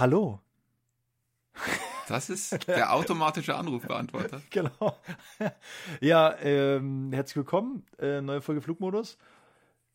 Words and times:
Hallo. 0.00 0.40
Das 2.08 2.30
ist 2.30 2.52
der 2.66 2.94
automatische 2.94 3.54
Anrufbeantworter. 3.54 4.40
genau. 4.50 4.96
Ja, 6.00 6.38
ähm, 6.38 7.12
herzlich 7.12 7.36
willkommen. 7.36 7.84
Äh, 7.98 8.22
neue 8.22 8.40
Folge 8.40 8.62
Flugmodus. 8.62 9.18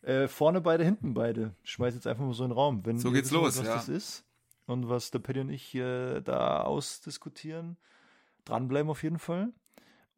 Äh, 0.03 0.27
vorne 0.27 0.61
beide, 0.61 0.83
hinten 0.83 1.15
beide. 1.15 1.55
Schmeiß 1.63 1.95
jetzt 1.95 2.05
einfach 2.05 2.23
mal 2.23 2.35
so 2.35 2.43
in 2.43 2.51
den 2.51 2.55
Raum. 2.55 2.85
Wenn 2.85 2.99
So 2.99 3.09
geht's 3.09 3.31
wissen 3.31 3.43
los, 3.43 3.57
was 3.57 3.65
ja. 3.65 3.73
das 3.73 3.89
ist 3.89 4.25
und 4.67 4.89
was 4.89 5.09
der 5.09 5.17
Paddy 5.17 5.39
und 5.39 5.49
ich 5.49 5.73
äh, 5.73 6.21
da 6.21 6.61
ausdiskutieren, 6.61 7.75
dranbleiben 8.45 8.91
auf 8.91 9.01
jeden 9.01 9.17
Fall. 9.17 9.53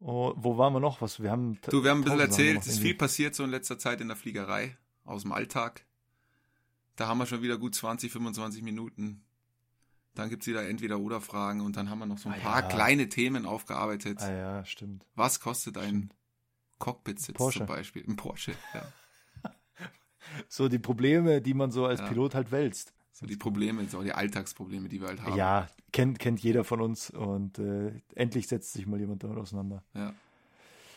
Oh, 0.00 0.34
wo 0.36 0.58
waren 0.58 0.74
wir 0.74 0.80
noch? 0.80 1.00
Was 1.00 1.22
wir 1.22 1.30
haben. 1.30 1.58
Du, 1.70 1.82
wir 1.82 1.92
haben 1.92 2.00
ein 2.00 2.04
bisschen 2.04 2.20
erzählt, 2.20 2.58
es 2.58 2.66
ist 2.66 2.80
viel 2.80 2.94
passiert 2.94 3.34
so 3.34 3.42
in 3.42 3.48
letzter 3.48 3.78
Zeit 3.78 4.02
in 4.02 4.08
der 4.08 4.18
Fliegerei, 4.18 4.76
aus 5.06 5.22
dem 5.22 5.32
Alltag. 5.32 5.86
Da 6.96 7.06
haben 7.06 7.16
wir 7.16 7.24
schon 7.24 7.40
wieder 7.40 7.56
gut 7.56 7.74
20, 7.74 8.12
25 8.12 8.62
Minuten. 8.62 9.24
Dann 10.18 10.30
gibt's 10.30 10.48
wieder 10.48 10.68
Entweder-Oder-Fragen 10.68 11.60
und 11.60 11.76
dann 11.76 11.88
haben 11.90 12.00
wir 12.00 12.06
noch 12.06 12.18
so 12.18 12.28
ein 12.28 12.34
Ah, 12.40 12.42
paar 12.42 12.62
ja. 12.62 12.68
kleine 12.68 13.08
Themen 13.08 13.46
aufgearbeitet. 13.46 14.18
Ah 14.20 14.32
ja, 14.32 14.64
stimmt. 14.64 15.06
Was 15.14 15.38
kostet 15.38 15.78
ein 15.78 16.12
Cockpit-Sitz 16.80 17.36
zum 17.52 17.66
Beispiel? 17.66 18.04
Ein 18.06 18.16
Porsche, 18.16 18.52
ja. 18.74 18.82
So 20.48 20.68
die 20.68 20.80
Probleme, 20.80 21.40
die 21.40 21.54
man 21.54 21.70
so 21.70 21.86
als 21.86 22.00
Ja. 22.00 22.08
Pilot 22.08 22.34
halt 22.34 22.50
wälzt. 22.50 22.92
So 23.12 23.26
die 23.26 23.36
Probleme, 23.36 23.86
so 23.88 24.02
die 24.02 24.12
Alltagsprobleme, 24.12 24.88
die 24.88 25.00
wir 25.00 25.08
halt 25.08 25.22
haben. 25.22 25.36
Ja, 25.36 25.68
kennt, 25.92 26.18
kennt 26.18 26.40
jeder 26.40 26.64
von 26.64 26.80
uns 26.80 27.10
und 27.10 27.58
äh, 27.60 27.92
endlich 28.16 28.48
setzt 28.48 28.72
sich 28.72 28.86
mal 28.86 28.98
jemand 28.98 29.22
damit 29.22 29.38
auseinander. 29.38 29.84
Ja. 29.94 30.12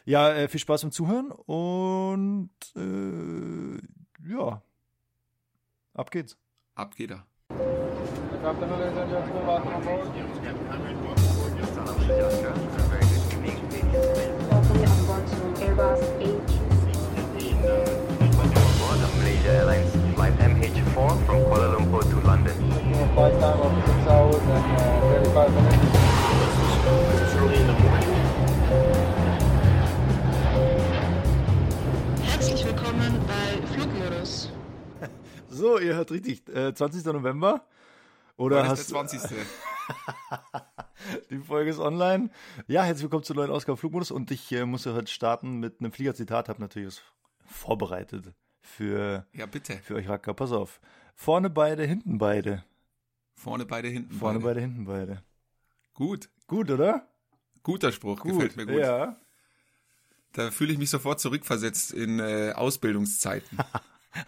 Ja, 0.05 0.33
äh, 0.33 0.47
viel 0.47 0.59
Spaß 0.59 0.81
beim 0.81 0.91
Zuhören 0.91 1.31
und 1.31 2.49
äh, 2.75 3.77
ja, 4.27 4.61
ab 5.93 6.09
geht's. 6.09 6.37
Ab 6.73 6.95
geht 6.95 7.11
er. 7.11 7.25
Herzlich 32.23 32.65
willkommen 32.65 33.19
bei 33.27 33.67
Flugmodus. 33.67 34.51
So, 35.47 35.77
ihr 35.77 35.95
hört 35.95 36.11
richtig, 36.11 36.47
äh, 36.49 36.73
20. 36.73 37.05
November. 37.13 37.61
Oder 38.41 38.63
Wann 38.63 38.73
ist 38.73 38.89
der 38.89 39.07
20. 39.07 39.21
die 41.29 41.37
Folge 41.37 41.69
ist 41.69 41.77
online. 41.77 42.31
Ja, 42.65 42.81
herzlich 42.81 43.03
willkommen 43.03 43.23
zur 43.23 43.35
neuen 43.35 43.51
Ausgabe 43.51 43.77
Flugmodus 43.77 44.09
und 44.09 44.31
ich 44.31 44.51
äh, 44.51 44.65
muss 44.65 44.85
ja 44.85 44.93
heute 44.93 45.11
starten 45.11 45.59
mit 45.59 45.79
einem 45.79 45.91
Fliegerzitat, 45.91 46.49
habe 46.49 46.59
natürlich 46.59 46.87
was 46.87 47.01
vorbereitet 47.45 48.33
für, 48.59 49.27
ja, 49.33 49.45
bitte. 49.45 49.77
für 49.83 49.93
euch 49.93 50.09
Racker. 50.09 50.33
Pass 50.33 50.53
auf. 50.53 50.81
Vorne 51.13 51.51
beide, 51.51 51.85
hinten 51.85 52.17
beide. 52.17 52.63
Vorne 53.35 53.67
beide, 53.67 53.89
hinten 53.89 54.15
Vorne 54.15 54.39
beide. 54.39 54.55
beide, 54.55 54.61
hinten 54.61 54.85
beide. 54.85 55.23
Gut. 55.93 56.27
Gut, 56.47 56.71
oder? 56.71 57.07
Guter 57.61 57.91
Spruch, 57.91 58.23
gefällt 58.23 58.57
mir 58.57 58.65
gut. 58.65 58.79
Ja. 58.79 59.17
Da 60.31 60.49
fühle 60.49 60.73
ich 60.73 60.79
mich 60.79 60.89
sofort 60.89 61.19
zurückversetzt 61.19 61.93
in 61.93 62.19
äh, 62.19 62.53
Ausbildungszeiten. 62.55 63.59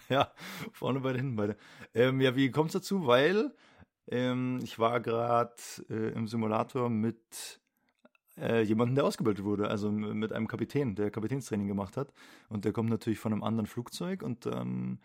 Ja, 0.08 0.32
vorne 0.72 1.02
beide, 1.02 1.18
hinten 1.18 1.36
beide. 1.36 1.58
Ähm, 1.94 2.22
ja, 2.22 2.38
wie 2.38 2.50
kommt 2.52 2.70
es 2.70 2.74
dazu? 2.74 3.06
Weil 3.06 3.54
ähm, 4.08 4.60
ich 4.64 4.80
war 4.80 5.00
gerade 5.02 5.54
äh, 5.90 6.10
im 6.14 6.28
Simulator 6.28 6.90
mit 6.90 7.60
äh, 8.38 8.62
jemandem, 8.64 8.96
der 8.96 9.06
ausgebildet 9.06 9.44
wurde, 9.46 9.68
also 9.70 9.92
mit 9.92 10.34
einem 10.34 10.48
Kapitän, 10.48 10.96
der 10.96 11.12
Kapitänstraining 11.12 11.68
gemacht 11.68 11.98
hat. 11.98 12.14
Und 12.50 12.66
der 12.66 12.74
kommt 12.74 12.90
natürlich 12.90 13.20
von 13.20 13.32
einem 13.32 13.44
anderen 13.44 13.68
Flugzeug 13.68 14.24
und 14.24 14.46
dann 14.46 15.00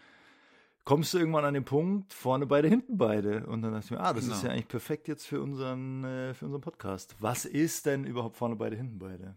kommst 0.84 1.12
du 1.12 1.18
irgendwann 1.18 1.44
an 1.44 1.52
den 1.52 1.64
Punkt, 1.66 2.14
vorne 2.14 2.46
beide, 2.46 2.68
hinten 2.68 2.96
beide. 2.96 3.46
Und 3.46 3.60
dann 3.60 3.72
dachte 3.72 3.84
ich 3.84 3.90
mir, 3.90 4.00
ah, 4.00 4.14
das 4.14 4.24
ist 4.24 4.30
Genau. 4.40 4.44
ja 4.44 4.50
eigentlich 4.52 4.68
perfekt 4.68 5.06
jetzt 5.08 5.26
für 5.26 5.42
unseren, 5.42 6.04
äh, 6.04 6.32
für 6.34 6.46
unseren 6.46 6.62
Podcast. 6.62 7.14
Was 7.20 7.44
ist 7.44 7.84
denn 7.84 8.04
überhaupt 8.04 8.36
vorne 8.36 8.56
beide, 8.56 8.76
hinten 8.76 8.98
beide? 8.98 9.36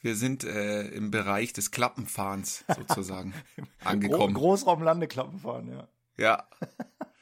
Wir 0.00 0.14
sind 0.14 0.44
äh, 0.44 0.86
im 0.90 1.10
Bereich 1.10 1.52
des 1.52 1.72
Klappenfahrens 1.72 2.64
sozusagen 2.76 3.34
angekommen. 3.84 4.34
Großraumlandeklappen 4.34 5.40
fahren, 5.40 5.68
ja. 5.68 5.88
Ja. 6.16 6.44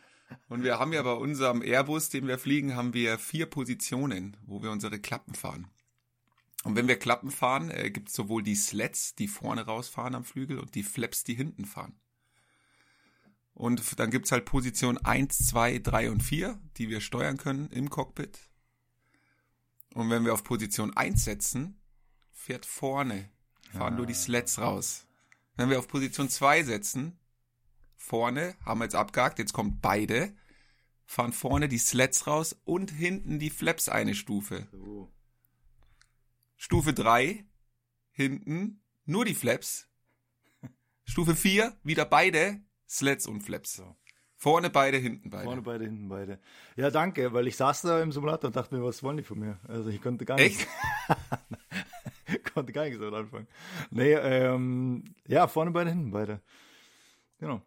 Und 0.48 0.62
wir 0.62 0.78
haben 0.78 0.92
ja 0.92 1.02
bei 1.02 1.12
unserem 1.12 1.62
Airbus, 1.62 2.08
den 2.08 2.26
wir 2.26 2.38
fliegen, 2.38 2.76
haben 2.76 2.94
wir 2.94 3.18
vier 3.18 3.46
Positionen, 3.46 4.36
wo 4.46 4.62
wir 4.62 4.70
unsere 4.70 4.98
Klappen 4.98 5.34
fahren. 5.34 5.68
Und 6.64 6.74
wenn 6.74 6.88
wir 6.88 6.98
Klappen 6.98 7.30
fahren, 7.30 7.70
äh, 7.70 7.90
gibt 7.90 8.08
es 8.08 8.14
sowohl 8.14 8.42
die 8.42 8.56
Sleds, 8.56 9.14
die 9.14 9.28
vorne 9.28 9.66
rausfahren 9.66 10.14
am 10.14 10.24
Flügel, 10.24 10.58
und 10.58 10.74
die 10.74 10.82
Flaps, 10.82 11.22
die 11.22 11.34
hinten 11.34 11.64
fahren. 11.64 11.94
Und 13.54 13.98
dann 13.98 14.10
gibt's 14.10 14.32
halt 14.32 14.44
Position 14.44 14.98
1, 14.98 15.46
2, 15.46 15.78
3 15.78 16.10
und 16.10 16.22
4, 16.22 16.58
die 16.76 16.90
wir 16.90 17.00
steuern 17.00 17.36
können 17.36 17.70
im 17.70 17.88
Cockpit. 17.88 18.38
Und 19.94 20.10
wenn 20.10 20.24
wir 20.24 20.34
auf 20.34 20.44
Position 20.44 20.94
1 20.94 21.24
setzen, 21.24 21.80
fährt 22.32 22.66
vorne, 22.66 23.30
fahren 23.72 23.96
nur 23.96 24.06
die 24.06 24.14
Sleds 24.14 24.58
raus. 24.58 25.06
Wenn 25.56 25.70
wir 25.70 25.78
auf 25.78 25.88
Position 25.88 26.28
2 26.28 26.64
setzen, 26.64 27.18
vorne, 27.96 28.54
haben 28.64 28.80
wir 28.80 28.84
jetzt 28.84 28.94
abgehakt, 28.94 29.38
jetzt 29.38 29.52
kommt 29.52 29.80
beide, 29.82 30.34
fahren 31.04 31.32
vorne 31.32 31.68
die 31.68 31.78
Sleds 31.78 32.26
raus 32.26 32.56
und 32.64 32.90
hinten 32.90 33.38
die 33.38 33.50
Flaps 33.50 33.88
eine 33.88 34.14
Stufe. 34.14 34.66
Stufe 36.56 36.92
3, 36.92 37.44
hinten 38.12 38.82
nur 39.04 39.24
die 39.24 39.34
Flaps. 39.34 39.88
Stufe 41.04 41.36
4, 41.36 41.76
wieder 41.82 42.04
beide, 42.04 42.60
Sleds 42.88 43.26
und 43.26 43.42
Flaps. 43.42 43.76
So. 43.76 43.96
Vorne 44.36 44.68
beide, 44.68 44.98
hinten 44.98 45.30
beide. 45.30 45.44
Vorne 45.44 45.62
beide, 45.62 45.84
hinten 45.84 46.08
beide. 46.08 46.38
Ja, 46.76 46.90
danke, 46.90 47.32
weil 47.32 47.46
ich 47.46 47.56
saß 47.56 47.82
da 47.82 48.02
im 48.02 48.12
Simulator 48.12 48.48
und 48.48 48.56
dachte 48.56 48.74
mir, 48.74 48.84
was 48.84 49.02
wollen 49.02 49.16
die 49.16 49.22
von 49.22 49.38
mir? 49.38 49.58
Also 49.66 49.88
ich 49.88 50.02
konnte 50.02 50.26
gar 50.26 50.38
Echt? 50.38 50.58
nicht, 50.58 52.54
konnte 52.54 52.72
gar 52.72 52.84
nichts 52.84 52.98
damit 52.98 53.14
anfangen. 53.14 53.48
Nee, 53.90 54.12
ähm, 54.12 55.04
ja, 55.26 55.48
vorne 55.48 55.70
beide, 55.70 55.90
hinten 55.90 56.10
beide. 56.10 56.42
Genau. 57.38 57.62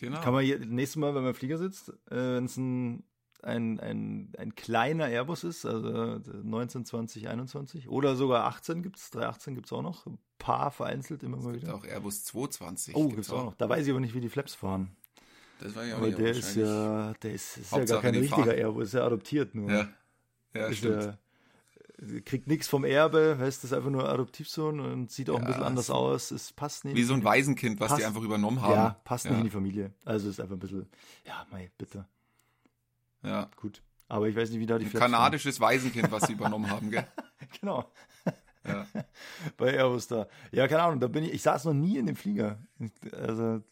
Genau. 0.00 0.20
Kann 0.22 0.32
man 0.32 0.42
hier, 0.42 0.58
nächstes 0.58 0.96
Mal, 0.96 1.14
wenn 1.14 1.22
man 1.22 1.32
im 1.32 1.34
Flieger 1.34 1.58
sitzt, 1.58 1.90
äh, 2.10 2.16
wenn 2.16 2.46
es 2.46 2.56
ein, 2.56 3.04
ein, 3.42 3.78
ein, 3.80 4.32
ein 4.38 4.54
kleiner 4.54 5.08
Airbus 5.08 5.44
ist, 5.44 5.66
also 5.66 6.18
19, 6.42 6.86
20, 6.86 7.28
21 7.28 7.88
oder 7.88 8.16
sogar 8.16 8.46
18 8.46 8.82
gibt 8.82 8.96
es, 8.96 9.10
318 9.10 9.54
gibt 9.54 9.66
es 9.66 9.72
auch 9.74 9.82
noch, 9.82 10.06
ein 10.06 10.18
paar 10.38 10.70
vereinzelt 10.70 11.22
immer 11.22 11.36
mal 11.36 11.48
es 11.48 11.60
gibt 11.60 11.66
wieder. 11.66 11.74
auch 11.74 11.84
Airbus 11.84 12.24
220. 12.24 12.96
Oh, 12.96 13.08
gibt 13.08 13.20
es 13.20 13.30
auch 13.30 13.44
noch. 13.44 13.54
Da 13.54 13.68
weiß 13.68 13.84
ich 13.84 13.90
aber 13.90 14.00
nicht, 14.00 14.14
wie 14.14 14.20
die 14.20 14.30
Flaps 14.30 14.54
fahren. 14.54 14.96
Das 15.60 15.74
war 15.74 15.84
ja 15.84 15.96
auch 15.96 15.98
Aber 15.98 16.10
der 16.10 16.30
ist 16.30 16.56
ja, 16.56 17.12
der 17.22 17.34
ist, 17.34 17.58
ist 17.58 17.70
ja 17.70 17.84
gar 17.84 18.00
kein 18.00 18.14
richtiger 18.14 18.36
fahren. 18.36 18.56
Airbus, 18.56 18.86
ist 18.86 18.94
ja 18.94 19.04
adoptiert 19.04 19.54
nur. 19.54 19.70
Ja, 19.70 19.88
ja 20.54 20.66
ist 20.68 20.78
stimmt. 20.78 21.02
ja, 21.02 21.18
kriegt 22.24 22.46
nichts 22.46 22.66
vom 22.66 22.84
Erbe, 22.84 23.38
weißt, 23.38 23.62
ist 23.64 23.72
einfach 23.72 23.90
nur 23.90 24.08
Adoptivsohn 24.08 24.80
und 24.80 25.10
sieht 25.10 25.28
auch 25.30 25.36
ein 25.36 25.42
Ja, 25.42 25.48
bisschen 25.48 25.62
anders 25.64 25.86
so- 25.88 25.94
aus. 25.94 26.30
Es 26.30 26.52
passt 26.52 26.84
nicht. 26.84 26.96
Wie 26.96 27.02
so 27.02 27.12
ein 27.14 27.22
Waisenkind, 27.24 27.78
was 27.80 27.88
die 27.88 27.94
Passt- 27.96 28.06
einfach 28.06 28.22
übernommen 28.22 28.62
haben. 28.62 28.72
Ja, 28.72 28.96
passt 29.04 29.24
nicht 29.26 29.32
Ja. 29.32 29.38
in 29.38 29.44
die 29.44 29.50
Familie. 29.50 29.92
Also 30.04 30.28
ist 30.30 30.40
einfach 30.40 30.56
ein 30.56 30.60
bisschen, 30.60 30.88
ja, 31.26 31.46
mei, 31.50 31.70
bitte. 31.76 32.06
Ja. 33.22 33.50
Gut. 33.56 33.82
Aber 34.08 34.28
ich 34.28 34.34
weiß 34.34 34.50
nicht, 34.50 34.60
wie 34.60 34.66
da 34.66 34.78
die 34.78 34.86
Ein 34.86 34.90
Flaps 34.90 35.04
sind. 35.04 35.12
kanadisches 35.12 35.60
Waisenkind, 35.60 36.10
was 36.10 36.24
sie 36.26 36.32
übernommen 36.32 36.70
haben, 36.70 36.90
gell? 36.90 37.06
Genau. 37.60 37.90
Ja. 38.66 38.86
Bei 39.56 39.72
Airbus 39.74 40.06
da. 40.08 40.26
Ja, 40.52 40.68
keine 40.68 40.82
Ahnung, 40.82 41.00
da 41.00 41.08
bin 41.08 41.24
ich, 41.24 41.32
ich 41.34 41.42
saß 41.42 41.64
noch 41.64 41.74
nie 41.74 41.96
in 41.98 42.06
dem 42.06 42.16
Flieger. 42.16 42.58
Also 43.12 43.62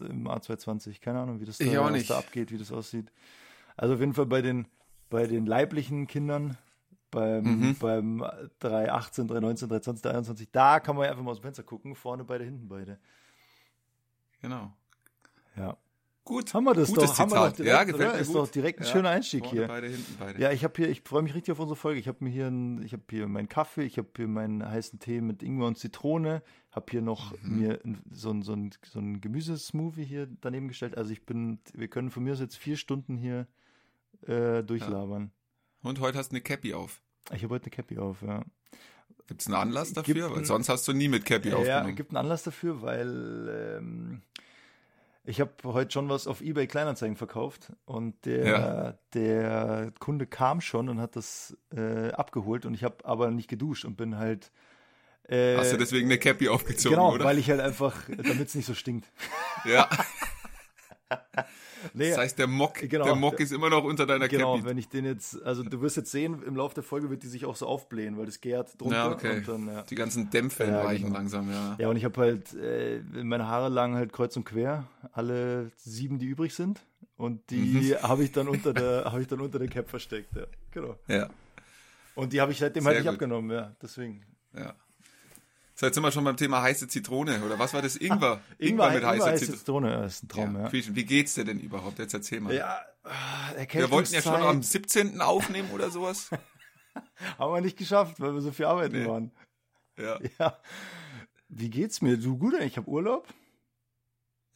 im 0.00 0.26
A220. 0.28 1.00
Keine 1.00 1.20
Ahnung, 1.20 1.40
wie 1.40 1.44
das 1.44 1.58
da, 1.58 1.90
nicht. 1.90 2.10
da 2.10 2.18
abgeht, 2.18 2.50
wie 2.50 2.58
das 2.58 2.72
aussieht. 2.72 3.12
Also 3.76 3.94
auf 3.94 4.00
jeden 4.00 4.14
Fall 4.14 4.26
bei 4.26 4.42
den, 4.42 4.66
bei 5.10 5.26
den 5.26 5.46
leiblichen 5.46 6.06
Kindern, 6.06 6.56
beim, 7.16 7.44
Mhm. 7.44 7.76
beim 7.80 8.24
318, 8.58 9.26
319, 9.26 9.68
320, 9.68 10.02
321, 10.02 10.48
da 10.52 10.80
kann 10.80 10.94
man 10.96 11.04
ja 11.06 11.10
einfach 11.10 11.24
mal 11.24 11.30
aus 11.30 11.38
dem 11.38 11.42
Fenster 11.44 11.62
gucken. 11.62 11.94
Vorne 11.94 12.24
beide, 12.24 12.44
hinten 12.44 12.68
beide. 12.68 12.98
Genau. 14.42 14.72
Ja. 15.56 15.76
Gut. 16.24 16.52
Haben 16.54 16.64
wir 16.64 16.74
das 16.74 16.88
Gutes 16.88 17.10
doch. 17.10 17.18
Haben 17.20 17.30
wir 17.30 17.36
Zitat. 17.36 17.50
doch 17.52 17.56
direkt, 17.56 17.72
ja, 17.72 17.84
gefällt 17.84 18.12
mir 18.14 18.18
Ist 18.20 18.26
gut. 18.26 18.36
doch 18.36 18.48
direkt 18.48 18.80
ein 18.80 18.84
ja. 18.84 18.90
schöner 18.90 19.10
Einstieg 19.10 19.44
Vorne 19.44 19.58
hier. 19.60 19.68
Beide, 19.68 19.86
hinten 19.88 20.16
beide. 20.18 20.40
Ja, 20.42 20.50
ich 20.50 20.64
habe 20.64 20.74
hier, 20.76 20.88
ich 20.90 21.02
freue 21.02 21.22
mich 21.22 21.34
richtig 21.34 21.52
auf 21.52 21.60
unsere 21.60 21.76
Folge. 21.76 22.00
Ich 22.00 22.08
habe 22.08 22.22
mir 22.24 22.30
hier, 22.30 22.48
ein, 22.48 22.82
ich 22.82 22.92
habe 22.92 23.04
hier 23.10 23.28
meinen 23.28 23.48
Kaffee, 23.48 23.84
ich 23.84 23.96
habe 23.96 24.08
hier 24.16 24.26
meinen 24.28 24.68
heißen 24.68 24.98
Tee 24.98 25.20
mit 25.20 25.42
Ingwer 25.44 25.68
und 25.68 25.78
Zitrone, 25.78 26.42
habe 26.72 26.86
hier 26.90 27.00
noch 27.02 27.32
Mhm. 27.42 27.58
mir 27.60 27.80
so 28.10 28.30
ein 28.32 28.42
so 28.42 28.52
ein 28.54 28.70
so 28.84 28.98
ein 28.98 29.20
Gemüsesmoothie 29.20 30.04
hier 30.04 30.26
daneben 30.40 30.66
gestellt. 30.68 30.96
Also 30.98 31.12
ich 31.12 31.24
bin, 31.24 31.60
wir 31.72 31.88
können 31.88 32.10
von 32.10 32.24
mir 32.24 32.32
aus 32.32 32.40
jetzt 32.40 32.56
vier 32.56 32.76
Stunden 32.76 33.16
hier 33.16 33.46
äh, 34.26 34.62
durchlabern. 34.64 35.30
Und 35.82 36.00
heute 36.00 36.18
hast 36.18 36.32
du 36.32 36.34
eine 36.36 36.40
Cappy 36.42 36.74
auf. 36.74 37.00
Ich 37.34 37.42
habe 37.42 37.54
heute 37.54 37.64
eine 37.64 37.70
Cappy 37.70 37.98
auf, 37.98 38.22
ja. 38.22 38.42
Gibt 39.26 39.40
es 39.40 39.46
einen 39.48 39.56
Anlass 39.56 39.88
Gibt 39.94 40.08
dafür? 40.08 40.30
Weil 40.30 40.38
ein- 40.38 40.44
sonst 40.44 40.68
hast 40.68 40.86
du 40.86 40.92
nie 40.92 41.08
mit 41.08 41.24
Cappy 41.24 41.48
Ja, 41.50 41.56
aufgenommen. 41.56 41.96
gibt 41.96 42.10
einen 42.10 42.18
Anlass 42.18 42.44
dafür, 42.44 42.80
weil 42.82 43.76
ähm, 43.78 44.22
Ich 45.24 45.40
habe 45.40 45.50
heute 45.64 45.90
schon 45.90 46.08
was 46.08 46.28
auf 46.28 46.40
eBay 46.40 46.68
Kleinanzeigen 46.68 47.16
verkauft 47.16 47.72
und 47.84 48.24
der, 48.26 48.46
Ja. 48.46 48.98
der 49.14 49.92
Kunde 49.98 50.26
kam 50.28 50.60
schon 50.60 50.88
und 50.88 51.00
hat 51.00 51.16
das 51.16 51.56
äh, 51.74 52.12
abgeholt 52.12 52.64
und 52.64 52.74
ich 52.74 52.84
habe 52.84 53.04
aber 53.04 53.32
nicht 53.32 53.48
geduscht 53.48 53.84
und 53.84 53.96
bin 53.96 54.16
halt. 54.18 54.52
Äh, 55.28 55.56
Hast 55.56 55.72
du 55.72 55.76
deswegen 55.78 56.06
eine 56.06 56.18
Cappy 56.18 56.48
aufgezogen, 56.48 56.94
genau, 56.96 57.12
oder? 57.14 57.24
weil 57.24 57.38
ich 57.38 57.50
halt 57.50 57.58
einfach, 57.60 57.96
damit 58.08 58.46
es 58.46 58.54
nicht 58.54 58.66
so 58.66 58.74
stinkt. 58.74 59.10
ja. 59.64 59.88
Nee, 61.94 62.10
Das 62.10 62.18
heißt, 62.18 62.38
der 62.38 62.46
Mock, 62.46 62.74
Genau. 62.88 63.04
der 63.04 63.14
Mock 63.14 63.40
ist 63.40 63.52
immer 63.52 63.68
noch 63.70 63.84
unter 63.84 64.06
deiner 64.06 64.28
genau, 64.28 64.54
Cappy. 64.56 64.66
wenn 64.68 64.78
ich 64.78 64.88
den 64.88 65.04
jetzt, 65.04 65.42
also 65.42 65.62
du 65.62 65.80
wirst 65.80 65.96
jetzt 65.96 66.10
sehen, 66.10 66.42
im 66.44 66.56
Laufe 66.56 66.74
der 66.74 66.84
Folge 66.84 67.10
wird 67.10 67.22
die 67.22 67.28
sich 67.28 67.44
auch 67.44 67.56
so 67.56 67.66
aufblähen, 67.66 68.16
weil 68.18 68.26
das 68.26 68.40
gärt 68.40 68.80
drunter 68.80 68.96
Ja, 68.96 69.10
okay. 69.12 69.36
und 69.38 69.48
dann, 69.48 69.66
ja. 69.68 69.82
Die 69.82 69.94
ganzen 69.94 70.30
Dämpfe 70.30 70.64
Ja, 70.64 70.78
entweichen 70.78 71.04
genau. 71.06 71.16
langsam, 71.16 71.50
ja. 71.50 71.76
Ja, 71.78 71.88
und 71.88 71.96
ich 71.96 72.04
habe 72.04 72.20
halt, 72.20 72.54
äh, 72.54 73.00
meine 73.22 73.46
Haare 73.48 73.68
lagen 73.68 73.94
halt 73.94 74.12
kreuz 74.12 74.36
und 74.36 74.44
quer, 74.44 74.84
alle 75.12 75.70
sieben, 75.76 76.18
die 76.18 76.26
übrig 76.26 76.54
sind. 76.54 76.80
Und 77.16 77.48
die 77.50 77.56
Mhm. 77.56 77.94
habe 78.02 78.24
ich 78.24 78.32
dann 78.32 78.48
unter 78.48 78.74
der, 78.74 79.04
habe 79.06 79.20
ich 79.22 79.26
dann 79.26 79.40
unter 79.40 79.58
der 79.58 79.68
Cap 79.68 79.88
versteckt, 79.88 80.34
ja. 80.36 80.44
Genau. 80.70 80.98
Ja, 81.08 81.28
Und 82.14 82.32
die 82.32 82.40
habe 82.40 82.52
ich 82.52 82.58
seitdem 82.58 82.82
Sehr 82.82 82.88
halt 82.92 82.98
nicht 82.98 83.06
gut. 83.06 83.14
abgenommen, 83.14 83.50
ja. 83.50 83.74
Deswegen. 83.82 84.22
ja. 84.54 84.74
So, 85.78 85.84
jetzt 85.86 85.94
sind 85.94 86.02
wir 86.02 86.10
schon 86.10 86.24
beim 86.24 86.38
Thema 86.38 86.62
heiße 86.62 86.88
Zitrone, 86.88 87.42
oder 87.44 87.58
was 87.58 87.74
war 87.74 87.82
das? 87.82 87.96
Ingwer. 87.96 88.40
Ingwer, 88.58 88.86
mit 88.88 88.96
Ingwer 88.96 89.08
heißer 89.10 89.26
heiße 89.26 89.44
Zitrone. 89.44 89.58
Zitrone, 89.58 89.90
ja, 89.90 90.04
ist 90.04 90.24
ein 90.24 90.28
Traum, 90.28 90.56
ja. 90.56 90.70
Viel- 90.70 90.96
Wie 90.96 91.04
geht's 91.04 91.34
dir 91.34 91.44
denn 91.44 91.60
überhaupt? 91.60 91.98
Jetzt 91.98 92.14
erzähl 92.14 92.40
mal. 92.40 92.54
Ja, 92.54 92.80
ah, 93.04 93.10
wir 93.70 93.90
wollten 93.90 94.14
ja 94.14 94.22
schon 94.22 94.34
am 94.34 94.62
17. 94.62 95.20
aufnehmen 95.20 95.70
oder 95.72 95.90
sowas. 95.90 96.30
Haben 97.38 97.52
wir 97.54 97.60
nicht 97.60 97.76
geschafft, 97.76 98.20
weil 98.20 98.32
wir 98.32 98.40
so 98.40 98.52
viel 98.52 98.64
arbeiten 98.64 99.02
Nee. 99.02 99.06
waren. 99.06 99.30
Ja, 99.98 100.18
Ja. 100.38 100.58
Wie 101.48 101.68
geht's 101.70 102.00
mir? 102.00 102.16
Du 102.16 102.38
gut, 102.38 102.54
ich 102.54 102.76
habe 102.78 102.88
Urlaub. 102.88 103.28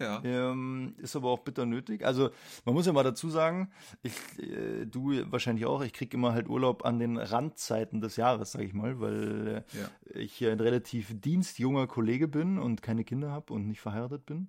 Ja. 0.00 0.20
Ähm, 0.25 0.94
ist 0.99 1.14
aber 1.14 1.29
auch 1.31 1.41
bitter 1.41 1.67
nötig. 1.67 2.05
Also 2.05 2.31
man 2.64 2.75
muss 2.75 2.87
ja 2.87 2.93
mal 2.93 3.05
dazu 3.05 3.31
sagen, 3.31 3.70
ich, 4.02 4.12
äh, 4.38 4.87
du 4.87 5.12
wahrscheinlich 5.31 5.67
auch, 5.67 5.82
ich 5.82 5.93
krieg 5.93 6.12
immer 6.14 6.32
halt 6.32 6.49
Urlaub 6.49 6.85
an 6.85 6.99
den 6.99 7.17
Randzeiten 7.17 8.00
des 8.00 8.17
Jahres, 8.17 8.52
sag 8.52 8.62
ich 8.62 8.73
mal, 8.75 8.99
weil 9.00 9.64
äh, 9.73 9.79
Ja. 9.79 10.20
ich 10.20 10.44
ein 10.47 10.58
relativ 10.61 11.20
dienstjunger 11.20 11.87
Kollege 11.87 12.26
bin 12.26 12.58
und 12.58 12.82
keine 12.82 13.05
Kinder 13.05 13.31
habe 13.31 13.52
und 13.52 13.69
nicht 13.69 13.81
verheiratet 13.81 14.26
bin. 14.26 14.49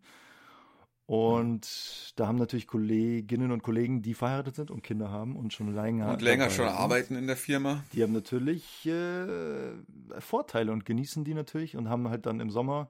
Und 1.07 2.13
da 2.15 2.27
haben 2.27 2.37
natürlich 2.37 2.67
Kolleginnen 2.67 3.51
und 3.51 3.63
Kollegen, 3.63 4.01
die 4.01 4.13
verheiratet 4.13 4.55
sind 4.55 4.71
und 4.71 4.81
Kinder 4.81 5.09
haben 5.11 5.35
und 5.35 5.51
schon 5.51 5.73
länger 5.73 6.09
Und 6.13 6.21
länger 6.21 6.49
schon 6.49 6.67
sind. 6.67 6.77
arbeiten 6.77 7.15
in 7.17 7.27
der 7.27 7.35
Firma. 7.35 7.83
Die 7.91 8.01
haben 8.01 8.13
natürlich 8.13 8.85
äh, 8.85 9.71
Vorteile 10.19 10.71
und 10.71 10.85
genießen 10.85 11.25
die 11.25 11.33
natürlich 11.33 11.75
und 11.75 11.89
haben 11.89 12.07
halt 12.07 12.25
dann 12.25 12.39
im 12.39 12.49
Sommer 12.49 12.89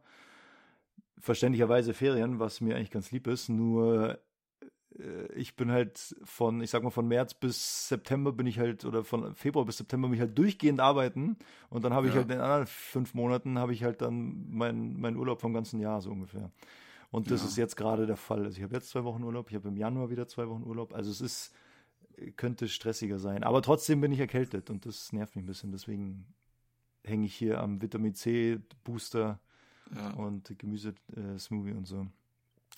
verständlicherweise 1.22 1.94
Ferien, 1.94 2.40
was 2.40 2.62
mir 2.62 2.76
eigentlich 2.76 2.92
ganz 2.92 3.12
lieb 3.12 3.28
ist. 3.28 3.50
Nur 3.50 4.20
äh, 5.00 5.32
ich 5.34 5.56
bin 5.56 5.72
halt 5.72 6.16
von, 6.24 6.62
ich 6.62 6.70
sag 6.70 6.84
mal, 6.84 6.90
von 6.90 7.08
März 7.08 7.34
bis 7.34 7.88
September 7.88 8.32
bin 8.32 8.48
ich 8.48 8.60
halt, 8.60 8.86
oder 8.86 9.04
von 9.04 9.34
Februar 9.36 9.66
bis 9.66 9.78
September 9.78 10.08
bin 10.08 10.16
ich 10.16 10.22
halt 10.22 10.38
durchgehend 10.38 10.80
arbeiten 10.80 11.38
und 11.70 11.84
dann 11.84 11.94
habe 11.94 12.08
ich 12.08 12.14
Ja. 12.14 12.18
halt 12.20 12.32
in 12.32 12.38
den 12.38 12.42
anderen 12.42 12.68
fünf 12.68 13.14
Monaten 13.14 13.58
habe 13.58 13.74
ich 13.74 13.84
halt 13.84 14.02
dann 14.02 14.50
meinen 14.50 15.00
mein 15.00 15.16
Urlaub 15.16 15.42
vom 15.42 15.54
ganzen 15.54 15.80
Jahr 15.80 16.02
so 16.02 16.12
ungefähr. 16.12 16.52
Und 17.12 17.30
das 17.30 17.42
Ja. 17.42 17.48
ist 17.48 17.58
jetzt 17.58 17.76
gerade 17.76 18.06
der 18.06 18.16
Fall. 18.18 18.46
Also 18.46 18.58
ich 18.58 18.64
habe 18.64 18.74
jetzt 18.74 18.90
zwei 18.90 19.04
Wochen 19.04 19.24
Urlaub, 19.24 19.50
ich 19.50 19.56
habe 19.56 19.68
im 19.68 19.78
Januar 19.78 20.10
wieder 20.10 20.28
zwei 20.28 20.48
Wochen 20.48 20.64
Urlaub. 20.64 20.94
Also 20.94 21.12
es 21.12 21.20
ist, 21.22 21.54
könnte 22.38 22.68
stressiger 22.70 23.20
sein. 23.20 23.44
Aber 23.44 23.62
trotzdem 23.62 24.00
bin 24.00 24.12
ich 24.12 24.20
erkältet 24.20 24.70
und 24.70 24.86
das 24.86 25.12
nervt 25.12 25.36
mich 25.36 25.44
ein 25.44 25.48
bisschen. 25.48 25.72
Deswegen 25.72 26.26
hänge 27.04 27.26
ich 27.26 27.36
hier 27.36 27.60
am 27.60 27.82
Vitamin 27.82 28.14
C 28.14 28.60
Booster 28.84 29.40
Ja. 29.96 30.12
und 30.12 30.58
Gemüse-Smoothie 30.58 31.74
und 31.74 31.86
so. 31.86 32.08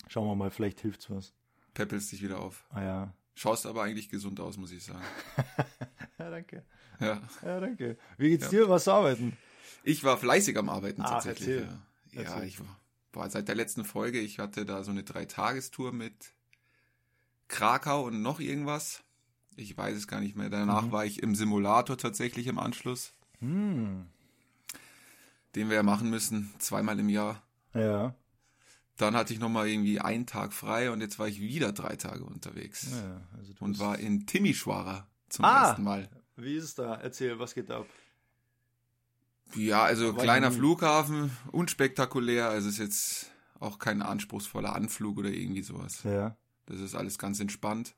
Schauen 0.08 0.26
wir 0.26 0.34
mal, 0.34 0.50
vielleicht 0.50 0.80
hilft's 0.80 1.08
was. 1.10 1.32
Peppelst 1.74 2.12
dich 2.12 2.22
wieder 2.22 2.40
auf. 2.40 2.66
Ah 2.70 2.82
ja. 2.82 3.14
Schaust 3.34 3.66
aber 3.66 3.82
eigentlich 3.82 4.08
gesund 4.08 4.38
aus, 4.40 4.56
muss 4.56 4.70
ich 4.72 4.84
sagen. 4.84 5.02
Ja, 6.18 6.30
danke. 6.30 6.64
Ja. 7.00 7.20
Ja, 7.42 7.58
danke. 7.60 7.98
Wie 8.18 8.30
geht's 8.30 8.44
Ja. 8.44 8.50
dir? 8.50 8.68
Was 8.68 8.86
arbeiten? 8.86 9.36
Ich 9.82 10.04
war 10.04 10.16
fleißig 10.16 10.56
am 10.56 10.68
Arbeiten 10.68 11.02
Ach, 11.02 11.10
tatsächlich. 11.10 11.48
erzähl. 11.48 11.78
Ja, 12.12 12.22
ja 12.22 12.30
Erzähl. 12.30 12.44
ich 12.48 12.60
war, 12.60 12.80
war 13.12 13.28
seit 13.30 13.48
der 13.48 13.56
letzten 13.56 13.84
Folge, 13.84 14.20
ich 14.20 14.38
hatte 14.38 14.64
da 14.64 14.84
so 14.84 14.92
eine 14.92 15.02
Dreitagestour 15.02 15.92
mit 15.92 16.14
Krakau 17.48 18.04
und 18.06 18.22
noch 18.22 18.38
irgendwas. 18.40 19.02
Ich 19.56 19.76
weiß 19.76 19.96
es 19.96 20.06
gar 20.08 20.20
nicht 20.20 20.36
mehr. 20.36 20.50
Danach 20.50 20.82
Mhm. 20.86 20.92
war 20.92 21.04
ich 21.04 21.22
im 21.22 21.34
Simulator 21.34 21.98
tatsächlich 21.98 22.46
im 22.46 22.58
Anschluss, 22.60 23.12
Hm. 23.40 24.06
Den 25.54 25.68
wir 25.68 25.76
ja 25.76 25.82
machen 25.82 26.10
müssen, 26.10 26.52
zweimal 26.58 26.98
im 26.98 27.08
Jahr. 27.08 27.42
Ja. 27.74 28.14
Dann 28.96 29.16
hatte 29.16 29.32
ich 29.32 29.40
nochmal 29.40 29.68
irgendwie 29.68 30.00
einen 30.00 30.26
Tag 30.26 30.52
frei 30.52 30.90
und 30.90 31.00
jetzt 31.00 31.18
war 31.18 31.26
ich 31.26 31.40
wieder 31.40 31.72
drei 31.72 31.96
Tage 31.96 32.24
unterwegs. 32.24 32.88
ja 32.92 33.20
also 33.36 33.52
Und 33.60 33.78
war 33.78 33.98
in 33.98 34.26
Timișoara 34.26 35.06
zum 35.28 35.44
Ah! 35.44 35.68
ersten 35.68 35.82
Mal. 35.82 36.08
Wie 36.36 36.54
ist 36.56 36.64
es 36.64 36.74
da? 36.74 36.94
Erzähl, 36.94 37.38
was 37.38 37.54
geht 37.54 37.70
da 37.70 37.78
ab? 37.80 37.86
Ja, 39.54 39.82
also 39.84 40.16
War 40.16 40.22
kleiner. 40.22 40.50
Flughafen, 40.50 41.30
unspektakulär, 41.52 42.48
also 42.48 42.68
ist 42.68 42.78
jetzt 42.78 43.30
auch 43.60 43.78
kein 43.78 44.02
anspruchsvoller 44.02 44.74
Anflug 44.74 45.18
oder 45.18 45.30
irgendwie 45.30 45.62
sowas. 45.62 46.02
Ja. 46.02 46.36
Das 46.66 46.80
ist 46.80 46.94
alles 46.94 47.18
ganz 47.18 47.38
entspannt. 47.40 47.94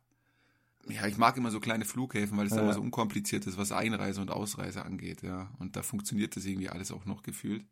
Ja, 0.88 1.06
ich 1.06 1.16
mag 1.18 1.36
immer 1.36 1.50
so 1.50 1.58
kleine 1.60 1.84
Flughäfen, 1.84 2.38
weil 2.38 2.46
es 2.46 2.54
Ja. 2.54 2.60
immer 2.60 2.72
so 2.72 2.80
unkompliziert 2.80 3.46
ist, 3.46 3.58
was 3.58 3.72
Einreise 3.72 4.20
und 4.20 4.30
Ausreise 4.30 4.84
angeht, 4.84 5.22
ja. 5.22 5.50
Und 5.58 5.74
da 5.76 5.82
funktioniert 5.82 6.36
das 6.36 6.44
irgendwie 6.44 6.68
alles 6.68 6.92
auch 6.92 7.04
noch 7.06 7.22
gefühlt. 7.22 7.64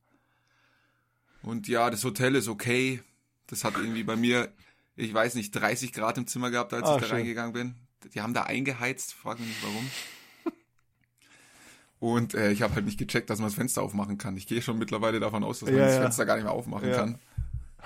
Und 1.43 1.69
ja, 1.69 1.91
das 1.91 2.03
Hotel 2.05 2.35
ist 2.35 2.49
okay. 2.49 3.03
Das 3.47 3.63
hat 3.65 3.77
irgendwie 3.77 4.03
bei 4.03 4.17
mir, 4.17 4.53
ich 4.97 5.13
weiß 5.13 5.35
nicht, 5.37 5.53
30 5.53 5.93
Grad 5.93 6.19
im 6.19 6.27
Zimmer 6.27 6.51
gehabt, 6.51 6.73
als 6.73 6.89
Ah, 6.89 6.95
ich 6.97 7.01
da 7.03 7.07
schön. 7.09 7.17
reingegangen 7.19 7.53
bin. 7.53 7.75
Die 8.15 8.21
haben 8.21 8.35
da 8.35 8.45
eingeheizt, 8.45 9.15
frag 9.15 9.39
mich 9.39 9.49
nicht 9.49 9.63
warum. 9.63 9.89
Und 12.01 12.35
äh, 12.35 12.51
ich 12.53 12.61
habe 12.63 12.75
halt 12.75 12.85
nicht 12.85 12.99
gecheckt, 12.99 13.31
dass 13.31 13.39
man 13.39 13.47
das 13.47 13.55
Fenster 13.55 13.83
aufmachen 13.83 14.19
kann. 14.19 14.37
Ich 14.37 14.47
gehe 14.47 14.61
schon 14.61 14.79
mittlerweile 14.79 15.21
davon 15.21 15.43
aus, 15.45 15.61
dass 15.61 15.71
man 15.71 15.79
Ja, 15.79 15.85
das 15.87 15.95
ja. 15.95 16.01
Fenster 16.03 16.27
gar 16.27 16.35
nicht 16.35 16.45
mehr 16.45 16.53
aufmachen 16.53 16.91
kann. 16.93 17.19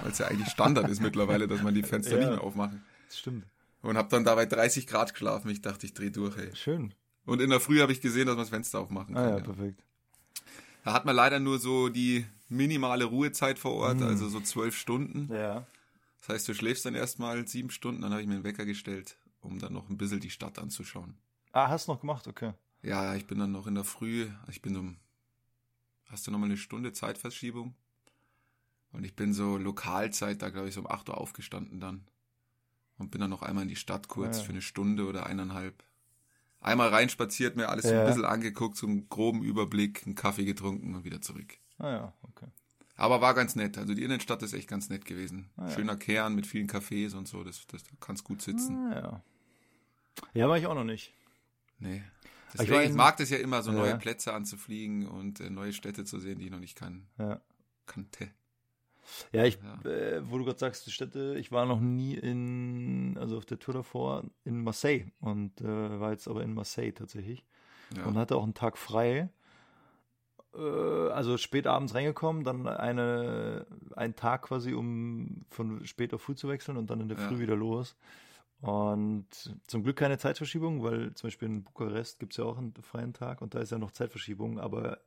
Weil 0.00 0.10
es 0.10 0.18
ja 0.18 0.26
eigentlich 0.26 0.48
Standard 0.48 0.88
ist 0.88 1.00
mittlerweile, 1.00 1.46
dass 1.46 1.62
man 1.62 1.74
die 1.74 1.82
Fenster 1.82 2.16
nicht 2.16 2.28
mehr 2.28 2.40
aufmachen. 2.42 2.82
Das 3.08 3.18
stimmt. 3.18 3.44
Und 3.82 3.96
habe 3.96 4.08
dann 4.08 4.24
dabei 4.24 4.46
30 4.46 4.86
Grad 4.86 5.12
geschlafen. 5.12 5.48
Ich 5.50 5.62
dachte, 5.62 5.86
ich 5.86 5.94
drehe 5.94 6.10
durch, 6.10 6.36
ey. 6.36 6.54
Schön. 6.56 6.94
Und 7.24 7.40
in 7.40 7.50
der 7.50 7.60
Früh 7.60 7.80
habe 7.80 7.92
ich 7.92 8.00
gesehen, 8.00 8.26
dass 8.26 8.34
man 8.36 8.42
das 8.42 8.50
Fenster 8.50 8.80
aufmachen 8.80 9.16
Ah 9.16 9.20
kann. 9.22 9.30
ja, 9.30 9.36
ja. 9.38 9.44
perfekt. 9.44 9.84
Da 10.84 10.92
hat 10.92 11.04
man 11.04 11.14
leider 11.14 11.38
nur 11.38 11.58
so 11.58 11.88
die 11.88 12.26
minimale 12.48 13.04
Ruhezeit 13.04 13.58
vor 13.58 13.74
Ort, 13.74 13.98
Mhm. 13.98 14.06
also 14.06 14.28
so 14.28 14.40
zwölf 14.40 14.76
Stunden. 14.76 15.32
Ja. 15.32 15.66
Das 16.20 16.30
heißt, 16.30 16.48
du 16.48 16.54
schläfst 16.54 16.84
dann 16.86 16.94
erstmal 16.94 17.46
sieben 17.46 17.70
Stunden, 17.70 18.02
dann 18.02 18.10
habe 18.12 18.22
ich 18.22 18.26
mir 18.28 18.34
einen 18.34 18.44
Wecker 18.44 18.64
gestellt, 18.64 19.16
um 19.40 19.58
dann 19.58 19.72
noch 19.74 19.88
ein 19.90 19.98
bisschen 19.98 20.20
die 20.20 20.30
Stadt 20.30 20.58
anzuschauen. 20.58 21.16
Ah, 21.52 21.68
hast 21.68 21.86
du 21.88 21.92
noch 21.92 22.00
gemacht, 22.00 22.26
okay. 22.26 22.54
Ja, 22.82 23.14
ich 23.14 23.26
bin 23.26 23.38
dann 23.38 23.52
noch 23.52 23.66
in 23.66 23.74
der 23.74 23.84
Früh, 23.84 24.28
also 24.40 24.50
ich 24.50 24.62
bin 24.62 24.76
um, 24.76 24.96
hast 26.06 26.26
du 26.26 26.30
nochmal 26.30 26.48
eine 26.48 26.56
Stunde 26.56 26.92
Zeitverschiebung? 26.92 27.74
Und 28.92 29.04
ich 29.04 29.14
bin 29.14 29.34
so 29.34 29.58
Lokalzeit, 29.58 30.40
da 30.42 30.48
glaube 30.48 30.68
ich 30.68 30.74
so 30.74 30.80
um 30.80 30.86
8 30.90 31.08
Uhr 31.10 31.18
aufgestanden 31.18 31.78
dann. 31.80 32.04
Und 32.98 33.10
bin 33.10 33.20
dann 33.20 33.30
noch 33.30 33.42
einmal 33.42 33.62
in 33.62 33.68
die 33.68 33.76
Stadt 33.76 34.08
kurz 34.08 34.38
ja. 34.38 34.44
für 34.44 34.50
eine 34.50 34.62
Stunde 34.62 35.06
oder 35.06 35.26
eineinhalb. 35.26 35.82
Einmal 36.60 36.88
reinspaziert, 36.88 37.54
mir 37.56 37.68
alles 37.68 37.84
so 37.84 37.92
Ja. 37.92 38.00
ein 38.00 38.06
bisschen 38.08 38.24
angeguckt, 38.24 38.76
so 38.76 38.86
einen 38.88 39.08
groben 39.08 39.42
Überblick, 39.42 40.02
einen 40.04 40.16
Kaffee 40.16 40.44
getrunken 40.44 40.94
und 40.96 41.04
wieder 41.04 41.20
zurück. 41.20 41.54
Ah 41.78 41.90
ja, 41.90 42.12
okay. 42.22 42.46
Aber 42.96 43.20
war 43.20 43.34
ganz 43.34 43.54
nett. 43.54 43.78
Also 43.78 43.94
die 43.94 44.02
Innenstadt 44.02 44.42
ist 44.42 44.52
echt 44.54 44.66
ganz 44.68 44.88
nett 44.88 45.04
gewesen. 45.04 45.48
Ah, 45.56 45.68
ja. 45.68 45.70
Schöner 45.70 45.96
Kern 45.96 46.34
mit 46.34 46.48
vielen 46.48 46.66
Cafés 46.66 47.14
und 47.14 47.28
so. 47.28 47.44
Das, 47.44 47.64
das 47.68 47.84
da 47.84 47.90
kannst 48.00 48.24
gut 48.24 48.42
sitzen. 48.42 48.76
Ah, 48.92 48.94
ja. 49.00 49.22
Ja, 50.34 50.48
war 50.48 50.58
ich 50.58 50.66
auch 50.66 50.74
noch 50.74 50.82
nicht. 50.82 51.14
Nee. 51.78 52.02
Ich 52.24 52.52
Deswegen, 52.54 52.72
war 52.72 52.82
ich, 52.82 52.90
in- 52.90 52.96
mag 52.96 53.16
das 53.18 53.30
ja 53.30 53.38
immer, 53.38 53.62
so 53.62 53.70
neue 53.70 53.96
Plätze 53.98 54.32
anzufliegen 54.34 55.06
und 55.06 55.38
äh, 55.38 55.50
neue 55.50 55.72
Städte 55.72 56.04
zu 56.04 56.18
sehen, 56.18 56.40
die 56.40 56.46
ich 56.46 56.50
noch 56.50 56.58
nicht 56.58 56.76
kann, 56.76 57.06
Ja. 57.18 57.40
kannte. 57.86 58.28
Ja, 59.32 59.44
ich, 59.44 59.58
Ja. 59.62 59.90
Äh, 59.90 60.22
wo 60.30 60.38
du 60.38 60.44
gerade 60.44 60.58
sagst, 60.58 60.86
die 60.86 60.90
Städte, 60.90 61.36
ich 61.38 61.50
war 61.52 61.66
noch 61.66 61.80
nie 61.80 62.14
in, 62.14 63.16
also 63.18 63.36
auf 63.36 63.46
der 63.46 63.58
Tour 63.58 63.74
davor 63.74 64.24
in 64.44 64.62
Marseille 64.62 65.06
und 65.20 65.60
äh, 65.60 66.00
war 66.00 66.12
jetzt 66.12 66.28
aber 66.28 66.42
in 66.42 66.54
Marseille 66.54 66.92
tatsächlich 66.92 67.44
Ja. 67.96 68.04
und 68.04 68.16
hatte 68.18 68.36
auch 68.36 68.44
einen 68.44 68.54
Tag 68.54 68.78
frei. 68.78 69.28
Äh, 70.54 70.60
also 70.60 71.36
spät 71.36 71.66
abends 71.66 71.94
reingekommen, 71.94 72.44
dann 72.44 72.66
eine, 72.66 73.66
einen 73.96 74.16
Tag 74.16 74.42
quasi, 74.42 74.72
um 74.74 75.44
von 75.50 75.84
spät 75.86 76.14
auf 76.14 76.22
früh 76.22 76.34
zu 76.34 76.48
wechseln 76.48 76.76
und 76.76 76.90
dann 76.90 77.00
in 77.00 77.08
der 77.08 77.18
Ja. 77.18 77.28
Früh 77.28 77.38
wieder 77.38 77.56
los. 77.56 77.96
Und 78.60 79.26
zum 79.68 79.84
Glück 79.84 79.96
keine 79.96 80.18
Zeitverschiebung, 80.18 80.82
weil 80.82 81.14
zum 81.14 81.28
Beispiel 81.28 81.46
in 81.48 81.62
Bukarest 81.62 82.18
gibt 82.18 82.32
es 82.32 82.38
ja 82.38 82.44
auch 82.44 82.58
einen 82.58 82.74
freien 82.80 83.12
Tag 83.12 83.40
und 83.40 83.54
da 83.54 83.60
ist 83.60 83.70
ja 83.70 83.78
noch 83.78 83.92
Zeitverschiebung, 83.92 84.58
aber 84.58 84.98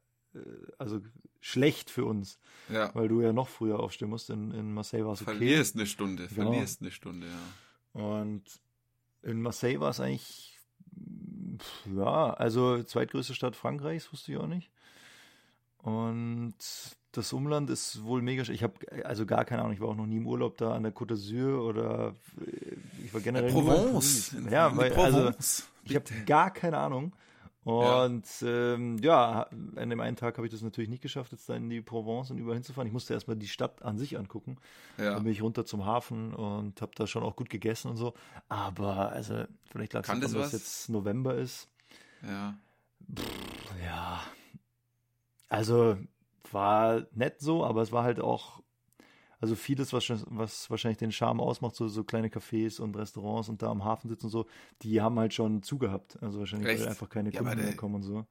also 0.77 1.01
schlecht 1.39 1.89
für 1.89 2.05
uns, 2.05 2.39
ja. 2.69 2.93
weil 2.93 3.07
du 3.07 3.21
ja 3.21 3.33
noch 3.33 3.47
früher 3.47 3.79
aufstehen 3.79 4.09
musst. 4.09 4.29
In, 4.29 4.51
in 4.51 4.73
Marseille 4.73 5.05
war 5.05 5.13
es 5.13 5.21
okay. 5.21 5.31
Verlierst 5.31 5.75
eine 5.75 5.85
Stunde, 5.85 6.27
Genau. 6.27 6.51
verlierst 6.51 6.81
eine 6.81 6.91
Stunde, 6.91 7.27
ja. 7.27 8.01
Und 8.01 8.43
in 9.23 9.41
Marseille 9.41 9.79
war 9.79 9.89
es 9.89 9.99
eigentlich, 9.99 10.59
ja, 11.95 12.33
also 12.33 12.81
zweitgrößte 12.83 13.33
Stadt 13.35 13.55
Frankreichs, 13.55 14.11
wusste 14.13 14.31
ich 14.31 14.37
auch 14.37 14.47
nicht. 14.47 14.71
Und 15.77 16.53
das 17.11 17.33
Umland 17.33 17.69
ist 17.69 18.03
wohl 18.03 18.21
mega. 18.21 18.43
Ich 18.43 18.63
habe 18.63 18.73
also 19.03 19.25
gar 19.25 19.43
keine 19.45 19.61
Ahnung. 19.63 19.73
Ich 19.73 19.81
war 19.81 19.89
auch 19.89 19.95
noch 19.95 20.05
nie 20.05 20.17
im 20.17 20.27
Urlaub 20.27 20.57
da 20.57 20.73
an 20.73 20.83
der 20.83 20.93
Côte 20.93 21.13
d'Azur 21.15 21.59
oder 21.67 22.15
äh, 22.39 22.75
ich 23.03 23.13
war 23.13 23.21
generell 23.21 23.49
in 23.49 23.53
Provence. 23.53 24.29
Paris. 24.31 24.51
Ja, 24.51 24.67
In 24.69 24.77
weil, 24.77 24.93
also 24.93 25.17
Provence. 25.23 25.67
ich 25.83 25.95
habe 25.95 26.05
gar 26.25 26.51
keine 26.53 26.77
Ahnung. 26.77 27.13
Und 27.63 28.41
ja, 28.41 28.73
ähm, 28.73 28.97
ja 28.97 29.47
an 29.75 29.89
dem 29.89 29.99
einen 29.99 30.15
Tag 30.15 30.37
habe 30.37 30.47
ich 30.47 30.51
das 30.51 30.61
natürlich 30.63 30.89
nicht 30.89 31.03
geschafft, 31.03 31.31
jetzt 31.31 31.47
da 31.47 31.55
in 31.55 31.69
die 31.69 31.81
Provence 31.81 32.31
und 32.31 32.39
überall 32.39 32.55
hinzufahren. 32.55 32.87
Ich 32.87 32.93
musste 32.93 33.13
erstmal 33.13 33.37
die 33.37 33.47
Stadt 33.47 33.83
an 33.83 33.97
sich 33.97 34.17
angucken. 34.17 34.57
ja. 34.97 35.13
Dann 35.13 35.23
bin 35.23 35.31
ich 35.31 35.43
runter 35.43 35.65
zum 35.65 35.85
Hafen 35.85 36.33
und 36.33 36.81
habe 36.81 36.91
da 36.95 37.05
schon 37.05 37.23
auch 37.23 37.35
gut 37.35 37.49
gegessen 37.49 37.89
und 37.89 37.97
so. 37.97 38.13
Aber 38.49 39.11
also 39.11 39.43
vielleicht 39.69 39.93
lag 39.93 40.01
es 40.01 40.07
daran, 40.07 40.21
das 40.21 40.33
dass 40.33 40.41
was? 40.41 40.51
jetzt 40.53 40.89
November 40.89 41.35
ist. 41.35 41.69
ja. 42.23 42.55
Ja. 43.83 44.21
Also 45.49 45.97
war 46.51 47.05
nett 47.11 47.41
so, 47.41 47.65
aber 47.65 47.81
es 47.81 47.91
war 47.91 48.03
halt 48.03 48.19
auch, 48.19 48.61
also 49.41 49.55
vieles, 49.55 49.91
was, 49.93 50.09
was 50.29 50.69
wahrscheinlich 50.69 50.99
den 50.99 51.11
Charme 51.11 51.41
ausmacht, 51.41 51.75
so, 51.75 51.87
so 51.87 52.03
kleine 52.03 52.29
Cafés 52.29 52.79
und 52.79 52.95
Restaurants 52.95 53.49
und 53.49 53.61
da 53.61 53.69
am 53.71 53.83
Hafen 53.83 54.07
sitzen 54.09 54.27
und 54.27 54.31
so, 54.31 54.45
die 54.83 55.01
haben 55.01 55.19
halt 55.19 55.33
schon 55.33 55.63
zugehabt. 55.63 56.21
Also 56.21 56.39
wahrscheinlich, 56.39 56.69
Echt? 56.69 56.81
weil 56.81 56.89
einfach 56.89 57.09
keine 57.09 57.31
Ja, 57.31 57.39
Kunden 57.39 57.57
mehr 57.57 57.75
kommen 57.75 57.95
und 57.95 58.03
so. 58.03 58.25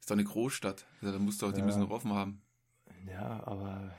Ist 0.00 0.10
doch 0.10 0.14
eine 0.16 0.24
Großstadt. 0.24 0.86
Ja, 1.02 1.12
da 1.12 1.18
musst 1.18 1.42
du 1.42 1.46
auch, 1.46 1.52
die 1.52 1.60
Ja. 1.60 1.66
müssen 1.66 1.80
doch 1.80 1.90
offen 1.90 2.12
haben. 2.12 2.42
Ja, 3.06 3.46
aber 3.46 3.94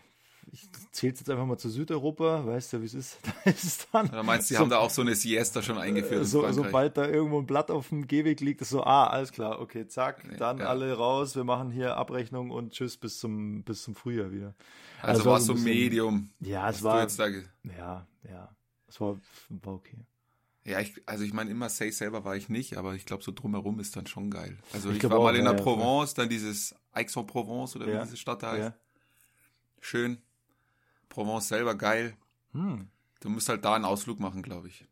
ich 0.52 0.68
zähl's 0.92 1.20
jetzt 1.20 1.30
einfach 1.30 1.46
mal 1.46 1.58
zu 1.58 1.70
Südeuropa, 1.70 2.46
weißt 2.46 2.74
du, 2.74 2.82
wie 2.82 2.86
es 2.86 2.94
ist. 2.94 3.18
Da 3.44 3.50
ist 3.52 3.64
es 3.64 3.88
dann. 3.92 4.08
Oder 4.10 4.24
meinst 4.24 4.50
du, 4.50 4.54
die 4.54 4.56
so- 4.58 4.62
haben 4.62 4.70
da 4.70 4.80
auch 4.80 4.90
so 4.90 5.02
eine 5.02 5.14
Siesta 5.16 5.62
schon 5.62 5.78
eingeführt 5.78 6.22
in 6.22 6.26
so, 6.26 6.50
sobald 6.52 6.98
da 6.98 7.08
irgendwo 7.08 7.40
ein 7.40 7.46
Blatt 7.46 7.70
auf 7.72 7.90
dem 7.90 8.08
Gehweg 8.08 8.40
liegt, 8.40 8.62
ist 8.62 8.70
so, 8.70 8.84
ah, 8.84 9.08
alles 9.08 9.32
klar, 9.32 9.60
okay, 9.60 9.88
zack, 9.88 10.26
Nee, 10.28 10.38
dann 10.38 10.60
ja. 10.60 10.66
alle 10.68 10.94
raus, 10.94 11.36
wir 11.36 11.44
machen 11.44 11.72
hier 11.72 11.98
Abrechnung 11.98 12.52
und 12.52 12.74
tschüss 12.74 12.98
bis 12.98 13.20
zum, 13.20 13.64
bis 13.64 13.84
zum 13.84 13.96
Frühjahr 13.96 14.32
wieder. 14.32 14.56
also 15.02 15.20
also 15.20 15.26
war 15.30 15.40
so 15.40 15.46
so 15.48 15.52
ein 15.54 15.56
bisschen- 15.56 15.70
Medium. 15.80 16.30
Ja, 16.40 16.70
es 16.70 16.84
war, 16.84 17.06
da 17.06 17.28
ja, 17.28 18.08
ja, 18.30 18.56
es 18.88 19.02
war, 19.02 19.20
war 19.50 19.74
okay. 19.74 19.98
ja, 20.64 20.80
ich, 20.80 21.02
also 21.06 21.24
ich 21.24 21.34
meine, 21.34 21.50
immer 21.52 21.70
Say 21.70 21.92
selber 21.92 22.24
war 22.24 22.36
ich 22.36 22.48
nicht, 22.50 22.78
aber 22.78 22.96
ich 22.96 23.06
glaube, 23.06 23.24
so 23.24 23.32
drumherum 23.32 23.80
ist 23.80 23.96
dann 23.96 24.08
schon 24.08 24.32
geil. 24.32 24.58
Also 24.74 24.90
Ich 24.92 24.98
ich, 24.98 25.10
war 25.10 25.20
auch, 25.20 25.24
mal 25.24 25.36
in 25.36 25.44
ja, 25.46 25.52
der 25.52 25.60
ja. 25.60 25.64
Provence, 25.64 26.14
dann 26.14 26.30
dieses 26.30 26.74
Aix-en-Provence 26.94 27.76
oder 27.76 27.88
Ja, 27.88 28.00
wie 28.00 28.06
diese 28.06 28.18
Stadt 28.18 28.44
da 28.44 28.52
heißt. 28.52 28.60
Ja. 28.62 28.74
Schön. 29.80 30.18
Provence 31.10 31.48
selber 31.48 31.76
geil. 31.76 32.16
Hm. 32.54 32.88
Du 33.20 33.30
musst 33.30 33.50
halt 33.50 33.66
da 33.66 33.76
einen 33.76 33.86
Ausflug 33.86 34.20
machen, 34.20 34.42
glaube 34.44 34.68
ich. 34.68 34.86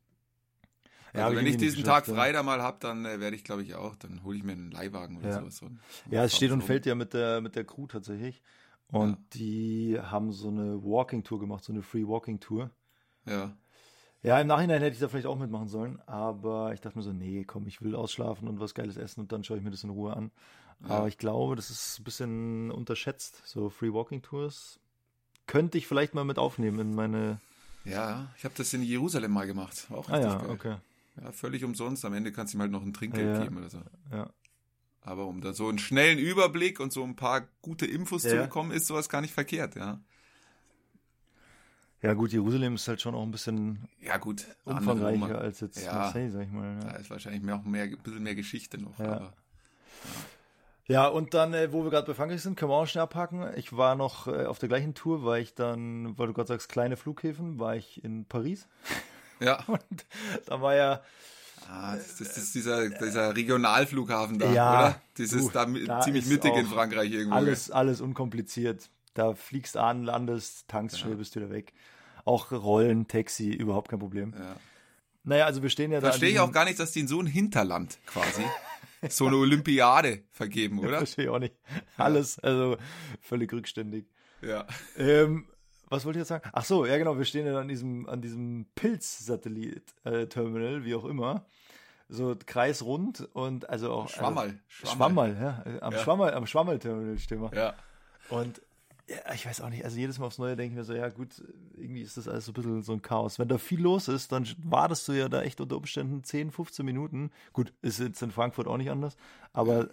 Ja, 1.13 1.25
Also 1.25 1.33
ich 1.33 1.39
wenn 1.39 1.47
ich 1.47 1.57
diesen 1.57 1.83
Tag 1.83 2.07
ja. 2.07 2.13
frei 2.13 2.31
da 2.31 2.43
mal 2.43 2.61
hab, 2.61 2.79
dann 2.81 3.05
äh, 3.05 3.19
werde 3.19 3.35
ich, 3.35 3.43
glaube 3.43 3.63
ich, 3.63 3.75
auch, 3.75 3.95
dann 3.95 4.23
hole 4.23 4.37
ich 4.37 4.43
mir 4.43 4.51
einen 4.53 4.71
Leihwagen 4.71 5.17
oder 5.17 5.29
Ja. 5.29 5.39
sowas. 5.39 5.61
Und 5.61 5.79
Ja, 6.09 6.23
es 6.25 6.35
steht 6.35 6.51
und 6.51 6.59
rum. 6.59 6.67
fällt 6.67 6.85
ja 6.85 6.95
mit 6.95 7.13
der, 7.13 7.39
mit 7.41 7.55
der 7.55 7.63
Crew 7.63 7.87
tatsächlich. 7.87 8.41
Und 8.91 9.11
Ja. 9.11 9.17
die 9.33 9.99
haben 10.01 10.31
so 10.31 10.49
eine 10.49 10.83
Walking-Tour 10.83 11.39
gemacht, 11.39 11.63
so 11.63 11.71
eine 11.71 11.81
Free-Walking-Tour. 11.83 12.69
Ja. 13.25 13.55
Ja, 14.23 14.41
im 14.41 14.47
Nachhinein 14.47 14.81
hätte 14.81 14.93
ich 14.95 14.99
da 14.99 15.07
vielleicht 15.07 15.27
auch 15.27 15.37
mitmachen 15.37 15.67
sollen, 15.67 16.01
aber 16.07 16.73
ich 16.73 16.81
dachte 16.81 16.97
mir 16.97 17.03
so, 17.03 17.13
nee, 17.13 17.43
komm, 17.45 17.67
ich 17.67 17.81
will 17.81 17.95
ausschlafen 17.95 18.47
und 18.47 18.59
was 18.59 18.73
Geiles 18.73 18.97
essen 18.97 19.21
und 19.21 19.31
dann 19.31 19.43
schaue 19.43 19.57
ich 19.57 19.63
mir 19.63 19.69
das 19.69 19.83
in 19.83 19.91
Ruhe 19.91 20.15
an. 20.15 20.31
Ja. 20.81 20.89
Aber 20.95 21.07
ich 21.07 21.17
glaube, 21.19 21.55
das 21.55 21.69
ist 21.69 21.99
ein 21.99 22.03
bisschen 22.03 22.71
unterschätzt, 22.71 23.43
so 23.45 23.69
Free 23.69 23.93
Walking 23.93 24.21
Tours. 24.23 24.79
Könnte 25.47 25.77
ich 25.77 25.87
vielleicht 25.87 26.13
mal 26.13 26.23
mit 26.25 26.37
aufnehmen 26.39 26.79
in 26.79 26.95
meine. 26.95 27.39
Ja, 27.83 28.33
ich 28.37 28.43
habe 28.45 28.55
das 28.57 28.73
in 28.73 28.81
Jerusalem 28.81 29.31
mal 29.31 29.45
gemacht. 29.45 29.89
War 29.91 29.99
auch 29.99 30.09
Ah 30.09 30.15
richtig 30.17 30.31
ja, 30.33 30.37
geil. 30.39 30.49
okay. 30.49 30.75
Ja, 31.23 31.31
völlig 31.31 31.63
umsonst. 31.63 32.03
Am 32.03 32.13
Ende 32.13 32.31
kannst 32.31 32.53
du 32.53 32.57
ihm 32.57 32.61
halt 32.61 32.71
noch 32.71 32.81
ein 32.81 32.93
Trinkgeld 32.93 33.37
Ja. 33.37 33.43
geben 33.43 33.57
oder 33.57 33.69
so. 33.69 33.81
Ja. 34.11 34.29
Aber 35.01 35.27
um 35.27 35.39
da 35.41 35.53
so 35.53 35.69
einen 35.69 35.77
schnellen 35.77 36.17
Überblick 36.17 36.79
und 36.79 36.91
so 36.91 37.03
ein 37.03 37.15
paar 37.15 37.47
gute 37.61 37.85
Infos 37.85 38.23
zu 38.23 38.35
Ja. 38.35 38.41
bekommen, 38.41 38.71
ist 38.71 38.87
sowas 38.87 39.07
gar 39.07 39.21
nicht 39.21 39.33
verkehrt, 39.33 39.75
ja. 39.75 39.99
Ja, 42.01 42.13
gut, 42.13 42.31
Jerusalem 42.31 42.75
ist 42.75 42.87
halt 42.87 43.01
schon 43.01 43.15
auch 43.15 43.23
ein 43.23 43.31
bisschen 43.31 43.87
Ja, 44.01 44.17
gut. 44.17 44.45
umfangreicher 44.65 45.39
als 45.39 45.59
jetzt 45.59 45.83
Ja. 45.83 45.93
Marseille, 45.93 46.29
sag 46.31 46.43
ich 46.43 46.51
mal. 46.51 46.79
Da 46.81 46.87
Ja, 46.87 46.93
ist 46.97 47.09
wahrscheinlich 47.09 47.41
mehr, 47.43 47.55
auch 47.55 47.63
mehr, 47.63 47.83
ein 47.83 47.97
bisschen 47.97 48.23
mehr 48.23 48.35
Geschichte 48.35 48.77
noch. 48.79 48.97
Ja. 48.99 49.05
Aber 49.05 49.21
ja 49.25 49.33
und 50.87 51.33
dann, 51.33 51.53
äh, 51.53 51.71
wo 51.71 51.83
wir 51.83 51.89
gerade 51.89 52.07
bei 52.07 52.13
Frankreich 52.13 52.41
sind, 52.41 52.57
können 52.57 52.71
wir 52.71 52.75
auch 52.75 52.85
schnell 52.85 53.03
abhaken. 53.03 53.49
Ich 53.55 53.75
war 53.75 53.95
noch 53.95 54.27
äh, 54.27 54.45
auf 54.45 54.59
der 54.59 54.69
gleichen 54.69 54.93
Tour, 54.93 55.23
war 55.23 55.39
ich 55.39 55.55
dann, 55.55 56.17
weil 56.17 56.27
du 56.27 56.33
gerade 56.33 56.47
sagst, 56.47 56.69
kleine 56.69 56.95
Flughäfen, 56.95 57.59
war 57.59 57.75
ich 57.75 58.03
in 58.03 58.25
Paris. 58.25 58.67
ja. 59.39 59.63
Und 59.67 60.05
da 60.45 60.61
war 60.61 60.75
ja, 60.75 61.01
Ah, 61.67 61.95
das, 61.95 62.17
das 62.17 62.37
ist 62.37 62.53
dieser, 62.53 62.89
dieser 62.89 63.35
Regionalflughafen 63.35 64.37
da, 64.37 64.51
Ja, 64.51 64.79
oder? 64.79 65.01
Das 65.17 65.29
du, 65.31 65.37
ist 65.37 65.55
da, 65.55 65.65
da 65.65 66.01
ziemlich 66.01 66.27
mittig 66.27 66.55
in 66.55 66.67
Frankreich 66.67 67.11
irgendwo. 67.11 67.35
Alles, 67.35 67.71
alles 67.71 68.01
unkompliziert. 68.01 68.89
Da 69.13 69.33
fliegst 69.33 69.77
an, 69.77 70.03
landest, 70.03 70.67
tankst 70.67 70.99
schnell, 70.99 71.15
bist 71.15 71.35
wieder 71.35 71.49
weg. 71.49 71.73
Auch 72.25 72.51
Rollen, 72.51 73.07
Taxi, 73.07 73.51
überhaupt 73.51 73.89
kein 73.89 73.99
Problem. 73.99 74.33
Ja. 74.37 74.55
Naja, 75.23 75.45
also 75.45 75.63
wir 75.63 75.69
stehen 75.69 75.91
ja 75.91 76.01
da. 76.01 76.07
an 76.07 76.13
Verstehe 76.13 76.29
ich 76.29 76.39
auch 76.39 76.51
gar 76.51 76.65
nicht, 76.65 76.79
dass 76.79 76.91
die 76.91 76.99
in 76.99 77.07
so 77.07 77.19
ein 77.19 77.25
Hinterland 77.25 77.97
quasi 78.05 78.43
so 79.09 79.27
eine 79.27 79.37
Olympiade 79.37 80.23
vergeben, 80.31 80.79
oder? 80.79 80.97
Verstehe 80.97 81.25
ich 81.25 81.31
auch 81.31 81.39
nicht. 81.39 81.55
Alles, 81.97 82.39
also 82.39 82.77
völlig 83.21 83.51
rückständig. 83.53 84.05
Ja. 84.41 84.65
Ähm, 84.97 85.47
was 85.89 86.05
wollte 86.05 86.19
ich 86.19 86.21
jetzt 86.21 86.29
sagen? 86.29 86.49
Ach 86.53 86.65
so, 86.65 86.85
ja 86.85 86.97
genau, 86.97 87.17
wir 87.17 87.25
stehen 87.25 87.45
ja 87.45 87.59
an 87.59 87.67
diesem, 87.67 88.07
an 88.09 88.21
diesem 88.21 88.65
Pilz-Satellit-Terminal, 88.75 90.83
wie 90.85 90.95
auch 90.95 91.05
immer. 91.05 91.45
So 92.07 92.35
kreisrund 92.45 93.27
und 93.33 93.69
also 93.69 93.91
auch. 93.91 94.09
Schwammerl. 94.09 94.59
Also, 94.81 94.95
Schwammerl, 94.95 95.37
ja. 95.39 95.63
Am 95.81 95.93
Ja. 95.93 95.99
Schwammerl, 95.99 96.33
am 96.33 96.45
Schwammerl-Terminal 96.45 97.17
stehen 97.17 97.41
wir. 97.41 97.51
Ja. 97.55 97.73
Und 98.29 98.61
ja, 99.07 99.33
ich 99.35 99.45
weiß 99.45 99.61
auch 99.61 99.69
nicht, 99.69 99.85
also 99.85 99.97
jedes 99.97 100.17
Mal 100.17 100.25
aufs 100.25 100.39
Neue 100.39 100.55
denke 100.55 100.73
ich 100.73 100.77
mir 100.77 100.83
so, 100.83 100.93
ja 100.95 101.09
gut, 101.09 101.43
irgendwie 101.75 102.01
ist 102.01 102.17
das 102.17 102.27
alles 102.27 102.45
so 102.45 102.51
ein 102.51 102.53
bisschen 102.55 102.81
so 102.81 102.93
ein 102.93 103.03
Chaos. 103.03 103.37
Wenn 103.37 103.47
da 103.47 103.59
viel 103.59 103.79
los 103.79 104.07
ist, 104.07 104.31
dann 104.31 104.47
wartest 104.63 105.07
du 105.07 105.11
ja 105.11 105.29
da 105.29 105.43
echt 105.43 105.61
unter 105.61 105.77
Umständen 105.77 106.23
10, 106.23 106.49
15 106.49 106.83
Minuten. 106.83 107.29
Gut, 107.53 107.71
ist 107.83 107.99
jetzt 107.99 108.21
in 108.23 108.31
Frankfurt 108.31 108.67
auch 108.67 108.77
nicht 108.77 108.89
anders, 108.89 109.15
aber 109.53 109.89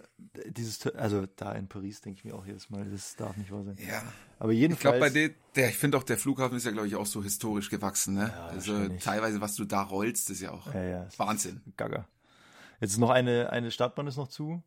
dieses, 0.47 0.87
also 0.87 1.25
da 1.35 1.51
in 1.51 1.67
Paris 1.67 2.01
denke 2.01 2.19
ich 2.19 2.25
mir 2.25 2.33
auch 2.33 2.45
jedes 2.47 2.71
Mal, 2.71 2.85
das 2.85 3.15
darf 3.15 3.37
nicht 3.37 3.51
wahr 3.51 3.63
sein. 3.63 3.77
Ja. 3.87 4.01
Aber 4.39 4.51
Ich 4.51 4.59
jedenfalls, 4.59 4.97
glaube, 4.97 4.99
bei 4.99 5.09
der, 5.11 5.29
der 5.55 5.69
ich 5.69 5.77
finde 5.77 5.97
auch, 5.99 6.03
der 6.03 6.17
Flughafen 6.17 6.57
ist 6.57 6.65
ja, 6.65 6.71
glaube 6.71 6.87
ich, 6.87 6.95
auch 6.95 7.05
so 7.05 7.21
historisch 7.23 7.69
gewachsen, 7.69 8.15
ne? 8.15 8.33
also 8.49 8.73
wahrscheinlich. 8.73 9.03
teilweise, 9.03 9.41
was 9.41 9.55
du 9.55 9.65
da 9.65 9.83
rollst, 9.83 10.31
ist 10.31 10.41
ja 10.41 10.51
auch 10.51 10.73
ja, 10.73 10.83
ja, 10.83 11.07
Wahnsinn. 11.17 11.61
Gaga. 11.77 12.07
Jetzt 12.79 12.93
ist 12.93 12.97
noch 12.97 13.11
eine, 13.11 13.51
eine 13.51 13.69
Stadtbahn 13.69 14.07
ist 14.07 14.17
noch 14.17 14.27
zu. 14.27 14.63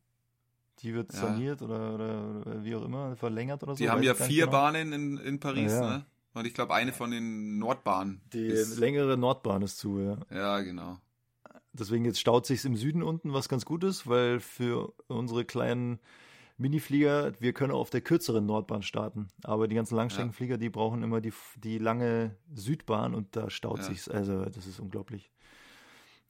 Die 0.81 0.95
wird 0.95 1.13
Ja. 1.13 1.21
saniert 1.21 1.63
oder, 1.63 1.95
oder, 1.95 2.65
wie 2.65 2.75
auch 2.75 2.85
immer, 2.85 3.17
verlängert 3.17 3.63
oder 3.63 3.75
so. 3.75 3.79
Die 3.79 3.89
haben 3.91 4.03
ja 4.03 4.15
vier 4.15 4.45
genau. 4.47 4.53
Bahnen 4.53 4.93
in, 4.93 5.17
in 5.19 5.41
Paris, 5.41 5.73
Ja. 5.73 5.81
ne? 5.99 6.07
Und 6.35 6.47
ich 6.47 6.53
glaube, 6.53 6.75
eine 6.75 6.93
von 6.93 7.11
den 7.11 7.59
Nordbahnen. 7.59 8.21
Die 8.35 8.47
ist, 8.47 8.79
längere 8.79 9.17
Nordbahn 9.17 9.63
ist 9.63 9.79
zu, 9.79 9.99
ja. 10.01 10.19
ja, 10.31 10.61
genau. 10.61 10.99
Deswegen 11.73 12.05
jetzt 12.05 12.21
staut 12.21 12.45
sich's 12.47 12.65
im 12.67 12.77
Süden 12.77 13.03
unten, 13.03 13.33
was 13.33 13.49
ganz 13.49 13.65
gut 13.65 13.85
ist, 13.85 14.07
weil 14.07 14.41
für 14.41 14.93
unsere 15.09 15.45
kleinen 15.47 15.99
Miniflieger, 16.59 17.33
wir 17.39 17.53
können 17.53 17.73
auf 17.73 17.91
der 17.91 18.01
kürzeren 18.01 18.47
Nordbahn 18.47 18.83
starten. 18.83 19.29
Aber 19.45 19.69
die 19.69 19.75
ganzen 19.75 19.97
Langstreckenflieger, 19.97 20.57
die 20.59 20.71
brauchen 20.71 21.03
immer 21.03 21.21
die, 21.21 21.33
die 21.57 21.79
lange 21.79 22.37
Südbahn 22.55 23.15
und 23.15 23.37
da 23.37 23.51
staut 23.51 23.79
Ja. 23.79 23.85
sich's. 23.85 24.09
Also 24.09 24.45
das 24.47 24.67
ist 24.67 24.81
unglaublich. 24.81 25.31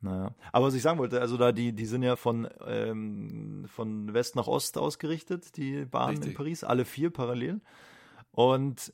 Naja. 0.01 0.35
Aber 0.53 0.67
was 0.67 0.75
ich 0.75 0.83
sagen 0.83 0.99
wollte, 0.99 1.21
also 1.21 1.37
da 1.37 1.53
die, 1.53 1.73
die 1.73 1.87
sind 1.87 2.03
ja 2.03 2.17
von, 2.17 2.49
ähm, 2.67 3.65
von 3.69 4.13
West 4.13 4.37
nach 4.37 4.47
Ost 4.47 4.79
ausgerichtet, 4.79 5.57
die 5.57 5.85
Bahnen 5.85 6.17
in 6.17 6.19
Richtig. 6.19 6.37
Paris, 6.37 6.65
alle 6.65 6.85
vier 6.85 7.11
parallel. 7.11 7.61
Und 8.33 8.93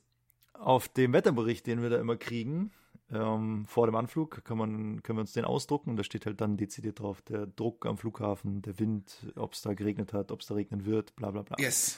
auf 0.53 0.87
dem 0.87 1.13
Wetterbericht, 1.13 1.67
den 1.67 1.81
wir 1.81 1.89
da 1.89 1.99
immer 1.99 2.15
kriegen, 2.15 2.71
ähm, 3.11 3.65
vor 3.67 3.85
dem 3.85 3.95
Anflug, 3.95 4.43
kann 4.43 4.57
man, 4.57 5.03
können 5.03 5.17
wir 5.17 5.21
uns 5.21 5.33
den 5.33 5.45
ausdrucken 5.45 5.91
und 5.91 5.97
da 5.97 6.03
steht 6.03 6.25
halt 6.25 6.41
dann 6.41 6.57
dezidiert 6.57 6.99
drauf, 6.99 7.21
der 7.21 7.47
Druck 7.47 7.85
am 7.85 7.97
Flughafen, 7.97 8.61
der 8.61 8.79
Wind, 8.79 9.31
ob 9.35 9.53
es 9.53 9.61
da 9.61 9.73
geregnet 9.73 10.13
hat, 10.13 10.31
ob 10.31 10.41
es 10.41 10.47
da 10.47 10.55
regnen 10.55 10.85
wird, 10.85 11.15
bla 11.15 11.31
bla 11.31 11.41
bla. 11.41 11.57
Yes. 11.59 11.97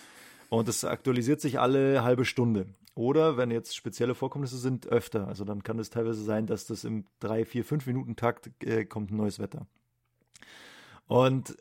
Und 0.49 0.67
das 0.67 0.83
aktualisiert 0.83 1.41
sich 1.41 1.59
alle 1.59 2.03
halbe 2.03 2.25
Stunde. 2.25 2.67
Oder 2.95 3.35
wenn 3.35 3.51
jetzt 3.51 3.75
spezielle 3.75 4.15
Vorkommnisse 4.15 4.57
sind, 4.57 4.87
öfter. 4.87 5.27
Also 5.27 5.43
dann 5.43 5.63
kann 5.63 5.77
es 5.79 5.89
teilweise 5.89 6.23
sein, 6.23 6.47
dass 6.47 6.65
das 6.65 6.85
im 6.85 7.05
3, 7.19 7.45
4, 7.45 7.65
5 7.65 7.87
Minuten 7.87 8.15
Takt 8.15 8.49
äh, 8.63 8.85
kommt 8.85 9.11
ein 9.11 9.17
neues 9.17 9.37
Wetter. 9.37 9.67
Und 11.07 11.57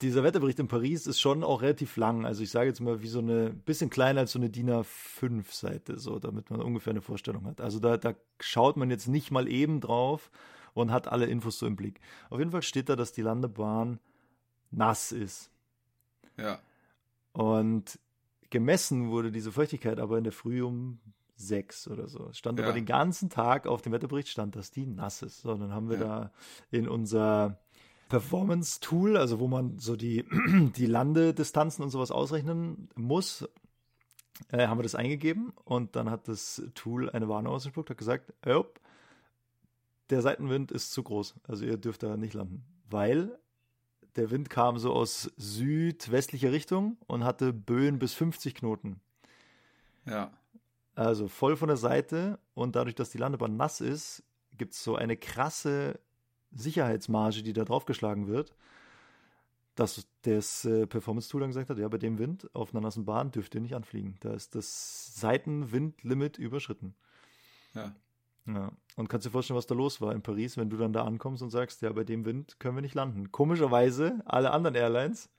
dieser 0.00 0.24
Wetterbericht 0.24 0.58
in 0.58 0.68
Paris 0.68 1.06
ist 1.06 1.20
schon 1.20 1.44
auch 1.44 1.60
relativ 1.60 1.98
lang. 1.98 2.24
Also 2.24 2.42
ich 2.42 2.50
sage 2.50 2.68
jetzt 2.68 2.80
mal 2.80 3.02
wie 3.02 3.08
so 3.08 3.18
eine, 3.18 3.50
bisschen 3.50 3.90
kleiner 3.90 4.20
als 4.20 4.32
so 4.32 4.38
eine 4.38 4.48
DIN 4.48 4.70
A5-Seite, 4.70 5.98
so, 5.98 6.18
damit 6.18 6.48
man 6.50 6.62
ungefähr 6.62 6.92
eine 6.92 7.02
Vorstellung 7.02 7.44
hat. 7.44 7.60
Also 7.60 7.78
da, 7.78 7.98
da 7.98 8.14
schaut 8.40 8.78
man 8.78 8.90
jetzt 8.90 9.06
nicht 9.06 9.30
mal 9.30 9.48
eben 9.48 9.82
drauf 9.82 10.30
und 10.72 10.90
hat 10.90 11.08
alle 11.08 11.26
Infos 11.26 11.58
so 11.58 11.66
im 11.66 11.76
Blick. 11.76 12.00
Auf 12.30 12.38
jeden 12.38 12.52
Fall 12.52 12.62
steht 12.62 12.88
da, 12.88 12.96
dass 12.96 13.12
die 13.12 13.20
Landebahn 13.20 14.00
nass 14.70 15.12
ist. 15.12 15.50
Ja. 16.38 16.58
Und 17.32 17.98
gemessen 18.50 19.10
wurde 19.10 19.30
diese 19.32 19.52
Feuchtigkeit 19.52 19.98
aber 20.00 20.18
in 20.18 20.24
der 20.24 20.32
Früh 20.32 20.62
um 20.62 21.00
sechs 21.36 21.88
oder 21.88 22.06
so. 22.08 22.28
Es 22.28 22.38
stand 22.38 22.58
Ja. 22.58 22.66
aber 22.66 22.74
den 22.74 22.84
ganzen 22.84 23.30
Tag 23.30 23.66
auf 23.66 23.80
dem 23.82 23.92
Wetterbericht 23.92 24.28
stand, 24.28 24.56
dass 24.56 24.70
die 24.70 24.86
nass 24.86 25.22
ist. 25.22 25.40
So, 25.40 25.54
dann 25.56 25.72
haben 25.72 25.88
wir 25.88 25.96
Ja. 25.98 26.04
da 26.04 26.32
in 26.70 26.86
unser 26.88 27.58
Performance-Tool, 28.10 29.16
also 29.16 29.38
wo 29.40 29.48
man 29.48 29.78
so 29.78 29.96
die, 29.96 30.24
die 30.76 30.86
Landedistanzen 30.86 31.82
und 31.82 31.90
sowas 31.90 32.10
ausrechnen 32.10 32.88
muss, 32.94 33.48
äh, 34.50 34.66
haben 34.66 34.78
wir 34.78 34.82
das 34.82 34.94
eingegeben 34.94 35.52
und 35.64 35.96
dann 35.96 36.10
hat 36.10 36.28
das 36.28 36.62
Tool 36.74 37.08
eine 37.08 37.28
Warnung 37.28 37.54
ausgespuckt, 37.54 37.88
hat 37.90 37.98
gesagt, 37.98 38.34
"Jupp, 38.44 38.80
der 40.10 40.22
Seitenwind 40.22 40.72
ist 40.72 40.92
zu 40.92 41.02
groß, 41.02 41.36
also 41.46 41.64
ihr 41.64 41.76
dürft 41.78 42.02
da 42.02 42.16
nicht 42.16 42.34
landen, 42.34 42.64
weil 42.90 43.38
der 44.16 44.30
Wind 44.30 44.50
kam 44.50 44.78
so 44.78 44.92
aus 44.92 45.30
südwestlicher 45.36 46.52
Richtung 46.52 46.96
und 47.06 47.24
hatte 47.24 47.52
Böen 47.52 47.98
bis 47.98 48.14
50 48.14 48.54
Knoten. 48.54 49.00
Ja. 50.06 50.32
Also 50.94 51.28
voll 51.28 51.56
von 51.56 51.68
der 51.68 51.76
Seite 51.76 52.38
und 52.54 52.76
dadurch, 52.76 52.94
dass 52.94 53.10
die 53.10 53.18
Landebahn 53.18 53.56
nass 53.56 53.80
ist, 53.80 54.22
gibt 54.56 54.74
es 54.74 54.82
so 54.82 54.96
eine 54.96 55.16
krasse 55.16 56.00
Sicherheitsmarge, 56.52 57.42
die 57.42 57.52
da 57.52 57.64
draufgeschlagen 57.64 58.26
wird, 58.26 58.54
dass 59.74 60.06
das 60.22 60.64
äh, 60.64 60.86
Performance-Tool 60.86 61.40
dann 61.40 61.50
gesagt 61.50 61.70
hat, 61.70 61.78
ja, 61.78 61.88
bei 61.88 61.96
dem 61.96 62.18
Wind 62.18 62.54
auf 62.54 62.74
einer 62.74 62.82
nassen 62.82 63.04
Bahn 63.04 63.30
dürft 63.30 63.54
ihr 63.54 63.60
nicht 63.60 63.74
anfliegen. 63.74 64.16
Da 64.20 64.34
ist 64.34 64.54
das 64.54 65.14
Seitenwindlimit 65.14 66.38
überschritten. 66.38 66.94
Ja. 67.74 67.94
Ja. 68.54 68.72
Und 68.96 69.08
kannst 69.08 69.26
dir 69.26 69.30
vorstellen, 69.30 69.56
was 69.56 69.66
da 69.66 69.74
los 69.74 70.00
war 70.00 70.12
in 70.14 70.22
Paris, 70.22 70.56
wenn 70.56 70.68
du 70.70 70.76
dann 70.76 70.92
da 70.92 71.04
ankommst 71.04 71.42
und 71.42 71.50
sagst, 71.50 71.80
ja, 71.82 71.90
bei 71.92 72.04
dem 72.04 72.24
Wind 72.24 72.56
können 72.58 72.76
wir 72.76 72.82
nicht 72.82 72.94
landen. 72.94 73.32
Komischerweise, 73.32 74.20
alle 74.26 74.50
anderen 74.50 74.74
Airlines 74.76 75.30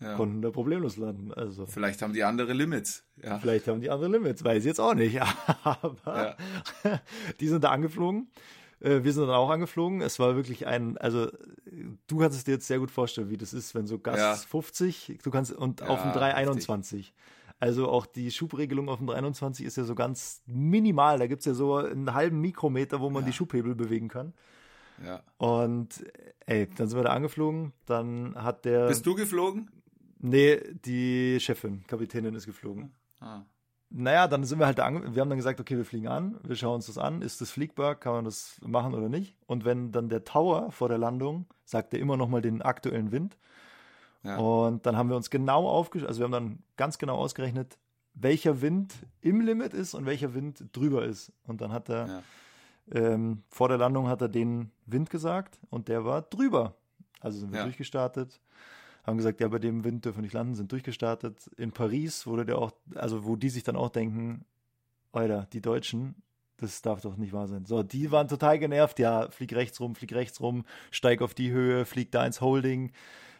ja. 0.00 0.14
konnten 0.16 0.42
da 0.42 0.50
problemlos 0.50 0.96
landen. 0.96 1.32
Also 1.32 1.66
Vielleicht 1.66 2.02
haben 2.02 2.12
die 2.12 2.22
andere 2.24 2.52
Limits. 2.52 3.04
Ja. 3.22 3.38
vielleicht 3.38 3.66
haben 3.68 3.80
die 3.80 3.90
andere 3.90 4.10
Limits, 4.10 4.44
weiß 4.44 4.58
ich 4.58 4.66
jetzt 4.66 4.80
auch 4.80 4.94
nicht. 4.94 5.20
Aber 5.64 6.36
die 7.40 7.48
sind 7.48 7.64
da 7.64 7.70
angeflogen. 7.70 8.28
Äh, 8.80 9.02
Wir 9.02 9.12
sind 9.12 9.26
dann 9.26 9.34
auch 9.34 9.50
angeflogen. 9.50 10.00
Es 10.00 10.18
war 10.18 10.36
wirklich 10.36 10.66
ein, 10.66 10.98
also 10.98 11.28
du 12.06 12.18
kannst 12.18 12.36
es 12.38 12.44
dir 12.44 12.52
jetzt 12.52 12.66
sehr 12.66 12.78
gut 12.78 12.90
vorstellen, 12.90 13.30
wie 13.30 13.38
das 13.38 13.52
ist, 13.54 13.74
wenn 13.74 13.86
so 13.86 13.98
Gas 13.98 14.18
Ja. 14.18 14.34
50, 14.34 15.18
du 15.22 15.30
kannst 15.30 15.52
und 15.52 15.82
auf 15.82 16.00
dem 16.02 16.10
Ja, 16.10 16.18
321. 16.18 17.14
Also 17.64 17.88
auch 17.88 18.04
die 18.04 18.30
Schubregelung 18.30 18.90
auf 18.90 18.98
dem 18.98 19.06
321 19.06 19.64
ist 19.64 19.76
ja 19.76 19.84
so 19.84 19.94
ganz 19.94 20.42
minimal. 20.44 21.18
Da 21.18 21.26
gibt 21.26 21.40
es 21.40 21.46
ja 21.46 21.54
so 21.54 21.76
einen 21.76 22.12
halben 22.12 22.40
Mikrometer, 22.42 23.00
wo 23.00 23.08
man 23.08 23.22
Ja. 23.22 23.28
die 23.28 23.32
Schubhebel 23.32 23.74
bewegen 23.74 24.08
kann. 24.08 24.34
ja. 25.02 25.22
Und 25.38 26.04
ey, 26.44 26.68
dann 26.76 26.88
sind 26.88 26.98
wir 26.98 27.04
da 27.04 27.12
angeflogen. 27.14 27.72
Dann 27.86 28.34
hat 28.36 28.66
der. 28.66 28.88
Bist 28.88 29.06
du 29.06 29.14
geflogen? 29.14 29.70
Nee, 30.18 30.60
die 30.84 31.38
Chefin, 31.40 31.84
Kapitänin 31.86 32.34
ist 32.34 32.44
geflogen. 32.44 32.92
Ah. 33.20 33.42
Naja, 33.88 34.26
dann 34.28 34.44
sind 34.44 34.58
wir 34.58 34.66
halt 34.66 34.78
da 34.78 34.84
ange 34.84 35.14
wir 35.14 35.20
haben 35.22 35.28
dann 35.30 35.38
gesagt, 35.38 35.58
okay, 35.60 35.76
wir 35.78 35.84
fliegen 35.86 36.08
an, 36.08 36.38
wir 36.42 36.56
schauen 36.56 36.76
uns 36.76 36.86
das 36.86 36.98
an, 36.98 37.22
ist 37.22 37.40
das 37.40 37.50
fliegbar, 37.50 37.94
kann 37.94 38.12
man 38.14 38.24
das 38.26 38.60
machen 38.66 38.92
oder 38.94 39.08
nicht? 39.08 39.36
Und 39.46 39.64
wenn 39.64 39.90
dann 39.92 40.08
der 40.10 40.24
Tower 40.24 40.70
vor 40.70 40.88
der 40.88 40.98
Landung 40.98 41.46
sagt 41.64 41.94
er 41.94 42.00
immer 42.00 42.16
noch 42.18 42.28
mal 42.28 42.42
den 42.42 42.60
aktuellen 42.60 43.10
Wind. 43.12 43.38
Ja. 44.24 44.36
Und 44.38 44.86
dann 44.86 44.96
haben 44.96 45.08
wir 45.10 45.16
uns 45.16 45.30
genau 45.30 45.68
aufgeschrieben, 45.68 46.08
also 46.08 46.20
wir 46.20 46.24
haben 46.24 46.32
dann 46.32 46.58
ganz 46.76 46.98
genau 46.98 47.16
ausgerechnet, 47.16 47.78
welcher 48.14 48.60
Wind 48.62 48.94
im 49.20 49.40
Limit 49.40 49.74
ist 49.74 49.94
und 49.94 50.06
welcher 50.06 50.34
Wind 50.34 50.64
drüber 50.72 51.04
ist. 51.04 51.32
Und 51.46 51.60
dann 51.60 51.72
hat 51.72 51.88
er 51.90 52.06
Ja. 52.06 52.22
ähm, 52.92 53.42
vor 53.48 53.68
der 53.68 53.78
Landung 53.78 54.08
hat 54.08 54.20
er 54.22 54.28
den 54.28 54.70
Wind 54.86 55.10
gesagt 55.10 55.58
und 55.70 55.88
der 55.88 56.04
war 56.04 56.22
drüber. 56.22 56.74
Also 57.20 57.38
sind 57.38 57.52
wir 57.52 57.58
Ja. 57.58 57.64
durchgestartet, 57.64 58.40
haben 59.04 59.16
gesagt, 59.16 59.40
ja, 59.40 59.48
bei 59.48 59.58
dem 59.58 59.84
Wind 59.84 60.04
dürfen 60.04 60.18
wir 60.18 60.22
nicht 60.22 60.34
landen, 60.34 60.54
sind 60.54 60.70
durchgestartet. 60.72 61.50
In 61.56 61.72
Paris 61.72 62.26
wurde 62.26 62.44
der 62.46 62.58
auch, 62.58 62.72
also 62.94 63.24
wo 63.24 63.36
die 63.36 63.48
sich 63.50 63.62
dann 63.62 63.76
auch 63.76 63.90
denken, 63.90 64.44
Alter, 65.12 65.46
die 65.52 65.60
Deutschen, 65.60 66.14
das 66.58 66.82
darf 66.82 67.00
doch 67.00 67.16
nicht 67.16 67.32
wahr 67.32 67.48
sein. 67.48 67.64
So, 67.66 67.82
die 67.82 68.10
waren 68.12 68.28
total 68.28 68.58
genervt, 68.58 68.98
ja, 68.98 69.28
flieg 69.30 69.54
rechts 69.54 69.80
rum, 69.80 69.94
flieg 69.94 70.12
rechts 70.12 70.40
rum, 70.40 70.64
steig 70.90 71.20
auf 71.22 71.34
die 71.34 71.50
Höhe, 71.50 71.84
flieg 71.84 72.12
da 72.12 72.24
ins 72.24 72.40
Holding. 72.40 72.92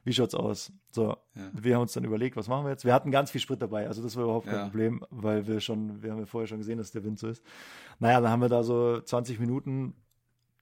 Wie 0.04 0.12
schaut's 0.12 0.34
aus? 0.34 0.70
So, 0.90 1.16
Ja. 1.34 1.50
wir 1.52 1.74
haben 1.74 1.82
uns 1.82 1.92
dann 1.94 2.04
überlegt, 2.04 2.36
was 2.36 2.46
machen 2.48 2.64
wir 2.66 2.70
jetzt? 2.70 2.84
Wir 2.84 2.92
hatten 2.94 3.10
ganz 3.10 3.30
viel 3.30 3.40
Sprit 3.40 3.60
dabei, 3.62 3.86
also 3.86 4.02
das 4.02 4.14
war 4.16 4.24
überhaupt 4.24 4.46
kein 4.46 4.56
Ja. 4.56 4.64
Problem, 4.64 5.04
weil 5.10 5.46
wir 5.46 5.60
schon, 5.60 6.02
wir 6.02 6.12
haben 6.12 6.18
ja 6.20 6.26
vorher 6.26 6.46
schon 6.46 6.58
gesehen, 6.58 6.78
dass 6.78 6.90
der 6.92 7.04
Wind 7.04 7.18
so 7.18 7.28
ist. 7.28 7.42
Naja, 7.98 8.20
dann 8.20 8.30
haben 8.30 8.42
wir 8.42 8.48
da 8.50 8.62
so 8.62 9.00
20 9.00 9.40
Minuten 9.40 9.94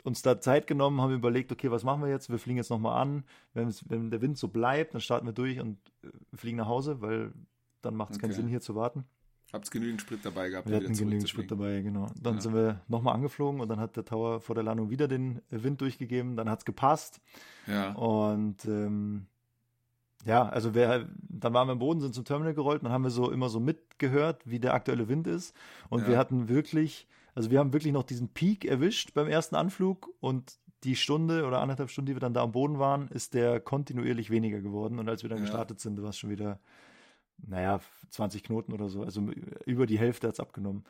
uns 0.04 0.22
da 0.22 0.40
Zeit 0.40 0.66
genommen, 0.66 1.00
haben 1.00 1.12
überlegt, 1.14 1.52
okay, 1.52 1.70
was 1.70 1.84
machen 1.84 2.02
wir 2.02 2.08
jetzt? 2.08 2.28
Wir 2.30 2.38
fliegen 2.38 2.56
jetzt 2.56 2.70
nochmal 2.70 3.00
an. 3.00 3.24
Wenn, 3.54 3.72
wenn 3.88 4.10
der 4.10 4.20
Wind 4.20 4.36
so 4.36 4.48
bleibt, 4.48 4.94
dann 4.94 5.00
starten 5.00 5.26
wir 5.26 5.32
durch 5.32 5.60
und 5.60 5.78
äh, 6.02 6.08
fliegen 6.36 6.56
nach 6.58 6.66
Hause, 6.66 7.00
weil 7.00 7.32
dann 7.82 7.94
macht 7.94 8.12
es 8.12 8.18
keinen 8.18 8.30
Okay. 8.30 8.40
Sinn, 8.40 8.48
hier 8.48 8.60
zu 8.60 8.74
warten. 8.74 9.04
Hab's 9.52 9.70
genügend 9.70 10.00
Sprit 10.00 10.24
dabei 10.24 10.48
gehabt. 10.48 10.68
Wir 10.68 10.76
hatten 10.78 10.94
genügend 10.94 11.28
Sprit 11.28 11.50
dabei, 11.50 11.82
genau. 11.82 12.06
Dann 12.20 12.36
Ja. 12.36 12.40
sind 12.40 12.54
wir 12.54 12.80
nochmal 12.88 13.14
angeflogen 13.14 13.60
und 13.60 13.68
dann 13.68 13.78
hat 13.78 13.96
der 13.96 14.04
Tower 14.04 14.40
vor 14.40 14.54
der 14.54 14.64
Landung 14.64 14.88
wieder 14.90 15.08
den 15.08 15.42
Wind 15.50 15.80
durchgegeben. 15.82 16.36
Dann 16.36 16.48
hat 16.48 16.60
es 16.60 16.64
gepasst. 16.64 17.20
Ja. 17.66 17.92
Und 17.92 18.64
ähm, 18.64 19.26
ja, 20.24 20.48
also 20.48 20.74
wir, 20.74 21.08
dann 21.28 21.52
waren 21.54 21.68
wir 21.68 21.72
im 21.72 21.78
Boden, 21.78 22.00
sind 22.00 22.14
zum 22.14 22.24
Terminal 22.24 22.54
gerollt 22.54 22.80
und 22.82 22.84
dann 22.84 22.92
haben 22.92 23.04
wir 23.04 23.10
so 23.10 23.30
immer 23.30 23.48
so 23.48 23.58
mitgehört, 23.60 24.42
wie 24.44 24.60
der 24.60 24.74
aktuelle 24.74 25.08
Wind 25.08 25.26
ist. 25.26 25.54
Und 25.88 26.02
Ja. 26.02 26.08
wir 26.08 26.18
hatten 26.18 26.48
wirklich, 26.48 27.08
also 27.34 27.50
wir 27.50 27.58
haben 27.58 27.72
wirklich 27.72 27.92
noch 27.92 28.04
diesen 28.04 28.28
Peak 28.28 28.64
erwischt 28.64 29.14
beim 29.14 29.26
ersten 29.28 29.56
Anflug 29.56 30.08
und 30.20 30.58
die 30.84 30.96
Stunde 30.96 31.44
oder 31.46 31.60
anderthalb 31.60 31.90
Stunden, 31.90 32.06
die 32.06 32.14
wir 32.16 32.20
dann 32.20 32.34
da 32.34 32.42
am 32.42 32.52
Boden 32.52 32.78
waren, 32.78 33.08
ist 33.08 33.34
der 33.34 33.60
kontinuierlich 33.60 34.30
weniger 34.30 34.60
geworden. 34.60 34.98
Und 34.98 35.08
als 35.08 35.22
wir 35.22 35.30
dann 35.30 35.38
Ja. 35.38 35.42
gestartet 35.42 35.80
sind, 35.80 36.00
war 36.02 36.10
es 36.10 36.18
schon 36.18 36.30
wieder, 36.30 36.58
naja, 37.38 37.80
20 38.10 38.42
Knoten 38.42 38.72
oder 38.72 38.88
so. 38.88 39.02
Also 39.02 39.22
über 39.66 39.86
die 39.86 39.98
Hälfte 39.98 40.28
hat 40.28 40.34
es 40.34 40.40
abgenommen. 40.40 40.84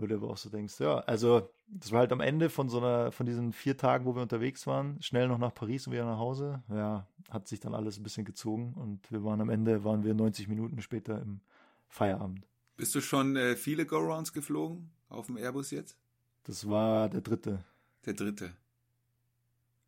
Wo 0.00 0.06
du 0.06 0.14
aber 0.14 0.30
auch 0.30 0.36
so 0.36 0.48
denkst, 0.48 0.80
ja, 0.80 1.00
also 1.00 1.50
das 1.68 1.92
war 1.92 2.00
halt 2.00 2.12
am 2.12 2.20
Ende 2.20 2.48
von 2.48 2.68
so 2.68 2.78
einer, 2.78 3.12
von 3.12 3.26
diesen 3.26 3.52
vier 3.52 3.76
Tagen, 3.76 4.06
wo 4.06 4.14
wir 4.14 4.22
unterwegs 4.22 4.66
waren, 4.66 5.00
schnell 5.02 5.28
noch 5.28 5.38
nach 5.38 5.54
Paris 5.54 5.86
und 5.86 5.92
wieder 5.92 6.06
nach 6.06 6.18
Hause. 6.18 6.62
Ja, 6.68 7.06
hat 7.28 7.48
sich 7.48 7.60
dann 7.60 7.74
alles 7.74 7.98
ein 7.98 8.02
bisschen 8.02 8.24
gezogen 8.24 8.74
und 8.74 9.10
wir 9.12 9.22
waren 9.24 9.40
am 9.40 9.50
Ende, 9.50 9.84
waren 9.84 10.02
wir 10.04 10.14
90 10.14 10.48
Minuten 10.48 10.80
später 10.80 11.20
im 11.20 11.40
Feierabend. 11.88 12.46
Bist 12.76 12.94
du 12.94 13.00
schon 13.00 13.36
äh, 13.36 13.56
viele 13.56 13.84
Go-Rounds 13.84 14.32
geflogen 14.32 14.90
auf 15.10 15.26
dem 15.26 15.36
Airbus 15.36 15.70
jetzt? 15.70 15.96
Das 16.44 16.68
war 16.68 17.08
der 17.08 17.20
dritte. 17.20 17.62
Der 18.06 18.14
dritte. 18.14 18.52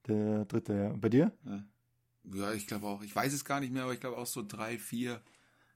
Der 0.07 0.45
dritte, 0.45 0.75
ja. 0.75 0.91
Und 0.91 1.01
bei 1.01 1.09
dir? 1.09 1.33
Ja, 1.45 1.65
ja 2.35 2.53
ich 2.53 2.67
glaube 2.67 2.87
auch. 2.87 3.03
Ich 3.03 3.17
weiß 3.17 3.33
es 3.33 3.45
gar 3.45 3.61
nicht 3.61 3.73
mehr, 3.73 3.85
aber 3.85 3.95
ich 3.95 4.01
glaube 4.01 4.19
auch 4.19 4.27
so 4.27 4.45
drei, 4.47 4.79
vier 4.79 5.23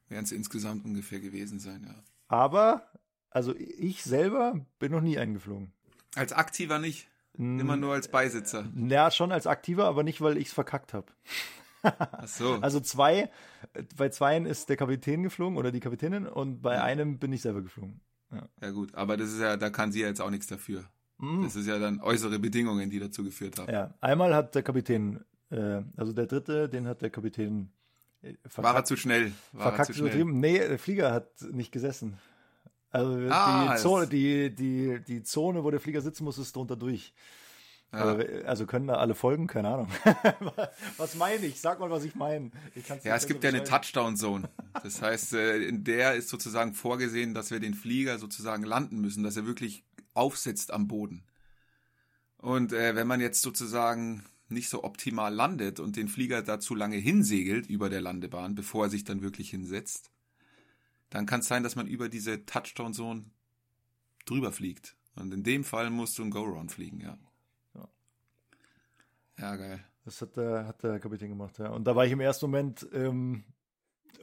werden 0.09 0.25
es 0.25 0.33
insgesamt 0.33 0.85
ungefähr 0.85 1.20
gewesen 1.20 1.59
sein, 1.59 1.85
ja. 1.85 1.94
Aber, 2.29 2.90
also 3.37 3.55
ich 3.57 4.03
selber 4.03 4.64
bin 4.79 4.92
noch 4.92 5.03
nie 5.03 5.18
eingeflogen. 5.18 5.72
Als 6.14 6.33
Aktiver 6.33 6.79
nicht, 6.79 7.09
immer 7.37 7.77
nur 7.77 7.92
als 7.92 8.09
Beisitzer. 8.09 8.64
Ja, 8.75 9.11
schon 9.11 9.31
als 9.31 9.46
Aktiver, 9.46 9.85
aber 9.85 10.03
nicht, 10.03 10.22
weil 10.22 10.38
ich 10.38 10.49
es 10.49 10.55
verkackt 10.55 10.94
habe. 10.94 11.07
Ach 11.83 12.27
so. 12.27 12.55
Also 12.62 12.81
zwei, 12.81 13.31
bei 13.96 14.09
zweien 14.09 14.46
ist 14.46 14.68
der 14.70 14.77
Kapitän 14.79 15.22
geflogen 15.22 15.59
oder 15.59 15.70
die 15.70 15.81
Kapitänin 15.81 16.27
und 16.27 16.62
bei 16.62 16.75
Ja. 16.77 16.85
einem 16.85 17.18
bin 17.18 17.33
ich 17.33 17.42
selber 17.42 17.61
geflogen. 17.62 18.01
ja 18.62 18.70
gut, 18.70 18.94
aber 18.94 19.16
das 19.18 19.29
ist 19.33 19.40
ja, 19.40 19.57
da 19.59 19.68
kann 19.70 19.92
sie 19.92 20.01
ja 20.01 20.09
jetzt 20.09 20.20
auch 20.22 20.31
nichts 20.31 20.46
dafür. 20.46 20.85
Mhm. 21.18 21.42
Das 21.44 21.55
ist 21.57 21.66
ja 21.66 21.79
dann 21.79 22.01
äußere 22.01 22.38
Bedingungen, 22.38 22.88
die 22.90 22.99
dazu 22.99 23.22
geführt 23.22 23.59
haben. 23.59 23.70
Ja, 23.72 23.94
einmal 24.01 24.35
hat 24.35 24.55
der 24.55 24.62
Kapitän, 24.62 25.25
äh, 25.51 25.83
also 25.96 26.12
der 26.14 26.27
dritte, 26.27 26.68
den 26.70 26.87
hat 26.88 27.03
der 27.03 27.11
Kapitän 27.11 27.70
äh, 28.22 28.33
War 28.57 28.75
er 28.75 28.85
zu 28.85 28.96
schnell? 28.96 29.33
War 29.53 29.66
er 29.66 29.68
verkackt 29.68 29.87
zu 29.88 29.92
schnell? 29.92 30.07
übertrieben. 30.07 30.40
Nee, 30.40 30.59
der 30.59 30.79
Flieger 30.79 31.12
hat 31.12 31.29
nicht 31.53 31.70
gesessen. 31.72 32.18
Also 32.96 33.28
Ah, 33.30 33.74
die, 33.74 33.82
Zone, 33.82 34.06
die, 34.06 34.54
die, 34.54 35.00
die 35.06 35.22
Zone, 35.22 35.62
wo 35.62 35.70
der 35.70 35.80
Flieger 35.80 36.00
sitzen 36.00 36.24
muss, 36.24 36.38
ist 36.38 36.56
drunter 36.56 36.76
durch. 36.76 37.12
Ja. 37.92 37.98
Aber, 37.98 38.24
also 38.46 38.66
können 38.66 38.87
da 38.87 38.94
alle 38.94 39.14
folgen? 39.14 39.46
Keine 39.46 39.68
Ahnung. 39.68 39.88
was 40.96 41.14
meine 41.14 41.44
ich? 41.46 41.61
Sag 41.61 41.78
mal, 41.78 41.90
was 41.90 42.04
ich 42.04 42.14
meine. 42.14 42.50
Ja, 43.04 43.16
es 43.16 43.26
gibt 43.26 43.44
ja 43.44 43.50
eine. 43.50 43.64
Touchdown-Zone. 43.64 44.48
Das 44.82 45.02
heißt, 45.02 45.35
äh, 45.35 45.59
in 45.59 45.85
der 45.85 46.14
ist 46.14 46.28
sozusagen 46.28 46.72
vorgesehen, 46.72 47.35
dass 47.35 47.50
wir 47.50 47.61
den 47.61 47.74
Flieger 47.74 48.18
sozusagen 48.18 48.64
landen 48.64 49.00
müssen, 49.00 49.22
dass 49.22 49.37
er 49.37 49.46
wirklich 49.46 49.85
aufsetzt 50.14 50.72
am 50.72 50.88
Boden. 50.88 51.22
Und 52.38 52.72
äh, 52.72 52.96
wenn 52.96 53.06
man 53.06 53.20
jetzt 53.20 53.42
sozusagen 53.42 54.24
nicht 54.48 54.68
so 54.68 54.85
optimal 54.85 55.35
landet 55.35 55.80
und 55.80 55.96
den 55.96 56.09
Flieger 56.09 56.42
da 56.42 56.61
zu 56.61 56.74
lange 56.74 56.96
hinsegelt 56.96 57.66
über 57.66 57.90
der 57.90 58.00
Landebahn, 58.00 58.54
bevor 58.54 58.87
er 58.87 58.90
sich 58.90 59.04
dann 59.04 59.22
wirklich 59.22 59.50
hinsetzt, 59.50 60.11
dann 61.11 61.27
kann 61.27 61.40
es 61.40 61.49
sein, 61.49 61.62
dass 61.62 61.77
man 61.77 61.87
über 61.87 62.09
diese 62.09 62.45
Touchdown-Zone 62.47 63.25
drüber 64.25 64.53
fliegt. 64.53 64.97
Und 65.14 65.33
in 65.33 65.42
dem 65.42 65.64
Fall 65.64 65.90
musst 65.90 66.19
du 66.19 66.23
einen 66.23 66.31
Go-Round 66.31 66.73
fliegen, 66.73 67.01
ja. 67.01 67.19
Ja. 67.75 67.88
Ja, 69.38 69.57
geil. 69.57 69.85
Das 70.05 70.21
hat 70.21 70.37
der, 70.37 70.66
hat 70.66 70.83
der 70.83 71.01
Kapitän 71.01 71.31
gemacht, 71.31 71.59
ja. 71.59 71.71
Und 71.71 71.85
da 71.85 71.97
war 71.97 72.05
ich 72.07 72.12
im 72.12 72.21
ersten 72.21 72.47
Moment, 72.47 72.87
ähm, 72.92 73.45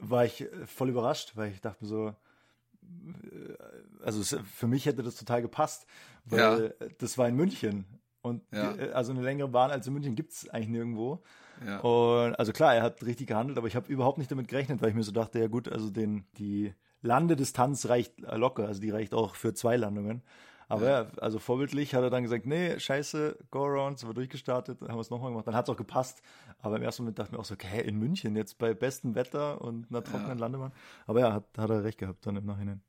war 0.00 0.24
ich 0.24 0.40
äh, 0.42 0.66
voll 0.66 0.88
überrascht, 0.90 1.32
weil 1.36 1.52
ich 1.52 1.60
dachte 1.60 1.84
mir 1.84 1.88
so, 1.88 2.08
äh, 2.08 3.54
also 4.02 4.20
es, 4.20 4.36
für 4.52 4.66
mich 4.66 4.86
hätte 4.86 5.02
das 5.02 5.16
total 5.16 5.42
gepasst, 5.42 5.86
weil 6.24 6.74
das 6.98 7.18
war 7.18 7.28
in 7.28 7.36
München. 7.36 7.84
Und 8.22 8.42
Ja. 8.52 8.72
die, 8.72 8.80
äh, 8.80 8.92
also 8.92 9.12
eine 9.12 9.22
längere 9.22 9.48
Bahn 9.48 9.70
als 9.70 9.86
in 9.86 9.92
München 9.92 10.14
gibt's 10.14 10.48
eigentlich 10.48 10.68
nirgendwo. 10.68 11.22
Ja. 11.64 11.80
Und 11.80 12.34
also 12.34 12.52
klar, 12.52 12.74
er 12.74 12.82
hat 12.82 13.02
richtig 13.04 13.28
gehandelt, 13.28 13.58
aber 13.58 13.66
ich 13.66 13.76
habe 13.76 13.92
überhaupt 13.92 14.18
nicht 14.18 14.30
damit 14.30 14.48
gerechnet, 14.48 14.82
weil 14.82 14.90
ich 14.90 14.94
mir 14.94 15.02
so 15.02 15.12
dachte, 15.12 15.38
ja 15.38 15.46
gut, 15.48 15.68
also 15.68 15.90
den, 15.90 16.24
die 16.38 16.74
Landedistanz 17.02 17.88
reicht 17.88 18.20
locker, 18.20 18.66
also 18.66 18.80
die 18.80 18.90
reicht 18.90 19.14
auch 19.14 19.34
für 19.34 19.54
zwei 19.54 19.76
Landungen. 19.76 20.22
Aber 20.68 20.88
ja. 20.88 21.06
also 21.20 21.38
vorbildlich 21.38 21.94
hat 21.94 22.02
er 22.02 22.10
dann 22.10 22.22
gesagt, 22.22 22.46
nee, 22.46 22.78
scheiße, 22.78 23.36
go 23.50 23.64
around, 23.64 23.98
sind 23.98 24.08
wir 24.08 24.14
durchgestartet, 24.14 24.80
dann 24.80 24.88
haben 24.88 24.96
wir 24.96 25.02
es 25.02 25.10
nochmal 25.10 25.30
gemacht. 25.30 25.46
Dann 25.46 25.54
hat 25.54 25.68
es 25.68 25.70
auch 25.72 25.76
gepasst. 25.76 26.22
Aber 26.62 26.76
im 26.76 26.82
ersten 26.82 27.02
Moment 27.02 27.18
dachte 27.18 27.28
ich 27.28 27.32
mir 27.32 27.38
auch 27.38 27.44
so, 27.44 27.54
okay, 27.54 27.82
in 27.82 27.98
München 27.98 28.34
jetzt 28.36 28.58
bei 28.58 28.72
bestem 28.72 29.14
Wetter 29.14 29.60
und 29.60 29.90
einer 29.90 30.02
trockenen 30.02 30.38
Ja. 30.38 30.40
Landebahn. 30.40 30.72
Aber 31.06 31.20
ja, 31.20 31.32
hat, 31.34 31.44
hat 31.58 31.70
er 31.70 31.84
recht 31.84 31.98
gehabt 31.98 32.26
dann 32.26 32.36
im 32.36 32.46
Nachhinein. 32.46 32.80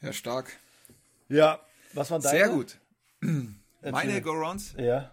Ja, 0.00 0.12
stark. 0.12 0.56
Ja, 1.28 1.58
was 1.94 2.10
waren 2.10 2.22
deine? 2.22 2.38
Sehr 2.38 2.48
gut. 2.48 2.78
Meine 3.82 4.22
Go-Rounds? 4.22 4.74
Ja. 4.78 5.10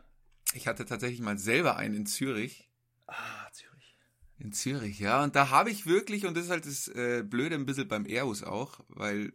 Ich 0.54 0.68
hatte 0.68 0.86
tatsächlich 0.86 1.22
mal 1.22 1.38
selber 1.38 1.78
einen 1.78 1.96
in 1.96 2.06
Zürich. 2.06 2.70
Ah, 3.08 3.50
Zürich. 3.52 3.98
In 4.40 4.54
Zürich, 4.54 5.00
ja. 5.00 5.24
Und 5.24 5.36
da 5.36 5.50
habe 5.50 5.70
ich 5.70 5.86
wirklich, 5.86 6.26
und 6.26 6.36
das 6.36 6.46
ist 6.46 6.52
halt 6.52 6.66
das 6.66 6.88
äh, 6.90 7.24
Blöde 7.24 7.56
ein 7.56 7.66
bisschen 7.66 7.88
beim 7.88 8.06
Airbus 8.06 8.44
auch, 8.44 8.80
weil 8.90 9.34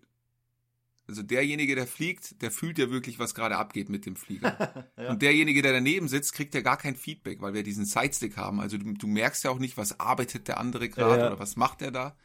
also 1.09 1.23
derjenige, 1.23 1.77
der 1.77 1.87
fliegt, 1.87 2.43
der 2.43 2.51
fühlt 2.51 2.79
ja 2.79 2.91
wirklich, 2.91 3.19
was 3.19 3.35
gerade 3.35 3.57
abgeht 3.57 3.89
mit 3.89 4.07
dem 4.07 4.17
Flieger. 4.17 4.89
Und 5.09 5.23
derjenige, 5.23 5.63
der 5.63 5.73
daneben 5.73 6.09
sitzt, 6.09 6.33
kriegt 6.33 6.53
ja 6.55 6.63
gar 6.63 6.77
kein 6.77 6.97
Feedback, 6.97 7.41
weil 7.41 7.55
wir 7.55 7.63
diesen 7.63 7.85
Sidestick 7.85 8.37
haben. 8.37 8.61
Also 8.61 8.77
du, 8.77 8.93
du 8.93 9.07
merkst 9.07 9.45
ja 9.45 9.51
auch 9.51 9.61
nicht, 9.61 9.77
was 9.77 10.01
arbeitet 10.01 10.49
der 10.49 10.59
andere 10.59 10.89
gerade 10.89 11.13
Ja, 11.13 11.19
ja. 11.19 11.27
oder 11.29 11.39
was 11.39 11.55
macht 11.55 11.81
er 11.81 11.93
da. 11.93 12.17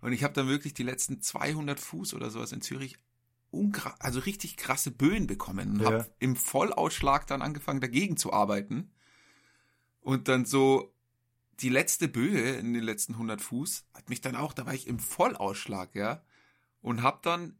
Und 0.00 0.12
ich 0.12 0.22
habe 0.22 0.34
dann 0.34 0.46
wirklich 0.46 0.72
die 0.72 0.84
letzten 0.84 1.20
200 1.20 1.80
Fuß 1.80 2.14
oder 2.14 2.30
sowas 2.30 2.52
in 2.52 2.62
Zürich 2.62 2.96
also 3.98 4.20
richtig 4.20 4.56
krasse 4.56 4.90
Böen 4.90 5.26
bekommen 5.26 5.72
und 5.72 5.80
Ja. 5.80 5.86
habe 5.86 6.10
im 6.18 6.36
Vollausschlag 6.36 7.26
dann 7.26 7.42
angefangen 7.42 7.80
dagegen 7.80 8.16
zu 8.16 8.32
arbeiten 8.32 8.92
und 10.00 10.28
dann 10.28 10.44
so 10.44 10.94
die 11.60 11.68
letzte 11.68 12.08
Böe 12.08 12.52
in 12.56 12.72
den 12.72 12.82
letzten 12.82 13.14
100 13.14 13.40
Fuß 13.40 13.84
hat 13.94 14.08
mich 14.08 14.20
dann 14.20 14.36
auch, 14.36 14.52
da 14.52 14.64
war 14.66 14.72
ich 14.74 14.86
im 14.86 14.98
Vollausschlag, 14.98 15.94
ja, 15.94 16.22
und 16.80 17.02
hab 17.02 17.22
dann 17.22 17.58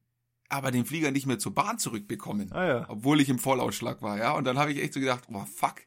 aber 0.48 0.70
den 0.70 0.86
Flieger 0.86 1.10
nicht 1.10 1.26
mehr 1.26 1.38
zur 1.38 1.54
Bahn 1.54 1.78
zurückbekommen, 1.78 2.50
Ah 2.52 2.64
ja. 2.66 2.86
obwohl 2.88 3.20
ich 3.20 3.28
im 3.28 3.38
Vollausschlag 3.38 4.00
war, 4.00 4.16
ja, 4.18 4.32
und 4.32 4.44
dann 4.44 4.58
habe 4.58 4.72
ich 4.72 4.80
echt 4.82 4.94
so 4.94 5.00
gedacht, 5.00 5.24
oh 5.30 5.44
fuck, 5.44 5.82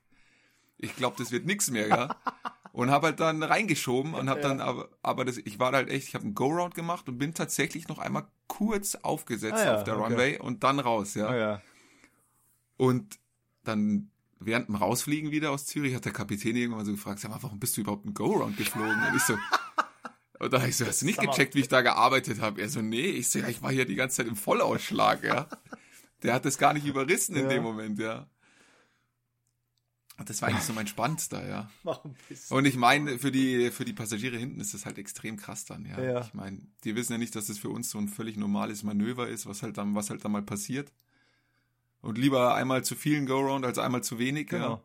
ich 0.78 0.96
glaube, 0.96 1.16
das 1.18 1.32
wird 1.32 1.46
nix 1.46 1.70
mehr, 1.72 1.88
ja. 1.88 2.16
Und 2.74 2.90
habe 2.90 3.08
halt 3.08 3.20
dann 3.20 3.44
reingeschoben 3.44 4.16
und 4.16 4.32
habe 4.32 4.42
dann 4.42 4.60
aber, 4.60 4.90
aber 5.04 5.26
das, 5.26 5.38
ich 5.38 5.60
war 5.60 5.72
halt 5.74 5.90
echt, 5.90 6.08
ich 6.08 6.16
habe 6.16 6.26
einen 6.26 6.34
Go-Round 6.34 6.74
gemacht 6.74 7.08
und 7.08 7.20
bin 7.20 7.36
tatsächlich 7.36 7.88
noch 7.88 8.00
einmal 8.00 8.26
kurz 8.48 8.96
aufgesetzt 8.96 9.62
Ah 9.62 9.66
ja, 9.66 9.76
auf 9.76 9.84
der 9.84 9.96
okay. 9.96 10.04
Runway 10.04 10.40
und 10.40 10.64
dann 10.64 10.80
raus, 10.80 11.14
ja. 11.14 11.28
Ah 11.28 11.38
ja. 11.38 11.62
Und 12.78 13.20
dann 13.64 14.10
während 14.40 14.70
dem 14.70 14.76
Rausfliegen 14.76 15.30
wieder 15.30 15.52
aus 15.52 15.68
Zürich 15.68 15.94
hat 15.94 16.06
der 16.06 16.14
Kapitän 16.14 16.56
irgendwann 16.56 16.84
so 16.84 16.92
gefragt, 16.92 17.20
sag 17.20 17.30
mal, 17.30 17.42
warum 17.44 17.60
bist 17.60 17.78
du 17.78 17.82
überhaupt 17.82 18.06
einen 18.06 18.16
Go-Round 18.16 18.58
geflogen? 18.58 19.04
Und 19.08 19.16
ich 19.16 19.24
so, 19.24 19.38
und 20.40 20.52
da 20.52 20.66
ich 20.66 20.76
so, 20.76 20.88
hast 20.88 21.04
du 21.04 21.06
nicht 21.06 21.22
gecheckt, 21.22 21.54
wie 21.54 21.60
ich 21.60 21.70
da 21.70 21.82
gearbeitet 21.82 22.42
habe? 22.42 22.60
Er 22.60 22.70
so, 22.70 22.82
nee, 22.82 23.06
ich 23.06 23.30
so, 23.30 23.38
ja, 23.38 23.50
ich 23.50 23.62
war 23.62 23.72
hier 23.72 23.86
die 23.86 23.96
ganze 23.96 24.18
Zeit 24.18 24.28
im 24.28 24.36
Vollausschlag, 24.36 25.24
ja. 25.24 25.48
Der 26.24 26.34
hat 26.34 26.46
das 26.46 26.58
gar 26.58 26.74
nicht 26.74 26.88
überrissen 26.88 27.36
in 27.36 27.44
Ja. 27.44 27.50
dem 27.50 27.64
Moment, 27.64 28.00
ja. 28.00 28.28
Und 30.24 30.30
das 30.30 30.42
war 30.42 30.48
eigentlich 30.48 30.64
so 30.64 30.72
mein 30.72 30.88
Spannendster, 30.88 31.46
ja. 31.46 31.70
Und 32.50 32.64
ich 32.64 32.78
meine, 32.78 33.20
für 33.20 33.30
die, 33.30 33.72
für 33.72 33.84
die 33.84 33.92
Passagiere 33.92 34.38
hinten 34.38 34.62
ist 34.62 34.74
das 34.74 34.86
halt 34.86 34.98
extrem 34.98 35.36
krass 35.36 35.66
dann, 35.66 35.86
ja. 35.86 36.02
Ja. 36.02 36.22
Ich 36.22 36.34
meine, 36.34 36.60
die 36.86 36.96
wissen 36.96 37.12
ja 37.12 37.18
nicht, 37.18 37.36
dass 37.36 37.48
das 37.48 37.58
für 37.58 37.68
uns 37.70 37.90
so 37.90 37.98
ein 37.98 38.08
völlig 38.08 38.38
normales 38.38 38.84
Manöver 38.84 39.28
ist, 39.28 39.48
was 39.48 39.64
halt 39.64 39.78
dann, 39.78 39.96
was 39.96 40.10
halt 40.10 40.24
dann 40.24 40.32
mal 40.32 40.42
passiert. 40.42 40.94
Und 42.00 42.18
lieber 42.18 42.56
einmal 42.56 42.86
zu 42.86 42.96
vielen 42.96 43.26
Go-Round 43.26 43.66
als 43.66 43.78
einmal 43.80 44.02
zu 44.02 44.18
wenig, 44.18 44.50
ja. 44.50 44.60
Genau. 44.60 44.84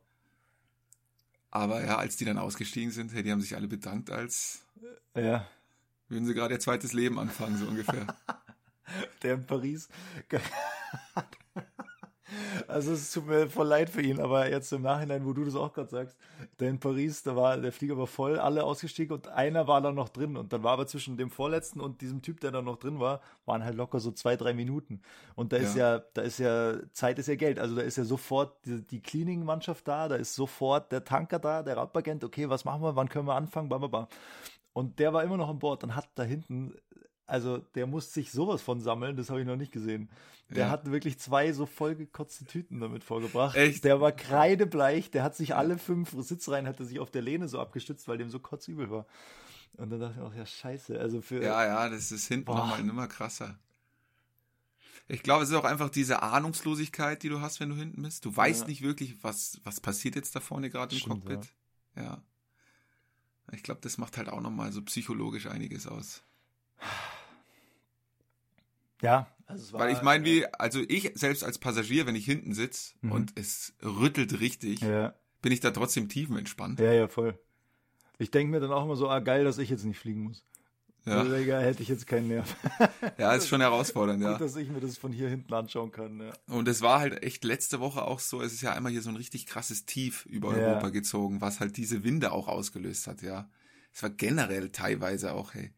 Aber 1.52 1.84
ja, 1.84 1.98
als 1.98 2.16
die 2.16 2.24
dann 2.24 2.36
ausgestiegen 2.36 2.90
sind, 2.90 3.12
hey, 3.12 3.22
die 3.22 3.30
haben 3.30 3.40
sich 3.40 3.54
alle 3.54 3.68
bedankt, 3.68 4.10
als 4.10 4.62
Ja. 5.14 5.46
würden 6.08 6.26
sie 6.26 6.34
gerade 6.34 6.54
ihr 6.54 6.60
zweites 6.60 6.92
Leben 6.94 7.16
anfangen, 7.16 7.56
so 7.58 7.64
ungefähr. 7.68 8.08
Der 9.22 9.34
in 9.34 9.46
Paris. 9.46 9.88
Also 12.66 12.92
es 12.92 13.12
tut 13.12 13.26
mir 13.26 13.48
voll 13.48 13.66
leid 13.66 13.90
für 13.90 14.02
ihn, 14.02 14.20
aber 14.20 14.50
jetzt 14.50 14.72
im 14.72 14.82
Nachhinein, 14.82 15.24
wo 15.24 15.32
du 15.32 15.44
das 15.44 15.54
auch 15.54 15.72
gerade 15.72 15.88
sagst, 15.88 16.18
der 16.60 16.70
in 16.70 16.78
Paris, 16.78 17.22
da 17.22 17.36
war 17.36 17.56
der 17.56 17.72
Flieger 17.72 17.96
war 17.96 18.06
voll, 18.06 18.38
alle 18.38 18.64
ausgestiegen 18.64 19.14
und 19.14 19.28
einer 19.28 19.66
war 19.66 19.80
dann 19.80 19.94
noch 19.94 20.08
drin. 20.08 20.36
Und 20.36 20.52
dann 20.52 20.62
war 20.62 20.72
aber 20.72 20.86
zwischen 20.86 21.16
dem 21.16 21.30
vorletzten 21.30 21.80
und 21.80 22.00
diesem 22.00 22.22
Typ, 22.22 22.40
der 22.40 22.50
da 22.50 22.62
noch 22.62 22.76
drin 22.76 23.00
war, 23.00 23.20
waren 23.46 23.64
halt 23.64 23.76
locker 23.76 24.00
so 24.00 24.10
zwei, 24.12 24.36
drei 24.36 24.54
Minuten. 24.54 25.00
Und 25.34 25.52
da 25.52 25.56
ist 25.56 25.76
ja, 25.76 26.00
da 26.14 26.22
ist 26.22 26.38
ja 26.38 26.74
Zeit 26.92 27.18
ist 27.18 27.28
ja 27.28 27.36
Geld, 27.36 27.58
also 27.58 27.74
da 27.74 27.82
ist 27.82 27.96
ja 27.96 28.04
sofort 28.04 28.64
die, 28.66 28.86
die 28.86 29.00
Cleaning-Mannschaft 29.00 29.86
da, 29.88 30.08
da 30.08 30.16
ist 30.16 30.34
sofort 30.34 30.92
der 30.92 31.04
Tanker 31.04 31.38
da, 31.38 31.62
der 31.62 31.76
Radagent, 31.76 32.24
okay, 32.24 32.48
was 32.48 32.64
machen 32.64 32.82
wir, 32.82 32.96
wann 32.96 33.08
können 33.08 33.26
wir 33.26 33.34
anfangen, 33.34 33.68
bam, 33.68 33.80
bam, 33.80 33.90
bam. 33.90 34.06
Und 34.78 35.00
der 35.00 35.12
war 35.12 35.24
immer 35.24 35.36
noch 35.36 35.48
an 35.48 35.58
Bord 35.58 35.82
und 35.82 35.96
hat 35.96 36.08
da 36.14 36.22
hinten 36.22 36.72
also 37.28 37.58
der 37.74 37.86
muss 37.86 38.12
sich 38.12 38.32
sowas 38.32 38.62
von 38.62 38.80
sammeln, 38.80 39.16
das 39.16 39.30
habe 39.30 39.40
ich 39.40 39.46
noch 39.46 39.56
nicht 39.56 39.70
gesehen. 39.70 40.08
Der 40.50 40.66
Ja. 40.66 40.70
hat 40.70 40.90
wirklich 40.90 41.18
zwei 41.18 41.52
so 41.52 41.66
vollgekotzte 41.66 42.46
Tüten 42.46 42.80
damit 42.80 43.04
vorgebracht. 43.04 43.54
Echt? 43.54 43.84
Der 43.84 44.00
war 44.00 44.12
kreidebleich, 44.12 45.10
der 45.10 45.22
hat 45.22 45.36
sich 45.36 45.54
alle 45.54 45.76
fünf 45.78 46.10
Sitzreihen, 46.18 46.66
hat 46.66 46.80
er 46.80 46.86
sich 46.86 46.98
auf 47.00 47.10
der 47.10 47.22
Lehne 47.22 47.46
so 47.46 47.60
abgestützt, 47.60 48.08
weil 48.08 48.16
dem 48.18 48.30
so 48.30 48.38
kotzübel 48.40 48.90
war. 48.90 49.06
Und 49.76 49.90
dann 49.90 50.00
dachte 50.00 50.14
ich 50.18 50.22
auch, 50.24 50.34
ja 50.34 50.46
scheiße, 50.46 50.98
also 50.98 51.20
für... 51.20 51.42
ja, 51.42 51.64
ja, 51.64 51.88
das 51.90 52.10
ist 52.10 52.26
hinten 52.28 52.50
nochmal 52.50 52.80
immer 52.80 53.06
krasser. 53.06 53.58
Ich 55.06 55.22
glaube, 55.22 55.44
es 55.44 55.50
ist 55.50 55.56
auch 55.56 55.64
einfach 55.64 55.90
diese 55.90 56.22
Ahnungslosigkeit, 56.22 57.22
die 57.22 57.28
du 57.28 57.40
hast, 57.40 57.60
wenn 57.60 57.68
du 57.70 57.76
hinten 57.76 58.02
bist. 58.02 58.24
Du 58.24 58.34
weißt 58.34 58.62
Ja. 58.62 58.66
nicht 58.68 58.82
wirklich, 58.82 59.22
was, 59.22 59.60
was 59.64 59.80
passiert 59.80 60.16
jetzt 60.16 60.34
da 60.34 60.40
vorne 60.40 60.70
gerade 60.70 60.94
im 60.94 61.00
Stimmt, 61.00 61.26
Cockpit. 61.26 61.52
Ja. 61.96 62.22
Ich 63.52 63.62
glaube, 63.62 63.80
das 63.82 63.96
macht 63.98 64.16
halt 64.16 64.28
auch 64.28 64.40
nochmal 64.40 64.72
so 64.72 64.82
psychologisch 64.82 65.46
einiges 65.46 65.86
aus. 65.86 66.22
Ja, 69.02 69.26
also 69.46 69.62
es 69.64 69.72
war, 69.72 69.80
Weil 69.80 69.92
ich 69.92 70.02
meine, 70.02 70.24
wie, 70.24 70.44
also 70.54 70.80
ich 70.88 71.12
selbst 71.14 71.44
als 71.44 71.58
Passagier, 71.58 72.06
wenn 72.06 72.16
ich 72.16 72.24
hinten 72.24 72.52
sitze 72.54 72.94
Mhm. 73.00 73.12
und 73.12 73.32
es 73.38 73.74
rüttelt 73.82 74.40
richtig, 74.40 74.80
Ja, 74.80 75.14
bin 75.42 75.52
ich 75.52 75.60
da 75.60 75.70
trotzdem 75.70 76.08
tiefenentspannt. 76.08 76.80
ja, 76.80 76.92
ja, 76.92 77.08
voll. 77.08 77.38
Ich 78.18 78.30
denke 78.30 78.50
mir 78.50 78.60
dann 78.60 78.72
auch 78.72 78.84
immer 78.84 78.96
so, 78.96 79.08
ah 79.08 79.20
geil, 79.20 79.44
dass 79.44 79.58
ich 79.58 79.70
jetzt 79.70 79.84
nicht 79.84 79.98
fliegen 79.98 80.22
muss. 80.22 80.44
Ja, 81.06 81.20
Also, 81.20 81.32
egal, 81.36 81.62
hätte 81.64 81.82
ich 81.82 81.88
jetzt 81.88 82.06
keinen 82.06 82.28
Nerv. 82.28 82.54
ja 83.18 83.32
ist 83.32 83.48
schon 83.48 83.60
herausfordernd, 83.60 84.20
Gut, 84.20 84.32
ja. 84.32 84.38
dass 84.38 84.56
ich 84.56 84.68
mir 84.68 84.80
das 84.80 84.98
von 84.98 85.12
hier 85.12 85.28
hinten 85.28 85.54
anschauen 85.54 85.92
kann. 85.92 86.20
Ja. 86.20 86.32
Und 86.54 86.66
es 86.68 86.82
war 86.82 86.98
halt 86.98 87.22
echt 87.22 87.44
letzte 87.44 87.80
Woche 87.80 88.02
auch 88.02 88.18
so, 88.18 88.42
es 88.42 88.52
ist 88.52 88.60
ja 88.62 88.74
einmal 88.74 88.92
hier 88.92 89.00
so 89.00 89.08
ein 89.08 89.16
richtig 89.16 89.46
krasses 89.46 89.86
Tief 89.86 90.26
über 90.26 90.54
Ja. 90.58 90.66
Europa 90.66 90.88
gezogen, 90.90 91.40
was 91.40 91.60
halt 91.60 91.76
diese 91.76 92.02
Winde 92.04 92.32
auch 92.32 92.48
ausgelöst 92.48 93.06
hat, 93.06 93.22
ja. 93.22 93.48
Es 93.94 94.02
war 94.02 94.10
generell 94.10 94.68
teilweise 94.70 95.32
auch, 95.32 95.54
hey. 95.54 95.72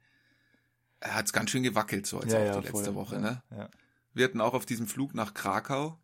Er 1.01 1.15
hat's 1.15 1.33
ganz 1.33 1.51
schön 1.51 1.63
gewackelt, 1.63 2.07
so 2.07 2.21
als 2.21 2.33
ja, 2.33 2.39
auch 2.41 2.45
ja, 2.45 2.61
die 2.61 2.67
letzte 2.67 2.85
voll. 2.85 2.95
Woche, 2.95 3.15
ja, 3.17 3.21
ne? 3.21 3.43
Ja. 3.51 3.69
Wir 4.13 4.25
hatten 4.25 4.41
auch 4.41 4.55
auf 4.55 4.67
diesem 4.67 4.87
Flug 4.87 5.15
nach 5.15 5.35
Krakau, 5.35 5.99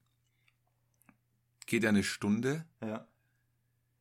geht 1.67 1.83
ja 1.83 1.89
eine 1.91 2.05
Stunde, 2.05 2.65
Ja. 2.81 3.07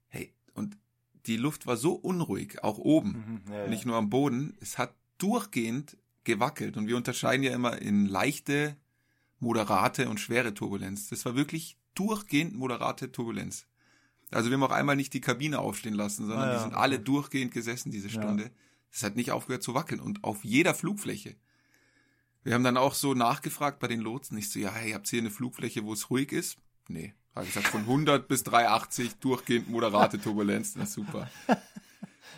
hey, 0.08 0.34
und 0.53 0.77
die 1.25 1.38
Luft 1.38 1.65
war 1.65 1.75
so 1.77 1.93
unruhig, 1.93 2.63
auch 2.63 2.77
oben, 2.77 3.41
Mhm, 3.45 3.51
ja, 3.53 3.67
nicht 3.67 3.86
nur 3.86 3.95
am 3.95 4.10
Boden, 4.10 4.55
es 4.62 4.77
hat 4.77 4.93
durchgehend 5.17 5.97
gewackelt 6.23 6.77
und 6.77 6.88
wir 6.88 6.97
unterscheiden 6.97 7.43
ja 7.43 7.53
immer 7.53 7.81
in 7.81 8.05
leichte, 8.05 8.77
moderate 9.39 10.10
und 10.10 10.19
schwere 10.19 10.53
Turbulenz. 10.53 11.10
Das 11.10 11.25
war 11.25 11.36
wirklich 11.36 11.77
durchgehend 11.93 12.55
moderate 12.55 13.12
Turbulenz. 13.12 13.67
Also 14.31 14.49
wir 14.49 14.55
haben 14.58 14.63
auch 14.63 14.71
einmal 14.71 14.95
nicht 14.95 15.13
die 15.13 15.21
Kabine 15.21 15.60
aufstehen 15.60 15.93
lassen, 15.93 16.25
sondern 16.25 16.49
ja, 16.49 16.55
die 16.55 16.62
sind 16.62 16.73
alle 16.73 16.99
durchgehend 16.99 17.51
gesessen 17.53 17.91
diese. 17.91 18.10
Stunde. 18.10 18.51
Das 18.95 19.03
hat 19.03 19.17
nicht 19.17 19.31
aufgehört 19.31 19.62
zu 19.62 19.73
wackeln 19.73 19.99
und 19.99 20.23
auf 20.23 20.45
jeder 20.45 20.73
Flugfläche. 20.73 21.36
Wir 22.43 22.53
haben 22.53 22.63
dann 22.63 22.77
auch 22.77 22.93
so 22.93 23.13
nachgefragt 23.13 23.79
bei 23.79 23.88
den 23.88 23.99
Lotsen. 23.99 24.38
Ich 24.38 24.49
so, 24.49 24.58
ja, 24.58 24.71
hey, 24.71 24.93
habt 24.93 25.08
ihr 25.08 25.19
hier 25.19 25.23
eine 25.23 25.31
Flugfläche, 25.31 25.84
wo 25.84 25.91
es 25.91 26.10
ruhig 26.10 26.31
ist? 26.31 26.60
Nee. 26.88 27.13
Habe 27.36 27.45
ich 27.45 27.53
gesagt, 27.53 27.67
von 27.67 27.81
100 27.81 28.25
bis 28.29 28.43
380 28.43 29.15
durchgehend 29.15 29.69
moderate 29.69 30.17
Turbulenz. 30.17 30.75
Das 30.75 30.88
ist 30.88 30.93
super. 30.93 31.29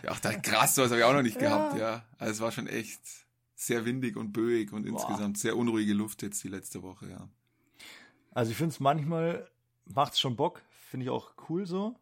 Ja, 0.04 0.10
ach, 0.10 0.20
da, 0.20 0.34
krass, 0.34 0.74
sowas 0.74 0.90
habe 0.90 1.02
ich 1.02 1.06
auch 1.06 1.14
noch 1.14 1.22
nicht 1.22 1.38
gehabt, 1.38 1.78
ja. 1.78 2.04
Also 2.18 2.34
es 2.34 2.40
war 2.40 2.52
schon 2.52 2.66
echt 2.66 3.02
sehr 3.54 3.86
windig 3.86 4.16
und 4.18 4.32
böig 4.32 4.74
und 4.74 4.88
insgesamt 4.88 5.38
sehr 5.38 5.56
unruhige 5.58 5.94
Luft 5.94 6.24
jetzt 6.24 6.44
die 6.44 6.50
letzte 6.50 6.82
Woche, 6.82 7.08
ja. 7.08 7.30
Also 8.32 8.50
ich 8.50 8.58
finde 8.58 8.74
es 8.74 8.80
manchmal 8.80 9.48
macht 9.86 10.14
es 10.14 10.20
schon 10.20 10.36
Bock, 10.36 10.64
finde 10.90 11.04
ich 11.04 11.10
auch 11.12 11.34
cool 11.50 11.68
so. 11.68 11.96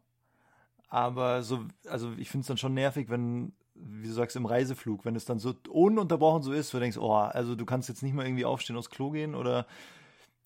Aber 0.88 1.42
so, 1.42 1.66
also 1.88 2.12
ich 2.16 2.30
finde 2.30 2.42
es 2.42 2.48
dann 2.48 2.58
schon 2.58 2.72
nervig, 2.72 3.10
wenn, 3.10 3.52
wie 3.78 4.08
du 4.08 4.12
sagst, 4.14 4.36
im 4.36 4.46
Reiseflug, 4.46 5.04
wenn 5.04 5.16
es 5.16 5.24
dann 5.24 5.38
so 5.38 5.54
ununterbrochen 5.68 6.42
so 6.42 6.52
ist, 6.52 6.72
wo 6.72 6.78
du 6.78 6.82
denkst, 6.82 6.98
oh, 6.98 7.12
also 7.12 7.54
du 7.54 7.64
kannst 7.66 7.88
jetzt 7.88 8.02
nicht 8.02 8.14
mal 8.14 8.24
irgendwie 8.26 8.44
aufstehen, 8.44 8.76
aufs 8.76 8.90
Klo 8.90 9.10
gehen 9.10 9.34
oder 9.34 9.66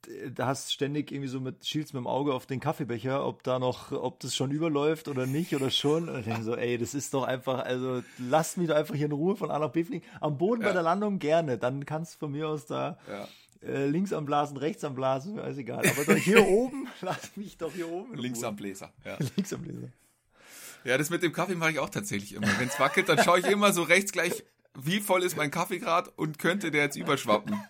äh, 0.08 0.30
da 0.30 0.46
hast 0.46 0.72
ständig 0.72 1.12
irgendwie 1.12 1.28
so 1.28 1.40
mit, 1.40 1.64
schielst 1.66 1.94
mit 1.94 2.00
dem 2.00 2.06
Auge 2.06 2.34
auf 2.34 2.46
den 2.46 2.60
Kaffeebecher, 2.60 3.26
ob 3.26 3.42
da 3.42 3.58
noch, 3.58 3.92
ob 3.92 4.20
das 4.20 4.34
schon 4.34 4.50
überläuft 4.50 5.08
oder 5.08 5.26
nicht 5.26 5.54
oder 5.54 5.70
schon. 5.70 6.08
Und 6.08 6.18
ich 6.20 6.24
denke 6.26 6.42
so, 6.42 6.56
ey, 6.56 6.78
das 6.78 6.94
ist 6.94 7.14
doch 7.14 7.24
einfach, 7.24 7.64
also 7.64 8.02
lass 8.18 8.56
mich 8.56 8.68
doch 8.68 8.76
einfach 8.76 8.94
hier 8.94 9.06
in 9.06 9.12
Ruhe 9.12 9.36
von 9.36 9.50
A 9.50 9.58
nach 9.58 9.70
B 9.70 9.84
fliegen. 9.84 10.04
Am 10.20 10.36
Boden 10.38 10.60
bei 10.62 10.68
Ja. 10.68 10.72
der 10.74 10.82
Landung 10.82 11.18
gerne, 11.18 11.58
dann 11.58 11.84
kannst 11.86 12.14
du 12.14 12.18
von 12.20 12.32
mir 12.32 12.48
aus 12.48 12.66
da 12.66 12.98
Ja. 13.08 13.28
äh, 13.68 13.86
links 13.86 14.12
am 14.12 14.24
Blasen, 14.24 14.56
rechts 14.56 14.84
am 14.84 14.94
Blasen, 14.94 15.34
mir 15.34 15.42
ist 15.44 15.58
egal. 15.58 15.80
Aber 15.86 16.04
doch 16.04 16.16
hier 16.20 16.44
oben, 16.48 16.88
lass 17.02 17.36
mich 17.36 17.58
doch 17.58 17.72
hier 17.72 17.88
oben. 17.90 18.14
in 18.14 18.18
Links 18.20 18.40
Ruhe. 18.40 18.48
am 18.48 18.56
Bläser. 18.56 18.90
Ja. 19.04 19.16
links 19.36 19.52
am 19.52 19.62
Bläser. 19.62 19.88
Ja, 20.84 20.98
das 20.98 21.10
mit 21.10 21.22
dem 21.22 21.32
Kaffee 21.32 21.54
mache 21.54 21.72
ich 21.72 21.78
auch 21.78 21.90
tatsächlich 21.90 22.34
immer. 22.34 22.48
Wenn 22.58 22.68
es 22.68 22.78
wackelt, 22.80 23.08
dann 23.08 23.22
schaue 23.22 23.40
ich 23.40 23.46
immer 23.46 23.72
so 23.72 23.82
rechts 23.82 24.12
gleich, 24.12 24.44
wie 24.78 25.00
voll 25.00 25.22
ist 25.22 25.36
mein 25.36 25.50
Kaffeegrad 25.50 26.12
und 26.16 26.38
könnte 26.38 26.70
der 26.70 26.82
jetzt 26.84 26.96
überschwappen. 26.96 27.60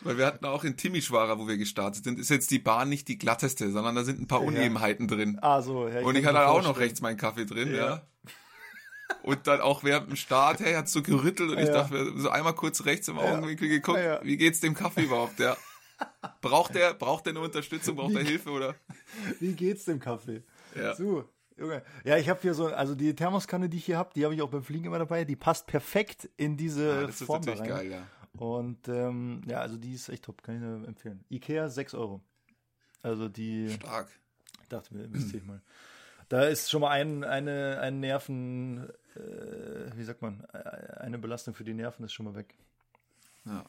Weil 0.00 0.18
wir 0.18 0.26
hatten 0.26 0.44
auch 0.46 0.64
in 0.64 0.76
Timișoara, 0.76 1.38
wo 1.38 1.46
wir 1.46 1.56
gestartet 1.56 2.02
sind, 2.04 2.18
ist 2.18 2.28
jetzt 2.30 2.50
die 2.50 2.58
Bahn 2.58 2.88
nicht 2.88 3.06
die 3.06 3.18
glatteste, 3.18 3.70
sondern 3.70 3.94
da 3.94 4.02
sind 4.02 4.20
ein 4.20 4.26
paar 4.26 4.40
Ja. 4.40 4.48
Unebenheiten 4.48 5.06
drin. 5.06 5.38
Ah, 5.40 5.62
so. 5.62 5.86
Ja, 5.88 6.00
und 6.00 6.16
ich 6.16 6.26
hatte 6.26 6.46
auch 6.48 6.62
noch 6.62 6.78
rechts 6.78 7.00
meinen 7.00 7.16
Kaffee 7.16 7.46
drin, 7.46 7.70
ja. 7.72 7.76
Ja. 7.86 8.02
Und 9.22 9.46
dann 9.46 9.60
auch 9.60 9.84
während 9.84 10.08
dem 10.08 10.16
Start, 10.16 10.58
hey, 10.60 10.74
hat 10.74 10.88
so 10.88 11.02
gerüttelt 11.02 11.50
und 11.50 11.58
ich 11.58 11.66
Ja. 11.68 11.72
dachte 11.72 12.12
so 12.18 12.30
einmal 12.30 12.54
kurz 12.54 12.84
rechts 12.84 13.06
im 13.08 13.18
Augenwinkel 13.18 13.68
geguckt, 13.68 13.98
Ja, 13.98 14.14
ja. 14.14 14.20
wie 14.24 14.36
geht's 14.36 14.58
dem 14.60 14.74
Kaffee 14.74 15.02
überhaupt, 15.04 15.38
ja. 15.38 15.56
Braucht 16.40 16.74
der, 16.74 16.94
braucht 16.94 17.26
der 17.26 17.32
eine 17.32 17.40
Unterstützung, 17.40 17.96
braucht 17.96 18.14
er 18.14 18.22
Hilfe 18.22 18.50
oder? 18.50 18.74
Wie 19.40 19.52
geht's 19.54 19.84
dem 19.84 20.00
Kaffee? 20.00 20.42
Ja. 20.74 20.94
So, 20.94 21.28
Junge. 21.56 21.82
Ja, 22.04 22.16
ich 22.16 22.28
habe 22.28 22.40
hier 22.40 22.54
so, 22.54 22.66
also 22.66 22.94
die 22.94 23.14
Thermoskanne, 23.14 23.68
die 23.68 23.76
ich 23.76 23.84
hier 23.84 23.98
habe, 23.98 24.10
die 24.14 24.24
habe 24.24 24.34
ich 24.34 24.42
auch 24.42 24.50
beim 24.50 24.62
Fliegen 24.64 24.86
immer 24.86 24.98
dabei. 24.98 25.24
Die 25.24 25.36
passt 25.36 25.66
perfekt 25.66 26.28
in 26.36 26.56
diese 26.56 26.86
Ja, 26.88 27.06
das 27.06 27.20
ist 27.20 27.26
Form 27.26 27.42
da 27.44 27.52
natürlich 27.52 27.72
rein. 27.72 27.78
geil, 27.78 27.90
ja. 27.90 28.06
Und 28.40 28.88
ähm, 28.88 29.42
ja, 29.46 29.60
also 29.60 29.76
die 29.76 29.92
ist 29.92 30.08
echt 30.08 30.24
top, 30.24 30.42
kann 30.42 30.56
ich 30.56 30.60
nur 30.62 30.88
empfehlen. 30.88 31.24
Ikea 31.30 31.68
6 31.68 31.94
Euro. 31.94 32.22
Also 33.02 33.28
die, 33.28 33.68
Stark. 33.70 34.08
ich 34.62 34.68
dachte 34.68 34.94
mir, 34.94 35.04
investiere 35.04 35.38
ich 35.38 35.44
mal. 35.46 35.60
Da 36.28 36.44
ist 36.44 36.70
schon 36.70 36.80
mal 36.80 36.90
ein, 36.90 37.24
eine, 37.24 37.78
ein 37.80 38.00
Nerven, 38.00 38.88
äh, 39.14 39.94
wie 39.96 40.04
sagt 40.04 40.22
man, 40.22 40.44
eine 40.46 41.18
Belastung 41.18 41.52
für 41.54 41.64
die 41.64 41.74
Nerven 41.74 42.04
ist 42.06 42.14
schon 42.14 42.24
mal 42.24 42.34
weg. 42.34 42.54
Ja. 43.44 43.66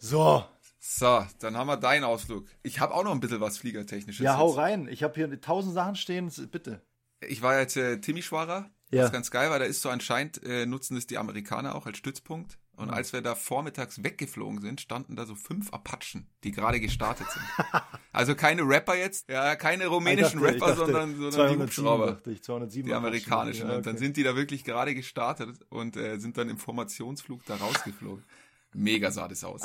So, 0.00 0.44
So, 0.88 1.26
dann 1.40 1.56
haben 1.56 1.66
wir 1.66 1.76
deinen 1.76 2.04
Ausflug. 2.04 2.46
Ich 2.62 2.78
habe 2.80 2.94
auch 2.94 3.02
noch 3.02 3.10
ein 3.12 3.20
bisschen 3.20 3.40
was 3.40 3.58
Fliegertechnisches. 3.58 4.22
ja, 4.24 4.36
hau 4.38 4.48
jetzt. 4.50 4.58
rein. 4.58 4.88
Ich 4.88 5.02
habe 5.02 5.14
hier 5.14 5.40
tausend 5.40 5.74
Sachen 5.74 5.96
stehen, 5.96 6.30
bitte. 6.50 6.80
Ich 7.20 7.42
war 7.42 7.58
jetzt 7.58 7.76
äh, 7.76 7.96
Timișoara, 7.96 8.70
Ja. 8.90 9.04
was 9.04 9.12
ganz 9.12 9.30
geil 9.30 9.50
war. 9.50 9.58
Da 9.58 9.64
ist 9.64 9.82
so 9.82 9.88
anscheinend, 9.88 10.42
äh, 10.44 10.64
nutzen 10.64 10.96
es 10.96 11.06
die 11.06 11.18
Amerikaner 11.18 11.74
auch 11.74 11.86
als 11.86 11.98
Stützpunkt. 11.98 12.58
Und 12.76 12.90
als 12.90 13.14
wir 13.14 13.22
da 13.22 13.34
vormittags 13.34 14.04
weggeflogen 14.04 14.60
sind, 14.60 14.82
standen 14.82 15.16
da 15.16 15.24
so 15.24 15.34
fünf 15.34 15.72
Apachen, 15.72 16.28
die 16.44 16.52
gerade 16.52 16.78
gestartet 16.78 17.26
sind. 17.30 17.42
also 18.12 18.34
keine 18.34 18.62
Rapper 18.68 18.94
jetzt, 18.96 19.30
ja, 19.30 19.56
keine 19.56 19.86
rumänischen 19.86 20.40
dachte- 20.40 20.54
Rapper, 20.54 20.66
dachte, 20.66 20.76
sondern, 20.92 21.16
sondern 21.16 21.30
die 21.30 21.34
207 21.34 21.62
Hubschrauber. 21.62 22.20
ich, 22.26 22.42
207 22.44 22.86
Die 22.86 22.92
amerikanischen. 22.94 23.68
Ja, 23.70 23.76
Und 23.76 23.86
dann 23.86 23.94
okay. 23.94 24.04
sind 24.04 24.16
die 24.18 24.22
da 24.22 24.36
wirklich 24.36 24.62
gerade 24.62 24.94
gestartet 24.94 25.58
und 25.70 25.96
äh, 25.96 26.18
sind 26.18 26.36
dann 26.36 26.50
im 26.50 26.58
Formationsflug 26.58 27.44
da 27.46 27.56
rausgeflogen. 27.56 28.24
Mega 28.74 29.10
sah 29.10 29.26
das 29.28 29.42
aus. 29.44 29.62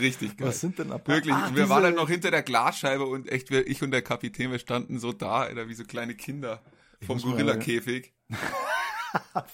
Richtig 0.00 0.36
geil. 0.36 0.48
Was 0.48 0.60
sind 0.60 0.78
denn 0.78 0.92
Apachen? 0.92 1.14
Wirklich, 1.14 1.34
Ach, 1.34 1.54
wir 1.54 1.68
waren 1.68 1.78
diese- 1.78 1.86
halt 1.86 1.96
noch 1.96 2.08
hinter 2.08 2.30
der 2.30 2.42
Glasscheibe 2.42 3.06
und 3.06 3.30
echt, 3.30 3.50
wir, 3.50 3.66
ich 3.66 3.82
und 3.82 3.90
der 3.92 4.02
Kapitän, 4.02 4.50
wir 4.50 4.58
standen 4.58 4.98
so 4.98 5.12
da, 5.12 5.40
Alter, 5.42 5.68
wie 5.68 5.74
so 5.74 5.84
kleine 5.84 6.14
Kinder 6.14 6.62
vom 7.06 7.18
Gorilla-Käfig. 7.20 8.12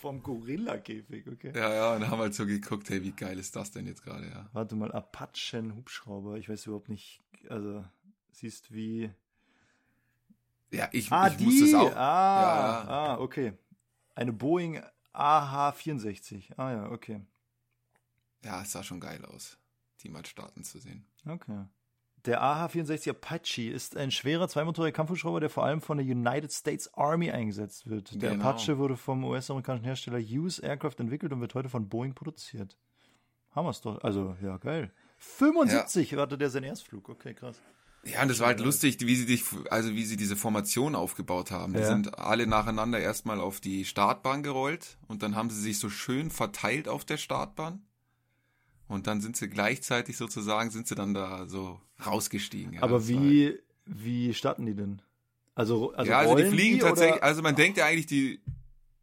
Vom 0.00 0.22
Gorilla-Käfig, 0.22 1.26
okay. 1.26 1.50
Ja, 1.52 1.74
ja, 1.74 1.94
und 1.96 2.08
haben 2.08 2.20
halt 2.20 2.32
so 2.32 2.46
geguckt, 2.46 2.88
hey, 2.90 3.02
wie 3.02 3.10
geil 3.10 3.40
ist 3.40 3.56
das 3.56 3.72
denn 3.72 3.88
jetzt 3.88 4.04
gerade, 4.04 4.28
ja. 4.28 4.48
Warte 4.52 4.76
mal, 4.76 4.92
Apachen-Hubschrauber. 4.92 6.36
Ich 6.36 6.48
weiß 6.48 6.66
überhaupt 6.66 6.88
nicht, 6.88 7.20
also, 7.48 7.84
siehst 8.30 8.72
wie. 8.72 9.10
Ja, 10.70 10.88
ich, 10.92 11.10
Ah, 11.10 11.26
ich 11.26 11.36
die! 11.38 11.44
muss 11.44 11.58
das 11.60 11.74
auch. 11.74 11.90
Ah, 11.96 12.84
ja. 12.84 12.88
ah, 12.88 13.18
okay. 13.18 13.52
Eine 14.14 14.32
Boeing 14.32 14.80
AH-64. 15.12 16.52
Ah 16.56 16.70
ja, 16.72 16.90
okay. 16.92 17.20
Ja, 18.44 18.62
es 18.62 18.72
sah 18.72 18.82
schon 18.82 19.00
geil 19.00 19.24
aus, 19.24 19.58
die 20.02 20.08
mal 20.08 20.24
starten 20.24 20.64
zu 20.64 20.78
sehen. 20.78 21.06
Okay. 21.26 21.64
Der 22.24 22.42
AH-64 22.42 23.10
Apache 23.10 23.70
ist 23.70 23.96
ein 23.96 24.10
schwerer 24.10 24.48
zweimotoriger 24.48 24.92
Kampfhubschrauber, 24.92 25.40
der 25.40 25.50
vor 25.50 25.64
allem 25.64 25.80
von 25.80 25.98
der 25.98 26.06
United 26.06 26.52
States 26.52 26.92
Army 26.94 27.30
eingesetzt 27.30 27.88
wird. 27.88 28.20
Der 28.20 28.30
Genau. 28.32 28.44
Apache 28.44 28.76
wurde 28.78 28.96
vom 28.96 29.24
US-amerikanischen 29.24 29.84
Hersteller 29.84 30.18
Hughes 30.20 30.58
Aircraft 30.58 30.96
entwickelt 30.98 31.32
und 31.32 31.40
wird 31.40 31.54
heute 31.54 31.68
von 31.68 31.88
Boeing 31.88 32.14
produziert. 32.14 32.76
Es 33.70 33.80
doch. 33.80 34.02
Also, 34.02 34.36
ja, 34.42 34.56
geil. 34.58 34.92
75 35.18 36.14
hatte 36.14 36.38
der 36.38 36.50
seinen 36.50 36.64
Erstflug. 36.64 37.08
Okay, 37.08 37.34
krass. 37.34 37.60
Ja, 38.04 38.22
und 38.22 38.28
das 38.28 38.38
war 38.38 38.48
halt 38.48 38.60
lustig, 38.60 38.98
wie 39.00 39.16
sie 39.16 39.26
dich, 39.26 39.42
also 39.70 39.90
wie 39.90 40.04
sie 40.04 40.16
diese 40.16 40.36
Formation 40.36 40.94
aufgebaut 40.94 41.50
haben. 41.50 41.72
Die 41.72 41.80
Ja. 41.80 41.86
sind 41.88 42.18
alle 42.18 42.46
nacheinander 42.46 43.00
erstmal 43.00 43.40
auf 43.40 43.60
die 43.60 43.84
Startbahn 43.84 44.42
gerollt 44.44 44.96
und 45.08 45.22
dann 45.22 45.34
haben 45.34 45.50
sie 45.50 45.60
sich 45.60 45.78
so 45.80 45.90
schön 45.90 46.30
verteilt 46.30 46.88
auf 46.88 47.04
der 47.04 47.16
Startbahn. 47.16 47.84
Und 48.88 49.06
dann 49.06 49.20
sind 49.20 49.36
sie 49.36 49.48
gleichzeitig 49.48 50.16
sozusagen, 50.16 50.70
sind 50.70 50.86
sie 50.88 50.94
dann 50.94 51.12
da 51.14 51.46
so 51.46 51.80
rausgestiegen. 52.04 52.72
Ja, 52.74 52.82
Aber 52.82 52.98
Das 52.98 53.12
war- 53.12 53.22
wie, 53.22 53.58
wie 53.84 54.32
starten 54.34 54.64
die 54.66 54.74
denn? 54.74 55.02
Also, 55.54 55.92
also, 55.92 56.10
ja, 56.10 56.18
also 56.18 56.34
die 56.36 56.44
fliegen 56.46 56.78
tatsächlich, 56.80 57.16
oder- 57.16 57.24
also 57.24 57.42
man 57.42 57.54
denkt 57.56 57.78
ja 57.78 57.84
eigentlich, 57.86 58.06
die 58.06 58.40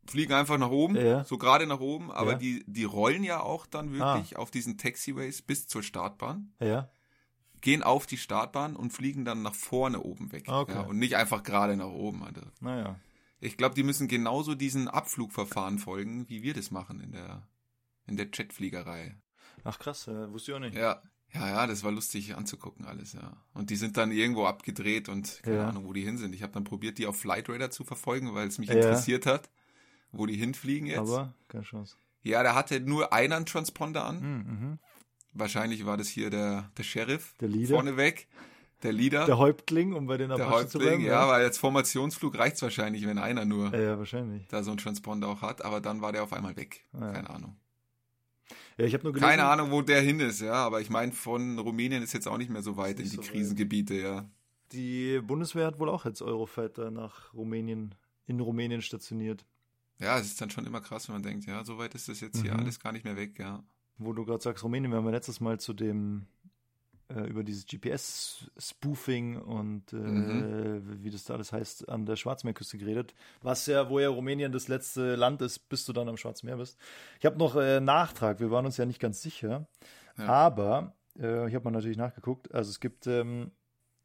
fliegen 0.08 0.34
einfach 0.34 0.58
nach 0.58 0.70
oben, 0.70 0.96
Ja. 0.96 1.24
so 1.24 1.38
gerade 1.38 1.68
nach 1.68 1.80
oben, 1.82 2.12
aber 2.12 2.32
Ja. 2.34 2.38
die, 2.38 2.64
die 2.68 2.84
rollen 2.84 3.24
ja 3.24 3.42
auch 3.42 3.66
dann 3.66 3.92
wirklich 3.92 4.38
auf 4.38 4.52
diesen 4.52 4.78
Taxiways 4.78 5.42
bis 5.42 5.68
zur 5.68 5.84
Startbahn, 5.84 6.54
Ja. 6.62 6.90
gehen 7.62 7.84
auf 7.84 8.06
die 8.06 8.18
Startbahn 8.18 8.76
und 8.76 8.92
fliegen 8.94 9.26
dann 9.26 9.42
nach 9.42 9.56
vorne 9.56 10.00
oben 10.02 10.32
weg. 10.32 10.46
Okay. 10.48 10.74
Ja, 10.74 10.82
und 10.82 10.98
nicht 10.98 11.16
einfach 11.16 11.44
gerade 11.44 11.76
nach 11.76 11.90
oben. 11.92 12.24
Also. 12.24 12.42
Naja. 12.62 13.00
Ich 13.40 13.58
glaube, 13.58 13.76
die 13.76 13.84
müssen 13.84 14.08
genauso 14.08 14.56
diesen 14.56 14.88
Abflugverfahren 14.88 15.78
folgen, 15.78 16.30
wie 16.30 16.42
wir 16.42 16.54
das 16.54 16.72
machen 16.72 17.02
in 17.02 17.12
der, 17.12 17.48
in 18.08 18.16
der 18.18 18.28
Jetfliegerei. 18.34 19.16
Ach 19.66 19.78
krass, 19.78 20.08
äh, 20.08 20.32
wusste 20.32 20.52
ich 20.52 20.56
auch 20.56 20.62
nicht. 20.62 20.76
Ja. 20.76 21.02
Ja, 21.34 21.50
ja, 21.50 21.68
das 21.68 21.84
war 21.84 21.92
lustig 21.92 22.34
anzugucken 22.38 22.86
alles, 22.86 23.12
ja. 23.12 23.36
Und 23.54 23.70
die 23.70 23.76
sind 23.76 23.98
dann 23.98 24.12
irgendwo 24.14 24.46
abgedreht 24.46 25.10
und 25.10 25.42
keine 25.44 25.58
Ja. 25.58 25.68
Ahnung, 25.68 25.86
wo 25.86 25.92
die 25.92 26.04
hin 26.04 26.18
sind. 26.18 26.34
Ich 26.34 26.42
habe 26.44 26.54
dann 26.54 26.64
probiert, 26.64 26.98
die 26.98 27.08
auf 27.08 27.18
Flightradar 27.20 27.72
zu 27.72 27.84
verfolgen, 27.84 28.34
weil 28.34 28.48
es 28.48 28.58
mich 28.58 28.70
Ja. 28.70 28.76
interessiert 28.76 29.26
hat, 29.26 29.50
wo 30.14 30.26
die 30.28 30.36
hinfliegen 30.38 30.88
jetzt. 30.88 31.00
Aber 31.00 31.34
keine 31.50 31.66
Chance. 31.66 31.98
ja, 32.22 32.42
da 32.42 32.56
hatte 32.56 32.80
nur 32.80 33.12
einer 33.12 33.36
einen 33.36 33.46
Transponder 33.46 34.06
an. 34.06 34.20
Mhm, 34.22 34.38
mhm. 34.70 34.80
Wahrscheinlich 35.34 35.86
war 35.86 35.98
das 35.98 36.08
hier 36.08 36.30
der, 36.30 36.72
der 36.78 36.84
Sheriff 36.84 37.34
Der 37.42 37.50
Leader. 37.50 37.76
vorneweg. 37.76 38.30
Der 38.84 38.94
Leader. 38.94 39.26
Der 39.26 39.38
Häuptling, 39.38 39.92
um 39.94 40.06
bei 40.08 40.16
den 40.18 40.30
der 40.30 40.38
Apachen 40.38 40.70
zu 40.70 40.80
Häuptling, 40.80 41.00
bleiben. 41.00 41.06
ja, 41.06 41.28
weil 41.28 41.44
als 41.44 41.58
Formationsflug 41.58 42.38
reicht's 42.38 42.62
wahrscheinlich, 42.62 43.06
wenn 43.06 43.18
einer 43.18 43.44
nur 43.44 43.74
ja. 43.74 43.82
Ja, 43.82 43.98
wahrscheinlich. 43.98 44.48
da 44.48 44.64
so 44.64 44.72
einen 44.72 44.78
Transponder 44.78 45.28
auch 45.28 45.42
hat, 45.42 45.66
aber 45.66 45.82
dann 45.82 46.02
war 46.02 46.14
der 46.14 46.24
auf 46.24 46.32
einmal 46.32 46.56
weg. 46.56 46.86
Ja. 46.94 47.12
Keine 47.12 47.30
Ahnung. 47.30 47.58
Ja, 48.78 48.86
ich 48.86 48.94
habe 48.94 49.04
nur 49.04 49.14
gelesen. 49.14 49.30
Keine 49.30 49.46
Ahnung, 49.46 49.72
wo 49.72 49.82
der 49.82 50.02
hin 50.02 50.20
ist, 50.20 50.42
ja, 50.42 50.54
aber 50.54 50.82
ich 50.82 50.90
meine, 50.90 51.12
von 51.12 51.58
Rumänien 51.60 52.04
ist 52.04 52.14
jetzt 52.14 52.28
auch 52.28 52.38
nicht 52.38 52.50
mehr 52.52 52.62
so 52.62 52.78
weit 52.78 53.00
in 53.00 53.06
die 53.06 53.10
so 53.16 53.18
weit. 53.22 53.30
Krisengebiete, 53.32 53.96
ja. 53.96 54.30
Die 54.72 55.20
Bundeswehr 55.22 55.66
hat 55.68 55.80
wohl 55.80 55.90
auch 55.90 56.06
jetzt 56.06 56.22
Eurofighter 56.22 56.92
nach 56.92 57.34
Rumänien, 57.34 57.96
in 58.28 58.40
Rumänien 58.40 58.82
stationiert. 58.82 59.46
Ja, 60.00 60.20
es 60.20 60.26
ist 60.28 60.42
dann 60.42 60.50
schon 60.50 60.66
immer 60.66 60.82
krass, 60.82 61.08
wenn 61.08 61.16
man 61.16 61.24
denkt, 61.24 61.46
ja, 61.46 61.64
so 61.64 61.78
weit 61.78 61.96
ist 61.96 62.10
das 62.10 62.20
jetzt 62.20 62.42
hier 62.42 62.54
Mhm. 62.54 62.60
alles 62.60 62.80
gar 62.80 62.92
nicht 62.92 63.06
mehr 63.06 63.16
weg, 63.16 63.40
ja. 63.40 63.64
Wo 63.98 64.12
du 64.12 64.26
gerade 64.26 64.44
sagst, 64.44 64.64
Rumänien, 64.64 64.92
wir 64.92 64.98
haben 64.98 65.06
ja 65.06 65.12
letztes 65.12 65.40
Mal 65.40 65.60
zu 65.60 65.74
dem 65.74 66.26
äh, 67.10 67.22
über 67.28 67.44
dieses 67.44 67.66
GPS-Spoofing 67.68 69.38
und 69.38 69.94
äh, 69.94 69.96
Mhm. 69.98 71.04
wie 71.04 71.10
das 71.10 71.24
da 71.26 71.34
alles 71.36 71.52
heißt, 71.52 71.90
an 71.90 72.06
der 72.06 72.16
Schwarzmeerküste 72.16 72.78
geredet. 72.78 73.14
Was 73.42 73.66
ja, 73.68 73.90
wo 73.90 74.00
ja 74.00 74.10
Rumänien 74.10 74.52
das 74.52 74.68
letzte 74.68 75.16
Land 75.16 75.42
ist, 75.42 75.70
bis 75.70 75.86
du 75.86 75.94
dann 75.94 76.08
am 76.10 76.18
Schwarzen 76.18 76.46
Meer 76.48 76.58
bist. 76.58 76.78
Ich 77.20 77.26
habe 77.26 77.38
noch 77.38 77.56
äh, 77.56 77.80
Nachtrag, 77.80 78.40
wir 78.40 78.52
waren 78.52 78.66
uns 78.66 78.78
ja 78.78 78.86
nicht 78.86 79.00
ganz 79.00 79.22
sicher. 79.22 79.68
Ja. 80.18 80.26
Aber 80.28 80.94
äh, 81.20 81.48
ich 81.48 81.56
habe 81.56 81.66
mal 81.66 81.72
natürlich 81.72 81.98
nachgeguckt. 81.98 82.54
Also 82.54 82.70
es 82.70 82.80
gibt 82.80 83.08
ähm, 83.08 83.52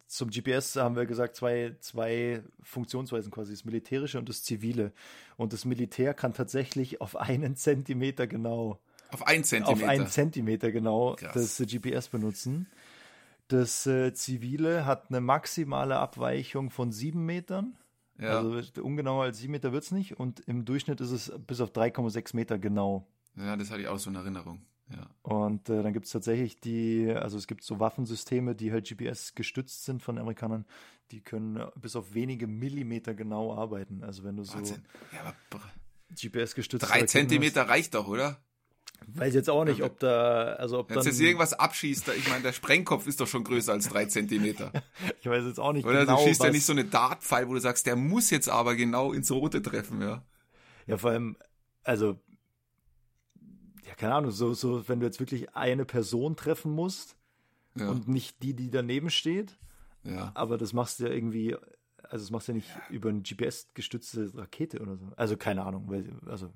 zum 0.07 0.29
GPS 0.31 0.75
haben 0.77 0.97
wir 0.97 1.07
gesagt, 1.07 1.37
zwei, 1.37 1.77
zwei 1.79 2.43
Funktionsweisen 2.63 3.31
quasi, 3.31 3.53
das 3.53 3.65
militärische 3.65 4.19
und 4.19 4.29
das 4.29 4.43
zivile. 4.43 4.93
Und 5.37 5.53
das 5.53 5.65
Militär 5.65 6.15
kann 6.15 6.35
tatsächlich 6.35 7.01
auf 7.01 7.15
einen 7.17 7.55
Zentimeter 7.55 8.27
genau 8.27 8.81
Auf 9.13 9.25
einen 9.27 9.45
Zentimeter. 9.45 9.85
auf 9.85 9.89
einen 9.89 10.09
Zentimeter 10.09 10.73
genau 10.73 11.15
Krass. 11.15 11.59
das 11.59 11.69
GPS 11.69 12.09
benutzen. 12.09 12.67
Das 13.51 13.85
äh, 13.87 14.15
Zivile 14.15 14.87
hat 14.87 15.09
eine 15.09 15.21
maximale 15.21 15.99
Abweichung 15.99 16.71
von 16.71 16.93
sieben 16.93 17.27
Metern. 17.27 17.77
ja. 18.17 18.39
Also 18.39 18.83
ungenauer 18.83 19.25
als 19.25 19.39
sieben 19.39 19.51
Meter 19.51 19.73
wird's 19.73 19.91
nicht. 19.91 20.21
Und 20.21 20.39
im 20.47 20.65
Durchschnitt 20.65 21.01
ist 21.01 21.11
es 21.11 21.33
bis 21.49 21.61
auf 21.61 21.73
3,6 21.73 22.37
Meter 22.37 22.61
genau. 22.61 23.09
ja, 23.35 23.57
das 23.57 23.73
hatte 23.73 23.83
ich 23.83 23.89
auch 23.89 23.99
so 23.99 24.09
in 24.09 24.17
Erinnerung, 24.17 24.63
ja. 24.89 25.09
Und 25.23 25.69
äh, 25.69 25.83
dann 25.83 25.93
gibt 25.93 26.07
es 26.07 26.13
tatsächlich 26.13 26.61
die, 26.61 27.11
also 27.11 27.37
es 27.39 27.49
gibt 27.49 27.65
so 27.65 27.81
Waffensysteme, 27.81 28.55
die 28.55 28.71
halt 28.71 28.89
GPS 28.89 29.35
gestützt 29.35 29.85
sind 29.85 30.01
von 30.01 30.17
Amerikanern, 30.17 30.65
die 31.11 31.21
können 31.21 31.57
äh, 31.57 31.67
bis 31.75 31.97
auf 31.97 32.15
wenige 32.15 32.47
Millimeter 32.47 33.15
genau 33.15 33.53
arbeiten. 33.53 34.05
Also 34.05 34.23
wenn 34.23 34.37
du 34.37 34.45
so 34.45 34.55
Wahnsinn. 34.55 34.85
Ja, 35.13 35.35
aber 35.51 35.63
GPS 36.15 36.55
gestützt 36.55 36.89
drei 36.89 37.03
Zentimeter 37.03 37.69
reicht 37.69 37.95
doch, 37.95 38.07
oder? 38.07 38.41
Weiß 39.15 39.35
jetzt 39.35 39.51
auch 39.51 39.65
nicht, 39.65 39.83
ob 39.83 39.99
da, 39.99 40.53
also 40.55 40.79
ob 40.79 40.89
Wenn 40.91 40.97
dann, 40.97 41.05
jetzt 41.07 41.21
irgendwas 41.21 41.53
abschießt, 41.53 42.09
ich 42.17 42.29
meine, 42.29 42.43
der 42.43 42.53
Sprengkopf 42.53 43.07
ist 43.07 43.21
doch 43.21 43.27
schon 43.27 43.43
größer 43.45 43.73
als 43.73 43.89
drei 43.89 44.05
Zentimeter. 44.05 44.73
ich 45.21 45.27
weiß 45.27 45.45
jetzt 45.47 45.59
auch 45.59 45.73
nicht 45.73 45.85
Oder 45.85 46.05
genau, 46.07 46.19
du 46.19 46.29
schießt 46.29 46.41
ja 46.41 46.47
was- 46.49 46.53
nicht 46.55 46.65
so 46.65 46.73
eine 46.73 46.85
Dartpfeil, 46.85 47.49
wo 47.49 47.55
du 47.55 47.61
sagst, 47.61 47.87
der 47.87 47.97
muss 47.97 48.31
jetzt 48.31 48.49
aber 48.49 48.77
genau 48.77 49.13
ins 49.13 49.31
Rote 49.33 49.63
treffen, 49.63 50.01
ja. 50.01 50.23
Ja, 50.87 50.97
vor 50.97 51.11
allem, 51.11 51.37
also, 51.83 52.21
ja, 53.87 53.95
keine 53.97 54.15
Ahnung, 54.15 54.31
so, 54.31 54.55
so, 54.55 54.89
wenn 54.89 55.01
du 55.01 55.07
jetzt 55.07 55.21
wirklich 55.21 55.55
eine 55.57 55.85
Person 55.85 56.37
treffen 56.37 56.73
musst 56.73 57.17
Ja, 57.75 57.89
und 57.89 58.07
nicht 58.09 58.43
die, 58.43 58.55
die 58.55 58.71
daneben 58.71 59.11
steht, 59.11 59.59
ja. 60.05 60.31
aber 60.35 60.57
das 60.59 60.73
machst 60.73 61.01
du 61.01 61.05
ja 61.05 61.11
irgendwie, 61.13 61.57
also 62.03 62.25
das 62.25 62.31
machst 62.31 62.49
du 62.49 62.53
ja 62.53 62.57
nicht 62.57 62.71
über 62.91 63.09
eine 63.09 63.23
GPS-gestützte 63.23 64.33
Rakete 64.37 64.81
oder 64.81 64.97
so. 64.97 65.11
Also 65.17 65.37
keine 65.37 65.65
Ahnung, 65.65 65.85
weil, 65.89 66.13
also, 66.27 66.53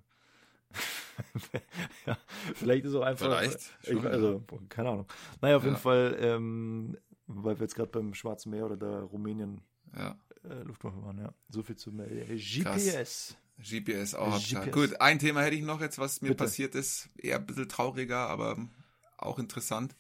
ja, 2.06 2.18
vielleicht 2.54 2.84
ist 2.84 2.94
auch 2.94 3.02
einfach, 3.02 3.26
Vielleicht, 3.26 3.58
ich, 3.82 4.04
also, 4.04 4.42
keine 4.68 4.90
Ahnung. 4.90 5.06
Naja, 5.40 5.56
auf 5.56 5.62
Ja. 5.62 5.68
jeden 5.70 5.80
Fall, 5.80 6.16
ähm, 6.20 6.98
weil 7.26 7.56
wir 7.58 7.62
jetzt 7.64 7.74
gerade 7.74 7.90
beim 7.90 8.14
Schwarzen 8.14 8.50
Meer 8.50 8.66
oder 8.66 8.76
da 8.76 9.00
Rumänien 9.00 9.60
ja. 9.96 10.16
äh, 10.44 10.62
Luftwaffe 10.62 11.02
waren, 11.02 11.18
ja. 11.18 11.32
So 11.48 11.62
viel 11.62 11.76
zum 11.76 12.00
äh, 12.00 12.24
GPS. 12.37 13.37
GPS 13.58 14.14
auch 14.14 14.26
GPS. 14.37 14.54
abschalten. 14.56 14.72
Gut, 14.72 15.00
ein 15.00 15.18
Thema 15.18 15.42
hätte 15.42 15.56
ich 15.56 15.62
noch 15.62 15.80
jetzt, 15.80 15.98
was 15.98 16.20
mir 16.20 16.28
Bitte. 16.30 16.44
passiert 16.44 16.74
ist. 16.74 17.08
Eher 17.16 17.37
ein 17.37 17.46
bisschen 17.46 17.68
trauriger, 17.68 18.28
aber 18.28 18.56
auch 19.16 19.38
interessant. 19.38 19.94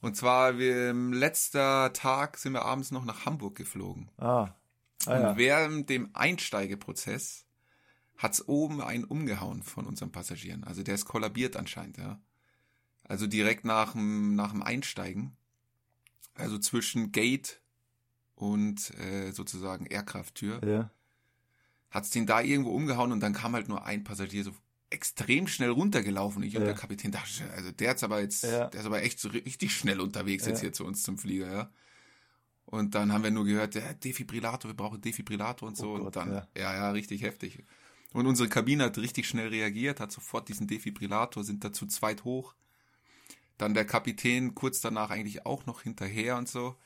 Und 0.00 0.16
zwar, 0.16 0.58
wir, 0.58 0.90
im 0.90 1.12
letzter 1.12 1.92
Tag 1.92 2.38
sind 2.38 2.52
wir 2.52 2.62
abends 2.64 2.90
noch 2.90 3.04
nach 3.04 3.26
Hamburg 3.26 3.54
geflogen. 3.56 4.10
Ah. 4.18 4.54
Ah, 5.06 5.14
Und 5.16 5.22
ja. 5.22 5.36
während 5.36 5.90
dem 5.90 6.10
Einsteigeprozess 6.14 7.45
hat's 8.18 8.46
oben 8.48 8.80
einen 8.80 9.04
umgehauen 9.04 9.62
von 9.62 9.86
unseren 9.86 10.10
Passagieren. 10.12 10.64
Also 10.64 10.82
der 10.82 10.94
ist 10.94 11.04
kollabiert 11.04 11.56
anscheinend, 11.56 11.98
ja. 11.98 12.20
Also 13.04 13.26
direkt 13.26 13.64
nach 13.64 13.92
dem, 13.92 14.34
nach 14.34 14.50
dem 14.52 14.62
Einsteigen. 14.62 15.36
Also 16.34 16.58
zwischen 16.58 17.12
Gate 17.12 17.60
und 18.34 18.90
äh, 18.98 19.30
sozusagen 19.32 19.86
Airkrafttür. 19.86 20.60
ja. 20.66 20.90
Hat's 21.90 22.10
den 22.10 22.26
da 22.26 22.40
irgendwo 22.42 22.70
umgehauen 22.72 23.12
und 23.12 23.20
dann 23.20 23.32
kam 23.32 23.54
halt 23.54 23.68
nur 23.68 23.86
ein 23.86 24.02
Passagier 24.04 24.42
so 24.44 24.52
extrem 24.90 25.46
schnell 25.46 25.70
runtergelaufen. 25.70 26.42
Ich 26.42 26.54
und 26.56 26.62
Ja. 26.62 26.66
der 26.66 26.74
Kapitän 26.74 27.12
dachte, 27.12 27.48
also 27.52 27.70
der 27.70 27.94
ist 27.94 28.04
aber 28.04 28.20
jetzt, 28.20 28.42
Ja. 28.42 28.66
der 28.68 28.80
ist 28.80 28.86
aber 28.86 29.02
echt 29.02 29.18
so 29.20 29.28
richtig 29.28 29.74
schnell 29.74 30.00
unterwegs 30.00 30.44
jetzt 30.46 30.58
Ja. 30.58 30.62
hier 30.62 30.72
zu 30.72 30.84
uns 30.84 31.02
zum 31.04 31.16
Flieger, 31.16 31.50
ja. 31.50 31.70
Und 32.66 32.94
dann 32.96 33.12
haben 33.12 33.22
wir 33.22 33.30
nur 33.30 33.44
gehört, 33.44 33.76
der 33.76 33.94
Defibrillator, 33.94 34.68
wir 34.70 34.76
brauchen 34.76 35.00
Defibrillator 35.00 35.68
und 35.68 35.76
so. 35.76 35.94
Oh 35.94 35.98
Gott, 35.98 36.06
und 36.06 36.16
dann, 36.16 36.32
ja. 36.34 36.48
ja. 36.56 36.74
ja, 36.74 36.90
richtig 36.90 37.22
heftig. 37.22 37.64
Und 38.16 38.26
unsere 38.26 38.48
Kabine 38.48 38.84
hat 38.84 38.96
richtig 38.96 39.28
schnell 39.28 39.48
reagiert, 39.48 40.00
hat 40.00 40.10
sofort 40.10 40.48
diesen 40.48 40.66
Defibrillator, 40.66 41.44
sind 41.44 41.62
da 41.64 41.70
zu 41.74 41.84
zweit 41.84 42.24
hoch. 42.24 42.54
Dann 43.58 43.74
der 43.74 43.84
Kapitän 43.84 44.54
kurz 44.54 44.80
danach 44.80 45.10
eigentlich 45.10 45.44
auch 45.44 45.66
noch 45.66 45.82
hinterher 45.82 46.38
und 46.38 46.48
so. 46.48 46.76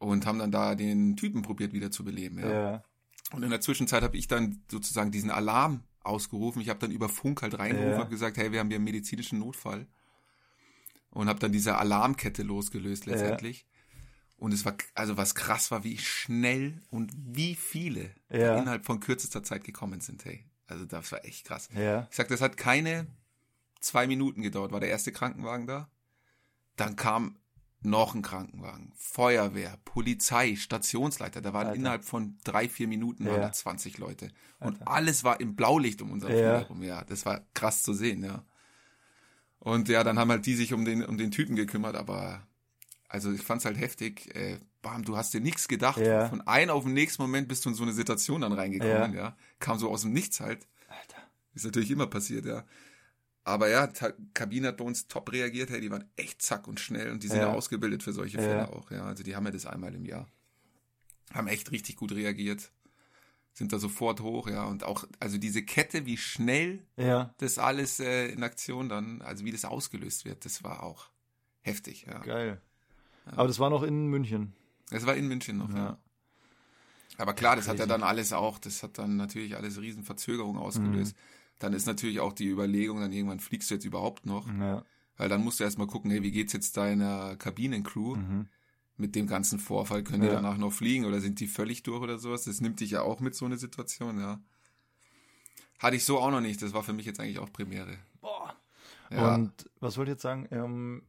Und 0.00 0.26
haben 0.26 0.40
dann 0.40 0.50
da 0.50 0.74
den 0.74 1.14
Typen 1.14 1.42
probiert 1.42 1.72
wieder 1.72 1.92
zu 1.92 2.02
beleben. 2.02 2.40
Ja. 2.40 2.50
Ja. 2.50 2.84
Und 3.30 3.44
in 3.44 3.50
der 3.50 3.60
Zwischenzeit 3.60 4.02
habe 4.02 4.16
ich 4.16 4.26
dann 4.26 4.64
sozusagen 4.68 5.12
diesen 5.12 5.30
Alarm 5.30 5.84
ausgerufen. 6.02 6.60
Ich 6.60 6.70
habe 6.70 6.80
dann 6.80 6.90
über 6.90 7.08
Funk 7.08 7.42
halt 7.42 7.56
reingerufen, 7.56 7.92
Ja. 7.92 7.98
habe 7.98 8.10
gesagt, 8.10 8.36
hey, 8.36 8.50
wir 8.50 8.58
haben 8.58 8.68
hier 8.68 8.78
einen 8.78 8.84
medizinischen 8.84 9.38
Notfall. 9.38 9.86
Und 11.10 11.28
habe 11.28 11.38
dann 11.38 11.52
diese 11.52 11.78
Alarmkette 11.78 12.42
losgelöst 12.42 13.06
Ja. 13.06 13.36
Und 14.42 14.52
es 14.52 14.64
war, 14.64 14.74
also 14.94 15.16
was 15.16 15.36
krass 15.36 15.70
war, 15.70 15.84
wie 15.84 15.98
schnell 15.98 16.82
und 16.90 17.12
wie 17.16 17.54
viele 17.54 18.10
Ja. 18.28 18.58
innerhalb 18.58 18.84
von 18.84 18.98
kürzester 18.98 19.44
Zeit 19.44 19.62
gekommen 19.62 20.00
sind, 20.00 20.24
hey. 20.24 20.44
Also 20.66 20.84
das 20.84 21.12
war 21.12 21.24
echt 21.24 21.44
krass. 21.46 21.68
Ja. 21.76 22.08
Ich 22.10 22.16
sag, 22.16 22.26
das 22.26 22.40
hat 22.40 22.56
keine 22.56 23.06
zwei 23.80 24.08
Minuten 24.08 24.42
gedauert, 24.42 24.72
war 24.72 24.80
der 24.80 24.88
erste 24.88 25.12
Krankenwagen 25.12 25.68
da. 25.68 25.88
Dann 26.74 26.96
kam 26.96 27.38
noch 27.82 28.16
ein 28.16 28.22
Krankenwagen, 28.22 28.92
Feuerwehr, 28.96 29.78
Polizei, 29.84 30.56
Stationsleiter. 30.56 31.40
Da 31.40 31.52
waren 31.52 31.68
Alter. 31.68 31.78
innerhalb 31.78 32.04
von 32.04 32.36
drei, 32.42 32.68
vier 32.68 32.88
Minuten 32.88 33.24
Ja. 33.26 33.36
da 33.38 33.52
20 33.52 33.98
Leute. 33.98 34.32
Und 34.58 34.88
alles 34.88 35.22
war 35.22 35.38
im 35.38 35.54
Blaulicht 35.54 36.02
um 36.02 36.10
unseren 36.10 36.32
Ja. 36.32 36.38
Flieger 36.58 36.66
rum. 36.68 36.82
Ja, 36.82 37.04
das 37.04 37.26
war 37.26 37.42
krass 37.54 37.82
zu 37.84 37.94
sehen, 37.94 38.24
ja. 38.24 38.44
Und 39.60 39.88
ja, 39.88 40.02
dann 40.02 40.18
haben 40.18 40.30
halt 40.32 40.46
die 40.46 40.56
sich 40.56 40.72
um 40.72 40.84
den, 40.84 41.04
um 41.04 41.16
den 41.16 41.30
Typen 41.30 41.54
gekümmert, 41.54 41.94
aber 41.94 42.44
also 43.12 43.30
ich 43.30 43.42
fand's 43.42 43.64
halt 43.66 43.78
heftig. 43.78 44.34
Äh, 44.34 44.58
bam, 44.80 45.04
du 45.04 45.16
hast 45.16 45.34
dir 45.34 45.40
nichts 45.40 45.68
gedacht. 45.68 45.98
Ja. 45.98 46.28
Von 46.28 46.40
einem 46.42 46.70
auf 46.70 46.84
den 46.84 46.94
nächsten 46.94 47.20
Moment 47.22 47.46
bist 47.48 47.64
du 47.64 47.68
in 47.68 47.74
so 47.74 47.82
eine 47.82 47.92
Situation 47.92 48.40
dann 48.40 48.52
reingekommen, 48.52 49.12
Ja. 49.14 49.20
ja. 49.20 49.36
Kam 49.58 49.78
so 49.78 49.90
aus 49.90 50.02
dem 50.02 50.12
Nichts 50.12 50.40
halt. 50.40 50.66
Alter. 50.88 51.22
Ist 51.54 51.64
natürlich 51.64 51.90
immer 51.90 52.06
passiert, 52.06 52.46
ja. 52.46 52.64
Aber 53.44 53.68
ja, 53.68 53.88
Kabine 54.34 54.68
hat 54.68 54.76
bei 54.78 54.84
uns 54.84 55.08
top 55.08 55.30
reagiert, 55.32 55.70
hey, 55.70 55.80
die 55.80 55.90
waren 55.90 56.08
echt 56.16 56.40
zack 56.42 56.66
und 56.68 56.80
schnell 56.80 57.10
und 57.10 57.22
die 57.22 57.28
sind 57.28 57.38
ja, 57.38 57.48
Ja. 57.48 57.52
ausgebildet 57.54 58.02
für 58.02 58.12
solche. 58.12 58.38
Fälle 58.38 58.68
auch, 58.72 58.90
ja. 58.90 59.04
Also 59.04 59.22
die 59.24 59.34
haben 59.36 59.44
ja 59.44 59.50
das 59.50 59.66
einmal 59.66 59.94
im 59.94 60.04
Jahr. 60.06 60.28
Haben 61.34 61.48
echt 61.48 61.70
richtig 61.72 61.96
gut 61.96 62.12
reagiert. 62.12 62.72
Sind 63.54 63.72
da 63.72 63.78
sofort 63.78 64.20
hoch, 64.20 64.48
ja. 64.48 64.64
Und 64.64 64.84
auch, 64.84 65.04
also 65.20 65.36
diese 65.38 65.62
Kette, 65.62 66.06
wie 66.06 66.16
schnell 66.16 66.86
Ja. 66.96 67.34
das 67.38 67.58
alles 67.58 68.00
äh, 68.00 68.28
in 68.28 68.42
Aktion 68.42 68.88
dann, 68.88 69.20
also 69.22 69.44
wie 69.44 69.52
das 69.52 69.64
ausgelöst 69.66 70.24
wird, 70.24 70.44
das 70.46 70.62
war 70.64 70.82
auch 70.82 71.10
heftig, 71.60 72.06
ja. 72.08 72.18
Geil. 72.20 72.60
Aber 73.26 73.46
das 73.48 73.58
war 73.58 73.70
noch 73.70 73.82
in 73.82 74.06
München. 74.06 74.52
Das 74.90 75.06
war 75.06 75.14
in 75.14 75.28
München 75.28 75.58
noch, 75.58 75.70
ja. 75.70 75.76
Ja. 75.76 75.98
Aber 77.18 77.34
klar, 77.34 77.56
das 77.56 77.68
hat 77.68 77.78
ja 77.78 77.86
dann 77.86 78.02
alles 78.02 78.32
auch, 78.32 78.58
das 78.58 78.82
hat 78.82 78.98
dann 78.98 79.16
natürlich 79.16 79.56
alles 79.56 79.80
riesen 79.80 80.02
Verzögerung 80.02 80.56
Mhm. 80.56 80.62
ausgelöst. 80.62 81.16
Dann 81.58 81.72
ist 81.72 81.86
natürlich 81.86 82.20
auch 82.20 82.32
die 82.32 82.48
Überlegung, 82.48 83.00
dann 83.00 83.12
irgendwann 83.12 83.38
fliegst 83.40 83.70
du 83.70 83.74
jetzt 83.74 83.84
überhaupt 83.84 84.26
noch. 84.26 84.48
Ja. 84.48 84.84
Weil 85.16 85.28
dann 85.28 85.44
musst 85.44 85.60
du 85.60 85.64
erstmal 85.64 85.86
gucken, 85.86 86.10
hey, 86.10 86.22
wie 86.22 86.32
geht's 86.32 86.52
jetzt 86.52 86.76
deiner 86.76 87.36
Kabinencrew 87.36 88.16
Mhm. 88.16 88.48
mit 88.96 89.14
dem 89.14 89.26
ganzen 89.26 89.58
Vorfall? 89.58 90.02
Können 90.02 90.22
die 90.22 90.28
Ja. 90.28 90.34
danach 90.34 90.56
noch 90.56 90.72
fliegen 90.72 91.04
oder 91.04 91.20
sind 91.20 91.38
die 91.38 91.46
völlig 91.46 91.82
durch 91.84 92.02
oder 92.02 92.18
sowas? 92.18 92.44
Das 92.44 92.60
nimmt 92.60 92.80
dich 92.80 92.90
ja 92.92 93.02
auch 93.02 93.20
mit 93.20 93.34
so 93.34 93.44
einer 93.44 93.58
Situation, 93.58 94.18
ja. 94.18 94.40
Hatte 95.78 95.96
ich 95.96 96.04
so 96.04 96.18
auch 96.18 96.30
noch 96.30 96.40
nicht. 96.40 96.62
Das 96.62 96.72
war 96.72 96.82
für 96.82 96.92
mich 96.92 97.06
jetzt 97.06 97.20
eigentlich 97.20 97.38
auch 97.38 97.52
Premiere. 97.52 97.98
Boah. 98.20 98.54
Ja. 99.10 99.34
Und 99.34 99.52
was 99.80 99.96
wollte 99.98 100.10
ich 100.12 100.14
jetzt 100.14 100.22
sagen? 100.22 100.48
Ähm, 100.50 101.02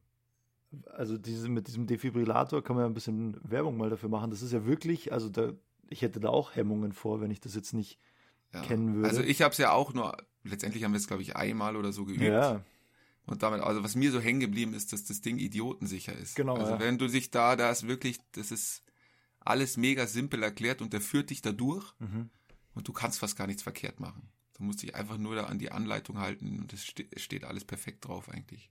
also 0.92 1.18
diese, 1.18 1.48
mit 1.48 1.66
diesem 1.68 1.86
Defibrillator 1.86 2.62
kann 2.62 2.76
man 2.76 2.84
ja 2.84 2.88
ein 2.88 2.94
bisschen 2.94 3.36
Werbung 3.42 3.76
mal 3.76 3.90
dafür 3.90 4.08
machen. 4.08 4.30
Das 4.30 4.42
ist 4.42 4.52
ja 4.52 4.64
wirklich, 4.66 5.12
also 5.12 5.28
da, 5.28 5.52
ich 5.88 6.02
hätte 6.02 6.20
da 6.20 6.28
auch 6.28 6.54
Hemmungen 6.56 6.92
vor, 6.92 7.20
wenn 7.20 7.30
ich 7.30 7.40
das 7.40 7.54
jetzt 7.54 7.72
nicht 7.74 7.98
ja. 8.52 8.62
kennen 8.62 8.94
würde. 8.96 9.08
Also 9.08 9.22
ich 9.22 9.42
habe 9.42 9.52
es 9.52 9.58
ja 9.58 9.72
auch 9.72 9.92
nur, 9.94 10.16
letztendlich 10.42 10.84
haben 10.84 10.92
wir 10.92 10.98
es, 10.98 11.06
glaube 11.06 11.22
ich, 11.22 11.36
einmal 11.36 11.76
oder 11.76 11.92
so 11.92 12.04
geübt. 12.04 12.22
Ja, 12.22 12.64
Und 13.26 13.42
damit, 13.42 13.60
also 13.62 13.82
was 13.82 13.94
mir 13.96 14.10
so 14.12 14.20
hängen 14.20 14.40
geblieben 14.40 14.74
ist, 14.74 14.92
dass 14.92 15.04
das 15.04 15.20
Ding 15.20 15.38
idiotensicher 15.38 16.14
ist. 16.16 16.36
Genau, 16.36 16.56
Also 16.56 16.72
ja. 16.72 16.80
wenn 16.80 16.98
du 16.98 17.06
dich 17.08 17.30
da, 17.30 17.56
da 17.56 17.70
ist 17.70 17.86
wirklich, 17.88 18.18
das 18.32 18.50
ist 18.50 18.82
alles 19.40 19.76
mega 19.76 20.06
simpel 20.06 20.42
erklärt 20.42 20.80
und 20.82 20.92
der 20.92 21.00
führt 21.00 21.30
dich 21.30 21.42
da 21.42 21.52
durch 21.52 21.92
Mhm. 21.98 22.30
und 22.74 22.88
du 22.88 22.92
kannst 22.92 23.18
fast 23.18 23.36
gar 23.36 23.46
nichts 23.46 23.62
verkehrt 23.62 24.00
machen. 24.00 24.28
Du 24.56 24.62
musst 24.62 24.82
dich 24.82 24.94
einfach 24.94 25.18
nur 25.18 25.34
da 25.34 25.44
an 25.46 25.58
die 25.58 25.72
Anleitung 25.72 26.18
halten 26.18 26.60
und 26.60 26.72
es 26.72 26.84
ste 26.84 27.06
es 27.10 27.22
steht 27.22 27.44
alles 27.44 27.64
perfekt 27.64 28.06
drauf 28.06 28.28
eigentlich. 28.28 28.70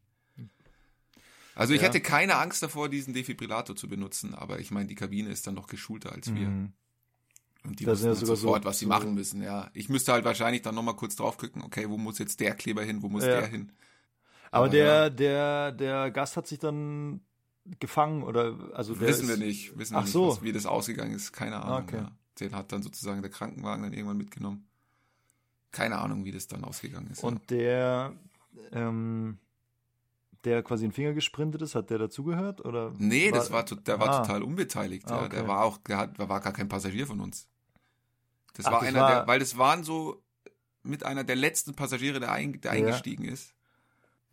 Also 1.56 1.74
ich 1.74 1.82
Ja. 1.82 1.88
hätte 1.88 2.02
keine 2.02 2.36
Angst 2.38 2.64
davor, 2.64 2.90
diesen 2.90 3.14
Defibrillator 3.14 3.76
zu 3.76 3.88
benutzen, 3.88 4.34
aber 4.34 4.60
ich 4.60 4.72
meine, 4.72 4.88
die 4.88 4.96
Kabine 4.96 5.30
ist 5.30 5.46
dann 5.48 5.54
noch 5.56 5.68
geschulter 5.68 6.12
als 6.12 6.34
wir. 6.34 6.48
Mhm. 6.50 6.74
Und 7.66 7.80
die 7.80 7.86
wussten 7.88 8.08
ja 8.08 8.14
sogar 8.16 8.36
so- 8.36 8.42
sofort, 8.48 8.66
was 8.66 8.80
sie 8.80 8.86
so- 8.86 8.90
machen 8.90 9.14
müssen, 9.14 9.42
ja. 9.42 9.70
Ich 9.74 9.88
müsste 9.88 10.12
halt 10.14 10.26
wahrscheinlich 10.26 10.62
dann 10.64 10.76
nochmal 10.76 10.96
kurz 10.96 11.16
drauf 11.16 11.38
gucken, 11.38 11.62
okay, 11.62 11.90
wo 11.90 11.98
muss 11.98 12.18
jetzt 12.20 12.40
der 12.40 12.56
Kleber 12.56 12.84
hin, 12.84 13.02
wo 13.04 13.08
muss 13.10 13.24
Ja. 13.24 13.40
der 13.40 13.48
hin? 13.48 13.72
Aber 14.52 14.66
Aber 14.66 14.70
der, 14.70 14.86
ja. 14.86 15.10
der, 15.10 15.72
der 15.72 16.12
Gast 16.12 16.36
hat 16.38 16.48
sich 16.48 16.60
dann 16.60 17.22
gefangen 17.80 18.24
oder 18.24 18.72
also 18.74 18.94
der 18.94 19.08
wissen 19.08 19.28
wir 19.30 19.38
nicht, 19.38 19.78
wissen 19.78 19.96
Ach 19.96 20.00
wir 20.02 20.04
nicht, 20.04 20.12
so. 20.12 20.28
was, 20.28 20.42
wie 20.44 20.52
das 20.52 20.66
ausgegangen 20.66 21.14
ist, 21.14 21.32
keine 21.32 21.64
Ahnung. 21.64 21.84
Okay. 21.84 21.98
Ja. 21.98 22.12
Den 22.40 22.56
hat 22.56 22.72
dann 22.72 22.84
sozusagen 22.84 23.22
der 23.22 23.32
Krankenwagen 23.32 23.84
dann 23.84 23.94
irgendwann 23.94 24.18
mitgenommen. 24.18 24.68
Keine 25.72 25.98
Ahnung, 26.00 26.26
wie 26.26 26.32
das 26.32 26.48
dann 26.48 26.64
ausgegangen 26.66 27.08
ist. 27.12 27.24
Und 27.24 27.50
der, 27.50 28.14
ähm, 28.74 29.38
der 30.46 30.62
quasi 30.64 30.84
den 30.86 30.92
Finger 30.92 31.14
gesprintet 31.14 31.62
ist, 31.62 31.76
hat 31.76 31.90
der 31.90 31.98
dazugehört 31.98 32.64
oder? 32.66 32.94
Nee, 32.98 33.32
das 33.32 33.52
war, 33.52 33.64
der 33.64 34.00
war 34.00 34.10
Ah. 34.10 34.22
total 34.22 34.44
unbeteiligt. 34.44 35.10
Ah, 35.10 35.24
ja. 35.24 35.28
Der 35.30 35.40
okay. 35.42 35.48
war 35.50 35.64
auch, 35.64 35.78
der, 35.80 35.98
hat, 35.98 36.18
der 36.18 36.30
war 36.30 36.42
gar 36.42 36.54
kein 36.54 36.68
Passagier 36.68 37.08
von 37.08 37.20
uns. 37.22 37.48
Das 38.54 38.66
Ach, 38.66 38.72
war 38.74 38.80
das 38.82 38.90
einer 38.90 39.00
war- 39.00 39.12
der, 39.12 39.28
weil 39.28 39.40
das 39.40 39.58
waren 39.58 39.84
so 39.84 40.22
mit 40.84 41.06
einer 41.06 41.24
der 41.24 41.36
letzten 41.38 41.76
Passagiere, 41.76 42.20
der, 42.20 42.32
ein, 42.32 42.60
der 42.62 42.74
Ja. 42.76 42.86
eingestiegen 42.86 43.26
ist. 43.26 43.54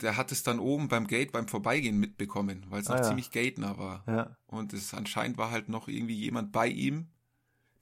Der 0.01 0.17
hat 0.17 0.33
es 0.33 0.43
dann 0.43 0.59
oben 0.59 0.89
beim 0.89 1.07
Gate, 1.07 1.31
beim 1.31 1.47
Vorbeigehen 1.47 1.99
mitbekommen, 2.01 2.67
weil 2.71 2.81
es 2.81 2.89
noch 2.89 2.97
Ah, 2.97 3.01
ja. 3.01 3.05
ziemlich 3.05 3.31
gatenah 3.31 3.79
war. 3.79 4.03
Ja, 4.07 4.37
Und 4.47 4.73
es 4.73 4.95
anscheinend 4.95 5.37
war 5.39 5.51
halt 5.51 5.69
noch 5.69 5.89
irgendwie 5.89 6.15
jemand 6.15 6.53
bei 6.53 6.67
ihm, 6.69 7.09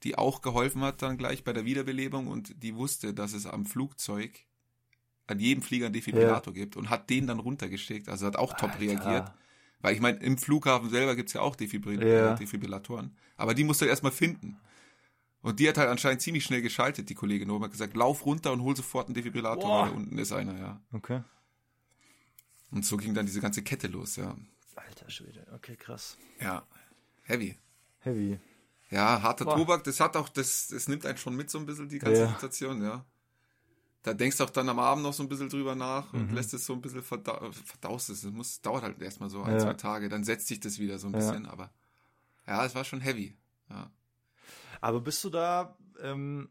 die 0.03 0.17
auch 0.17 0.41
geholfen 0.41 0.81
hat 0.81 1.01
dann 1.01 1.17
gleich 1.17 1.43
bei 1.43 1.51
der 1.53 1.65
Wiederbelebung 1.65 2.27
und 2.27 2.61
die 2.61 2.75
wusste, 2.75 3.13
dass 3.13 3.33
es 3.33 3.45
am 3.45 3.65
Flugzeug 3.65 4.45
an 5.29 5.39
jedem 5.39 5.61
Flieger 5.61 5.85
einen 5.87 5.93
Defibrillator 5.93 6.53
gibt 6.53 6.75
und 6.77 6.89
hat 6.89 7.09
den 7.09 7.27
dann 7.27 7.39
runtergeschickt. 7.39 8.09
Also 8.09 8.25
hat 8.25 8.35
auch 8.35 8.53
top 8.53 8.71
Alter. 8.71 8.79
reagiert. 8.81 9.31
Weil 9.81 9.95
ich 9.95 10.01
meine, 10.01 10.17
im 10.19 10.37
Flughafen 10.37 10.89
selber 10.89 11.15
gibt's 11.15 11.33
ja 11.33 11.41
auch 11.41 11.55
Defibrill 11.55 12.01
Ja. 12.05 12.33
äh, 12.33 12.37
Defibrillatoren. 12.37 13.15
Aber 13.37 13.53
die 13.53 13.63
musste 13.63 13.85
er 13.85 13.89
erstmal 13.91 14.11
finden. 14.11 14.57
Und 15.41 15.59
die 15.61 15.69
hat 15.69 15.77
halt 15.77 15.87
anscheinend 15.89 16.21
ziemlich 16.21 16.43
schnell 16.43 16.61
geschaltet, 16.61 17.09
die 17.09 17.15
Kollegin 17.15 17.49
oben 17.49 17.63
hat 17.63 17.71
gesagt, 17.71 17.95
lauf 17.95 18.25
runter 18.25 18.51
und 18.51 18.61
hol 18.61 18.75
sofort 18.75 19.07
einen 19.07 19.13
Defibrillator, 19.15 19.63
Boah. 19.63 19.83
weil 19.83 19.89
da 19.91 19.95
unten 19.95 20.17
ist 20.17 20.33
einer, 20.33 20.57
ja. 20.59 20.81
okay. 20.91 21.23
Und 22.71 22.85
so 22.85 22.97
ging 22.97 23.13
dann 23.13 23.25
diese 23.25 23.39
ganze 23.39 23.63
Kette 23.63 23.87
los, 23.87 24.17
ja. 24.17 24.35
Alter 24.75 25.09
Schwede, 25.09 25.47
okay, 25.55 25.75
krass. 25.77 26.17
Ja. 26.41 26.63
Heavy. 27.23 27.55
Heavy. 27.99 28.37
Ja, 28.91 29.21
harter 29.21 29.45
Boah. 29.45 29.55
Tobak, 29.55 29.83
das 29.85 29.99
hat 29.99 30.17
auch, 30.17 30.29
das, 30.29 30.67
das 30.67 30.87
nimmt 30.89 31.05
einen 31.05 31.17
schon 31.17 31.35
mit 31.35 31.49
so 31.49 31.57
ein 31.57 31.65
bisschen, 31.65 31.87
die 31.87 31.99
ganze 31.99 32.21
Ja. 32.21 32.27
Situation, 32.29 32.83
ja. 32.83 33.05
Da 34.03 34.13
denkst 34.13 34.37
du 34.37 34.45
auch 34.45 34.49
dann 34.49 34.69
am 34.69 34.79
Abend 34.79 35.03
noch 35.03 35.13
so 35.13 35.23
ein 35.23 35.29
bisschen 35.29 35.49
drüber 35.49 35.75
nach 35.75 36.13
und 36.13 36.29
Mhm. 36.29 36.35
lässt 36.35 36.53
es 36.53 36.65
so 36.65 36.73
ein 36.73 36.81
bisschen 36.81 37.03
verda 37.03 37.51
verdaust 37.51 38.09
es. 38.09 38.23
Es 38.23 38.31
muss, 38.31 38.61
dauert 38.61 38.83
halt 38.83 39.01
erstmal 39.01 39.29
so 39.29 39.43
ein, 39.43 39.51
Ja. 39.51 39.59
zwei 39.59 39.73
Tage, 39.73 40.07
dann 40.09 40.23
setzt 40.23 40.47
sich 40.47 40.59
das 40.59 40.79
wieder 40.79 40.99
so 40.99 41.07
ein 41.07 41.13
Ja. 41.13 41.19
bisschen, 41.19 41.45
aber 41.45 41.71
ja, 42.47 42.65
es 42.65 42.75
war 42.75 42.85
schon 42.85 43.01
heavy. 43.01 43.35
Ja. 43.69 43.91
Aber 44.81 45.01
bist 45.01 45.23
du 45.23 45.29
da, 45.29 45.77
ähm, 46.01 46.49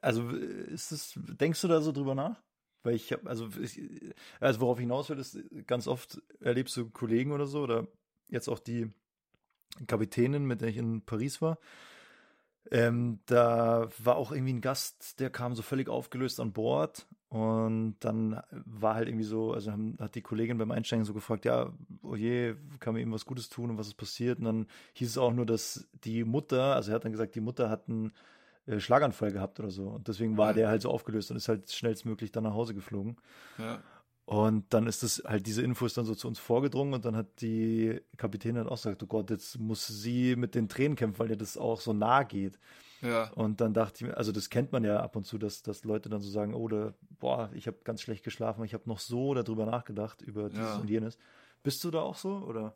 also 0.00 0.28
ist 0.30 0.92
es, 0.92 1.12
denkst 1.16 1.60
du 1.60 1.68
da 1.68 1.80
so 1.80 1.92
drüber 1.92 2.14
nach? 2.14 2.42
Weil 2.82 2.94
ich 2.94 3.12
habe, 3.12 3.28
also, 3.28 3.48
ich, 3.60 3.80
also 4.40 4.60
worauf 4.60 4.78
ich 4.78 4.82
hinaus 4.82 5.08
will, 5.08 5.18
ist, 5.18 5.38
ganz 5.66 5.86
oft 5.86 6.20
erlebst 6.40 6.76
du 6.76 6.90
Kollegen 6.90 7.32
oder 7.32 7.46
so, 7.46 7.62
oder 7.62 7.86
jetzt 8.28 8.48
auch 8.48 8.58
die 8.58 8.90
Kapitänin, 9.86 10.44
mit 10.46 10.60
der 10.60 10.68
ich 10.68 10.76
in 10.76 11.02
Paris 11.02 11.40
war, 11.40 11.58
Ähm, 12.70 13.20
da 13.26 13.88
war 14.02 14.16
auch 14.16 14.32
irgendwie 14.32 14.54
ein 14.54 14.60
Gast, 14.60 15.20
der 15.20 15.30
kam 15.30 15.54
so 15.54 15.62
völlig 15.62 15.88
aufgelöst 15.88 16.40
an 16.40 16.52
Bord 16.52 17.06
und 17.28 17.96
dann 18.00 18.40
war 18.50 18.94
halt 18.94 19.08
irgendwie 19.08 19.24
so, 19.24 19.52
also 19.52 19.70
haben, 19.70 19.96
hat 20.00 20.14
die 20.14 20.22
Kollegin 20.22 20.56
beim 20.56 20.70
Einsteigen 20.70 21.04
so 21.04 21.12
gefragt, 21.12 21.44
ja, 21.44 21.72
oh 22.02 22.14
je, 22.16 22.54
kann 22.80 22.94
man 22.94 23.02
ihm 23.02 23.12
was 23.12 23.26
Gutes 23.26 23.48
tun 23.50 23.70
und 23.70 23.76
was 23.78 23.88
ist 23.88 23.94
passiert? 23.94 24.38
Und 24.38 24.44
dann 24.46 24.66
hieß 24.94 25.10
es 25.10 25.18
auch 25.18 25.32
nur, 25.32 25.44
dass 25.44 25.86
die 26.04 26.24
Mutter, 26.24 26.74
also 26.74 26.90
er 26.90 26.94
hat 26.96 27.04
dann 27.04 27.12
gesagt, 27.12 27.34
die 27.34 27.40
Mutter 27.40 27.68
hat 27.68 27.88
einen 27.88 28.12
äh, 28.66 28.80
Schlaganfall 28.80 29.30
gehabt 29.32 29.60
oder 29.60 29.70
so 29.70 29.88
und 29.88 30.08
deswegen 30.08 30.38
war 30.38 30.48
Ja. 30.48 30.52
der 30.54 30.68
halt 30.68 30.80
so 30.82 30.90
aufgelöst 30.90 31.30
und 31.30 31.36
ist 31.36 31.48
halt 31.48 31.70
schnellstmöglich 31.70 32.32
dann 32.32 32.44
nach 32.44 32.54
Hause 32.54 32.74
geflogen. 32.74 33.16
Ja. 33.58 33.82
Und 34.26 34.72
dann 34.72 34.86
ist 34.86 35.02
das 35.02 35.22
halt, 35.26 35.46
diese 35.46 35.62
Info 35.62 35.84
ist 35.84 35.98
dann 35.98 36.06
so 36.06 36.14
zu 36.14 36.28
uns 36.28 36.38
vorgedrungen 36.38 36.94
und 36.94 37.04
dann 37.04 37.14
hat 37.14 37.42
die 37.42 38.00
Kapitänin 38.16 38.58
halt 38.62 38.68
auch 38.68 38.76
gesagt, 38.76 39.02
oh 39.02 39.06
Gott, 39.06 39.28
jetzt 39.28 39.58
muss 39.58 39.86
sie 39.86 40.34
mit 40.34 40.54
den 40.54 40.68
Tränen 40.68 40.96
kämpfen, 40.96 41.18
weil 41.18 41.30
ihr 41.30 41.36
das 41.36 41.58
auch 41.58 41.80
so 41.80 41.92
nah 41.92 42.22
geht. 42.22 42.58
Ja. 43.02 43.30
Und 43.32 43.60
dann 43.60 43.74
dachte 43.74 43.96
ich 43.96 44.08
mir, 44.10 44.16
also 44.16 44.32
das 44.32 44.48
kennt 44.48 44.72
man 44.72 44.82
ja 44.82 45.00
ab 45.00 45.14
und 45.14 45.26
zu, 45.26 45.36
dass, 45.36 45.62
dass 45.62 45.84
Leute 45.84 46.08
dann 46.08 46.22
so 46.22 46.30
sagen, 46.30 46.54
oh, 46.54 46.68
da, 46.68 46.94
boah, 47.20 47.50
ich 47.52 47.66
habe 47.66 47.76
ganz 47.84 48.00
schlecht 48.00 48.24
geschlafen, 48.24 48.64
ich 48.64 48.72
habe 48.72 48.88
noch 48.88 48.98
so 48.98 49.34
darüber 49.34 49.66
nachgedacht, 49.66 50.22
über 50.22 50.48
dieses 50.48 50.64
Ja. 50.64 50.76
und 50.76 50.88
jenes. 50.88 51.18
Bist 51.62 51.84
du 51.84 51.90
da 51.90 52.00
auch 52.00 52.16
so, 52.16 52.38
oder? 52.38 52.74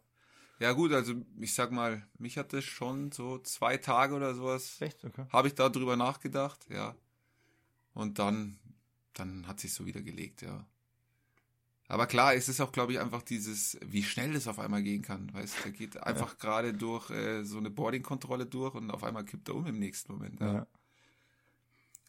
Ja 0.61 0.73
gut, 0.73 0.93
also 0.93 1.15
ich 1.41 1.55
sag 1.55 1.71
mal, 1.73 2.03
mich 2.19 2.37
hat 2.37 2.53
das 2.53 2.65
schon 2.65 3.11
so 3.11 3.39
zwei 3.39 3.79
Tage 3.79 4.15
oder 4.15 4.35
sowas, 4.35 4.81
Echt? 4.81 5.03
Okay. 5.03 5.25
habe 5.31 5.49
ich 5.49 5.55
da 5.55 5.71
drüber 5.71 5.97
nachgedacht, 5.97 6.67
ja. 6.69 6.95
Und 7.95 8.19
dann, 8.19 8.59
dann 9.15 9.47
hat 9.47 9.61
sich 9.61 9.73
so 9.73 9.87
wieder 9.87 10.03
gelegt, 10.03 10.43
ja. 10.43 10.67
Aber 11.91 12.07
klar, 12.07 12.35
es 12.35 12.49
ist 12.51 12.61
auch, 12.61 12.71
glaube 12.71 12.93
ich, 12.93 13.01
einfach 13.01 13.23
dieses, 13.23 13.79
wie 13.83 14.03
schnell 14.03 14.35
das 14.35 14.47
auf 14.47 14.59
einmal 14.59 14.83
gehen 14.83 15.01
kann. 15.03 15.33
Weißt 15.33 15.59
du, 15.59 15.63
der 15.65 15.73
geht 15.73 15.97
einfach 16.03 16.39
gerade 16.39 16.75
durch 16.75 17.09
äh, 17.11 17.45
so 17.45 17.57
eine 17.57 17.71
Boarding-Kontrolle 17.71 18.45
durch 18.47 18.75
und 18.75 18.91
auf 18.91 19.03
einmal 19.05 19.25
kippt 19.25 19.49
er 19.49 19.55
um 19.55 19.67
im 19.67 19.79
nächsten 19.79 20.13
Moment. 20.13 20.39
Ja. 20.41 20.53
Ja. 20.53 20.67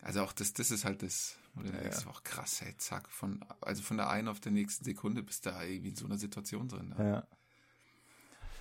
Also 0.01 0.21
auch 0.21 0.33
das, 0.33 0.53
das 0.53 0.71
ist 0.71 0.83
halt 0.85 1.01
das, 1.01 1.37
wo 1.53 1.61
du 1.61 1.69
Ja, 1.69 1.77
denkst, 1.77 2.03
ja. 2.03 2.09
auch 2.11 2.23
krass, 2.23 2.61
hey, 2.61 2.73
zack, 2.77 3.09
von, 3.09 3.43
also 3.61 3.81
von 3.81 3.97
der 3.97 4.09
einen 4.09 4.27
auf 4.27 4.39
der 4.39 4.51
nächsten 4.51 4.83
Sekunde 4.85 5.23
bist 5.23 5.45
du 5.45 5.49
da 5.51 5.63
irgendwie 5.63 5.89
in 5.89 5.95
so 5.95 6.05
einer 6.05 6.17
Situation 6.17 6.67
drin. 6.67 6.93
Ja. 6.97 7.05
Ja. 7.05 7.27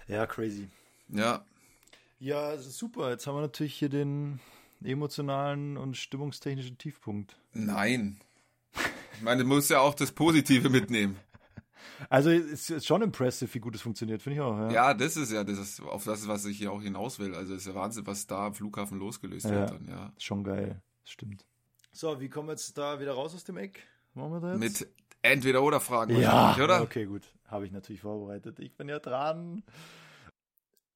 Ja, 0.07 0.27
crazy. 0.27 0.69
ja. 1.09 1.45
Ja, 2.21 2.57
super. 2.59 3.11
Jetzt 3.11 3.27
haben 3.29 3.37
wir 3.37 3.43
natürlich 3.43 3.75
hier 3.75 3.89
den 3.91 4.41
emotionalen 4.83 5.77
und 5.77 5.97
stimmungstechnischen 5.97 6.77
Tiefpunkt. 6.79 7.37
Nein. 7.53 8.21
Ich 9.19 9.25
meine, 9.25 9.43
du 9.43 9.49
musst 9.49 9.69
ja 9.69 9.81
auch 9.81 9.95
das 9.95 10.13
Positive 10.13 10.71
mitnehmen. 10.71 11.19
Also 12.09 12.31
es 12.31 12.71
ist 12.71 12.87
schon 12.87 13.03
impressive, 13.03 13.53
wie 13.53 13.59
gut 13.59 13.75
es 13.75 13.83
funktioniert, 13.83 14.23
finde 14.23 14.37
ich 14.37 14.41
auch. 14.41 14.57
Ja. 14.57 14.71
Ja, 14.71 14.95
das 14.95 15.17
ist 15.17 15.33
ja 15.33 15.43
das, 15.43 15.59
ist 15.59 15.83
auf 15.83 16.05
das, 16.05 16.29
was 16.29 16.45
ich 16.45 16.59
hier 16.59 16.71
auch 16.71 16.81
hinaus 16.81 17.19
will. 17.19 17.35
Also 17.35 17.55
es 17.55 17.63
ist 17.63 17.67
ja 17.67 17.75
Wahnsinn, 17.75 18.07
was 18.07 18.29
da 18.29 18.47
am 18.47 18.55
Flughafen 18.55 18.97
losgelöst 19.01 19.47
Ja. 19.47 19.51
wird 19.53 19.71
dann, 19.73 19.89
ja. 19.89 20.13
Schon 20.19 20.45
geil. 20.45 20.81
Stimmt. 21.05 21.45
So, 21.91 22.21
wie 22.21 22.29
kommen 22.29 22.47
wir 22.47 22.53
jetzt 22.53 22.79
da 22.79 23.01
wieder 23.01 23.15
raus 23.15 23.35
aus 23.35 23.43
dem 23.43 23.57
Eck? 23.57 23.85
Machen 24.15 24.31
wir 24.35 24.41
da 24.41 24.53
jetzt? 24.53 24.61
Mit 24.61 24.89
entweder 25.23 25.65
oder 25.65 25.81
Fragen 25.81 26.17
ja, 26.17 26.33
wahrscheinlich, 26.33 26.65
oder? 26.65 26.83
okay, 26.83 27.07
gut. 27.07 27.27
Habe 27.47 27.67
ich 27.67 27.73
natürlich 27.73 28.03
vorbereitet. 28.03 28.61
Ich 28.61 28.77
bin 28.77 28.89
ja 28.89 29.01
dran. 29.01 29.65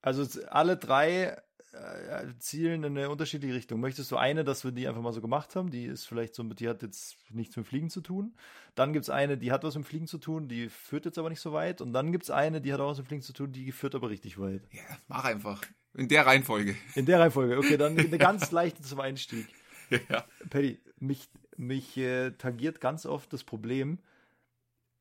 Also 0.03 0.25
alle 0.51 0.77
drei 0.77 1.37
äh, 1.73 2.27
zielen 2.39 2.85
in 2.85 2.97
eine 2.97 3.11
unterschiedliche 3.11 3.55
Richtung. 3.55 3.81
Möchtest 3.81 4.11
du 4.11 4.17
eine, 4.17 4.45
dass 4.45 4.65
wir 4.65 4.73
die 4.73 4.87
einfach 4.87 5.01
mal 5.03 5.13
so 5.13 5.21
gemacht 5.21 5.57
haben? 5.57 5.71
Die 5.71 5.85
ist 5.85 6.07
vielleicht 6.07 6.35
so, 6.35 6.43
die 6.43 6.69
hat 6.69 6.83
jetzt 6.83 7.17
nichts 7.31 7.57
mit 7.57 7.67
Fliegen 7.67 7.91
zu 7.91 8.01
tun. 8.01 8.35
Dann 8.75 8.93
gibt 8.93 9.05
es 9.05 9.11
eine, 9.11 9.39
die 9.39 9.53
hat 9.53 9.65
was 9.65 9.77
mit 9.77 9.87
Fliegen 9.87 10.07
zu 10.07 10.19
tun, 10.19 10.49
die 10.49 10.69
führt 10.69 11.07
jetzt 11.07 11.19
aber 11.19 11.31
nicht 11.31 11.41
so 11.41 11.53
weit. 11.53 11.81
Und 11.81 11.93
dann 11.93 12.13
gibt 12.13 12.25
es 12.25 12.31
eine, 12.31 12.61
die 12.61 12.73
hat 12.73 12.81
auch 12.81 12.91
was 12.91 12.99
mit 12.99 13.09
Fliegen 13.09 13.23
zu 13.23 13.33
tun, 13.33 13.53
die 13.53 13.73
führt 13.73 13.95
aber 13.95 14.11
richtig 14.11 14.39
weit. 14.39 14.63
Ja, 14.71 14.83
mach 15.09 15.25
einfach. 15.25 15.63
In 15.95 16.09
der 16.09 16.27
Reihenfolge. 16.27 16.77
In 16.95 17.07
der 17.07 17.21
Reihenfolge. 17.21 17.59
Okay, 17.59 17.77
dann 17.77 17.99
eine 17.99 18.19
ganz 18.19 18.51
leichte 18.51 18.83
zum 18.83 19.01
Einstieg. 19.01 19.47
ja. 20.09 20.25
Paddy, 20.49 20.81
mich, 20.99 21.29
mich 21.57 21.97
äh, 21.97 22.33
tangiert 22.33 22.81
ganz 22.81 23.07
oft 23.07 23.33
das 23.33 23.45
Problem, 23.45 23.99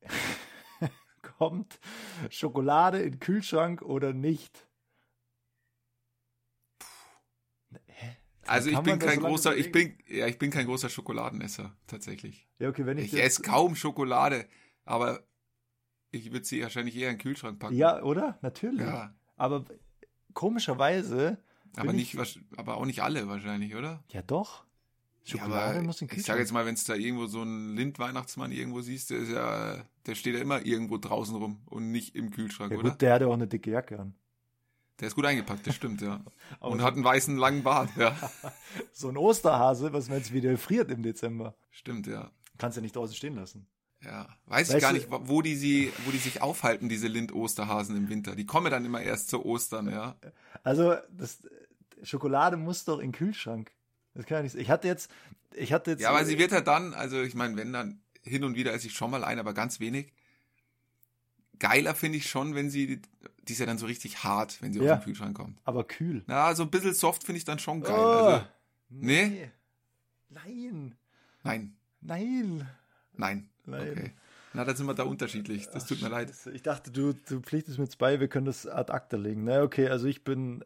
kommt 1.38 1.78
Schokolade 2.30 3.00
in 3.00 3.12
den 3.12 3.20
Kühlschrank 3.20 3.82
oder 3.82 4.12
nicht? 4.12 4.66
Also 8.46 8.70
ich 8.70 8.78
bin 8.80 8.98
kein 8.98 9.20
so 9.20 9.26
großer, 9.26 9.56
ich 9.56 9.70
bin, 9.72 9.96
ja, 10.08 10.26
ich 10.26 10.38
bin 10.38 10.50
kein 10.50 10.66
großer 10.66 10.88
Schokoladenesser, 10.88 11.76
tatsächlich. 11.86 12.48
Ja, 12.58 12.68
okay, 12.68 12.86
wenn 12.86 12.98
ich, 12.98 13.12
Ich 13.12 13.22
esse 13.22 13.42
kaum 13.42 13.76
Schokolade, 13.76 14.46
aber 14.84 15.22
ich 16.10 16.32
würde 16.32 16.44
sie 16.44 16.62
wahrscheinlich 16.62 16.96
eher 16.96 17.10
in 17.10 17.16
den 17.16 17.22
Kühlschrank 17.22 17.58
packen. 17.58 17.74
Ja, 17.76 18.02
oder? 18.02 18.38
Natürlich. 18.42 18.80
Ja. 18.80 19.14
Aber 19.36 19.64
komischerweise. 20.34 21.38
Aber 21.76 21.92
nicht, 21.92 22.14
Ich, 22.14 22.40
aber 22.56 22.76
auch 22.76 22.84
nicht 22.84 23.02
alle 23.02 23.28
wahrscheinlich, 23.28 23.74
oder? 23.74 24.02
ja, 24.08 24.22
doch. 24.22 24.64
Ja, 25.24 25.38
Schokolade 25.38 25.78
aber 25.78 25.82
muss 25.86 26.02
in 26.02 26.08
den 26.08 26.18
ich 26.18 26.24
sage 26.24 26.38
Kühlschrank. 26.38 26.38
jetzt 26.40 26.52
mal, 26.52 26.66
wenn 26.66 26.74
es 26.74 26.84
da 26.84 26.94
irgendwo 26.94 27.26
so 27.26 27.42
einen 27.42 27.76
Lind-Weihnachtsmann 27.76 28.50
irgendwo 28.50 28.80
siehst, 28.80 29.10
der 29.10 29.18
ist 29.18 29.30
ja, 29.30 29.84
der 30.04 30.14
steht 30.16 30.34
ja 30.34 30.40
immer 30.40 30.66
irgendwo 30.66 30.98
draußen 30.98 31.36
rum 31.36 31.62
und 31.66 31.92
nicht 31.92 32.16
im 32.16 32.30
Kühlschrank, 32.32 32.72
ja, 32.72 32.78
oder? 32.78 32.90
gut, 32.90 33.00
der 33.00 33.14
hat 33.14 33.20
ja 33.22 33.28
auch 33.28 33.32
eine 33.34 33.46
dicke 33.46 33.70
Jacke 33.70 34.00
an. 34.00 34.14
Der 35.00 35.08
ist 35.08 35.14
gut 35.14 35.24
eingepackt, 35.26 35.66
das 35.66 35.74
stimmt, 35.74 36.00
ja. 36.00 36.22
Und 36.60 36.82
hat 36.82 36.94
einen 36.94 37.04
weißen 37.04 37.36
langen 37.36 37.62
Bart, 37.62 37.90
ja. 37.96 38.16
So 38.92 39.08
ein 39.08 39.16
Osterhase, 39.16 39.92
was 39.92 40.08
man 40.08 40.18
jetzt 40.18 40.32
wieder 40.32 40.56
friert 40.58 40.90
im 40.90 41.02
Dezember. 41.02 41.54
Stimmt, 41.70 42.06
ja. 42.06 42.30
Kannst 42.58 42.76
ja 42.76 42.82
nicht 42.82 42.94
draußen 42.94 43.14
stehen 43.16 43.34
lassen. 43.34 43.66
Ja, 44.04 44.28
weiß 44.46 44.68
ich 44.68 44.74
Weißt 44.74 44.82
gar 44.82 44.92
du- 44.92 44.98
nicht, 44.98 45.08
wo 45.10 45.42
die 45.42 45.54
sie, 45.56 45.92
wo 46.04 46.10
die 46.10 46.18
sich 46.18 46.42
aufhalten, 46.42 46.88
diese 46.88 47.06
Lind-Osterhasen 47.08 47.96
im 47.96 48.08
Winter. 48.08 48.34
Die 48.36 48.46
kommen 48.46 48.70
dann 48.70 48.84
immer 48.84 49.00
erst 49.00 49.28
zu 49.30 49.44
Ostern, 49.44 49.88
ja. 49.88 50.16
Also, 50.64 50.96
das, 51.10 51.38
Schokolade 52.02 52.56
muss 52.56 52.84
doch 52.84 52.98
in 52.98 53.08
den 53.08 53.12
Kühlschrank. 53.12 53.70
Das 54.14 54.26
kann 54.26 54.38
ja 54.38 54.42
nicht. 54.42 54.56
Ich 54.56 54.70
hatte 54.70 54.88
jetzt, 54.88 55.10
ich 55.54 55.72
hatte 55.72 55.92
jetzt. 55.92 56.00
Ja, 56.00 56.10
aber 56.10 56.24
sie 56.24 56.38
wird 56.38 56.52
ja 56.52 56.60
dann, 56.60 56.94
also 56.94 57.22
ich 57.22 57.34
meine, 57.34 57.56
wenn 57.56 57.72
dann 57.72 58.00
hin 58.22 58.44
und 58.44 58.56
wieder 58.56 58.72
esse 58.72 58.88
ich 58.88 58.94
schon 58.94 59.10
mal 59.10 59.24
ein, 59.24 59.38
aber 59.38 59.54
ganz 59.54 59.80
wenig. 59.80 60.12
Geiler 61.58 61.94
finde 61.94 62.18
ich 62.18 62.28
schon, 62.28 62.54
wenn 62.54 62.70
sie, 62.70 63.00
die 63.42 63.52
ist 63.54 63.58
ja 63.58 63.66
dann 63.66 63.78
so 63.78 63.86
richtig 63.86 64.24
hart, 64.24 64.60
wenn 64.62 64.72
sie 64.72 64.80
Ja. 64.80 64.94
aus 64.94 65.00
dem 65.00 65.04
Kühlschrank 65.04 65.36
kommt. 65.36 65.58
Aber 65.64 65.84
kühl. 65.84 66.22
Na, 66.26 66.54
so 66.54 66.62
ein 66.62 66.70
bisschen 66.70 66.94
soft 66.94 67.24
finde 67.24 67.38
ich 67.38 67.44
dann 67.44 67.58
schon 67.58 67.80
geil. 67.82 67.92
Oh, 67.94 67.98
Also, 68.28 68.46
nee. 68.90 69.50
Nein. 70.30 70.94
nein, 71.42 71.76
Nein. 72.00 72.68
nein. 73.12 73.48
Nein. 73.64 73.90
Okay. 73.90 74.12
Na, 74.54 74.64
dann 74.64 74.76
sind 74.76 74.86
wir 74.86 74.94
da 74.94 75.04
unterschiedlich. 75.04 75.68
Das 75.72 75.86
tut 75.86 76.02
mir 76.02 76.08
leid. 76.08 76.32
Ich 76.52 76.62
dachte, 76.62 76.90
du, 76.90 77.14
du 77.14 77.40
pflichtest 77.40 77.78
mir 77.78 77.84
jetzt 77.84 77.98
bei, 77.98 78.20
wir 78.20 78.28
können 78.28 78.46
das 78.46 78.66
ad 78.66 78.92
acta 78.92 79.16
legen. 79.16 79.44
Na, 79.44 79.62
okay, 79.62 79.88
also 79.88 80.06
ich 80.06 80.24
bin. 80.24 80.64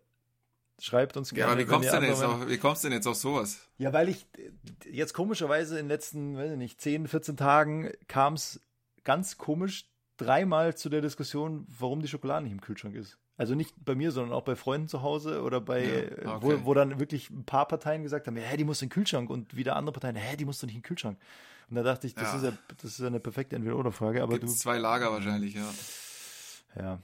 Schreibt 0.79 1.17
uns 1.17 1.31
Ja, 1.31 1.37
gerne. 1.47 1.53
aber 1.53 1.61
wie 1.61 1.65
kommst, 1.65 1.91
denn 1.93 2.03
jetzt 2.03 2.23
auf, 2.23 2.49
wie 2.49 2.59
kommst 2.59 2.85
du 2.85 2.89
denn 2.89 2.97
jetzt 2.99 3.07
auf 3.07 3.17
sowas? 3.17 3.61
Ja, 3.79 3.95
weil 3.95 4.11
ich 4.11 4.27
jetzt 4.91 5.15
komischerweise 5.15 5.79
in 5.79 5.85
den 5.87 5.89
letzten, 5.89 6.37
weiß 6.37 6.51
ich 6.53 6.59
nicht, 6.59 6.81
10, 6.83 7.09
14 7.09 7.39
Tagen 7.39 7.91
kam 8.09 8.35
es 8.35 8.61
ganz 9.03 9.39
komisch 9.39 9.89
dreimal 10.17 10.75
zu 10.77 10.89
der 10.89 11.01
Diskussion, 11.01 11.67
warum 11.79 12.01
die 12.01 12.09
Schokolade 12.09 12.45
nicht 12.45 12.53
im 12.53 12.61
Kühlschrank 12.61 12.95
ist. 12.95 13.19
Also 13.39 13.55
nicht 13.55 13.75
bei 13.85 13.95
mir, 13.95 14.13
sondern 14.13 14.33
auch 14.33 14.45
bei 14.45 14.57
Freunden 14.57 14.89
zu 14.89 15.03
Hause 15.03 15.43
oder 15.43 15.61
bei, 15.61 15.85
Ja, 15.85 15.93
äh, 15.95 16.27
okay. 16.27 16.39
wo, 16.41 16.65
wo 16.65 16.75
dann 16.75 16.99
wirklich 16.99 17.29
ein 17.31 17.45
paar 17.45 17.69
Parteien 17.69 18.03
gesagt 18.03 18.27
haben, 18.27 18.37
hä, 18.37 18.57
die 18.57 18.65
muss 18.65 18.81
in 18.81 18.89
den 18.89 18.95
Kühlschrank 18.95 19.29
und 19.29 19.57
wieder 19.57 19.77
andere 19.77 19.93
Parteien, 19.93 20.17
hä, 20.17 20.37
die 20.37 20.45
muss 20.47 20.59
doch 20.59 20.67
nicht 20.67 20.77
in 20.77 20.81
den 20.83 20.87
Kühlschrank. 20.87 21.19
Und 21.69 21.77
da 21.77 21.83
dachte 21.83 22.07
ich, 22.07 22.15
das, 22.15 22.33
Ja. 22.33 22.37
ist, 22.39 22.45
ja, 22.45 22.53
das 22.79 22.85
ist 22.93 22.99
ja 23.01 23.09
eine 23.09 23.21
perfekte 23.21 23.57
Entweder-Oder-Frage, 23.57 24.23
aber 24.23 24.35
Gibt 24.39 24.45
es 24.45 24.59
zwei 24.59 24.79
Lager 24.79 25.13
wahrscheinlich, 25.13 25.55
ja. 25.55 25.69
du, 26.75 26.81
ja. 26.83 26.99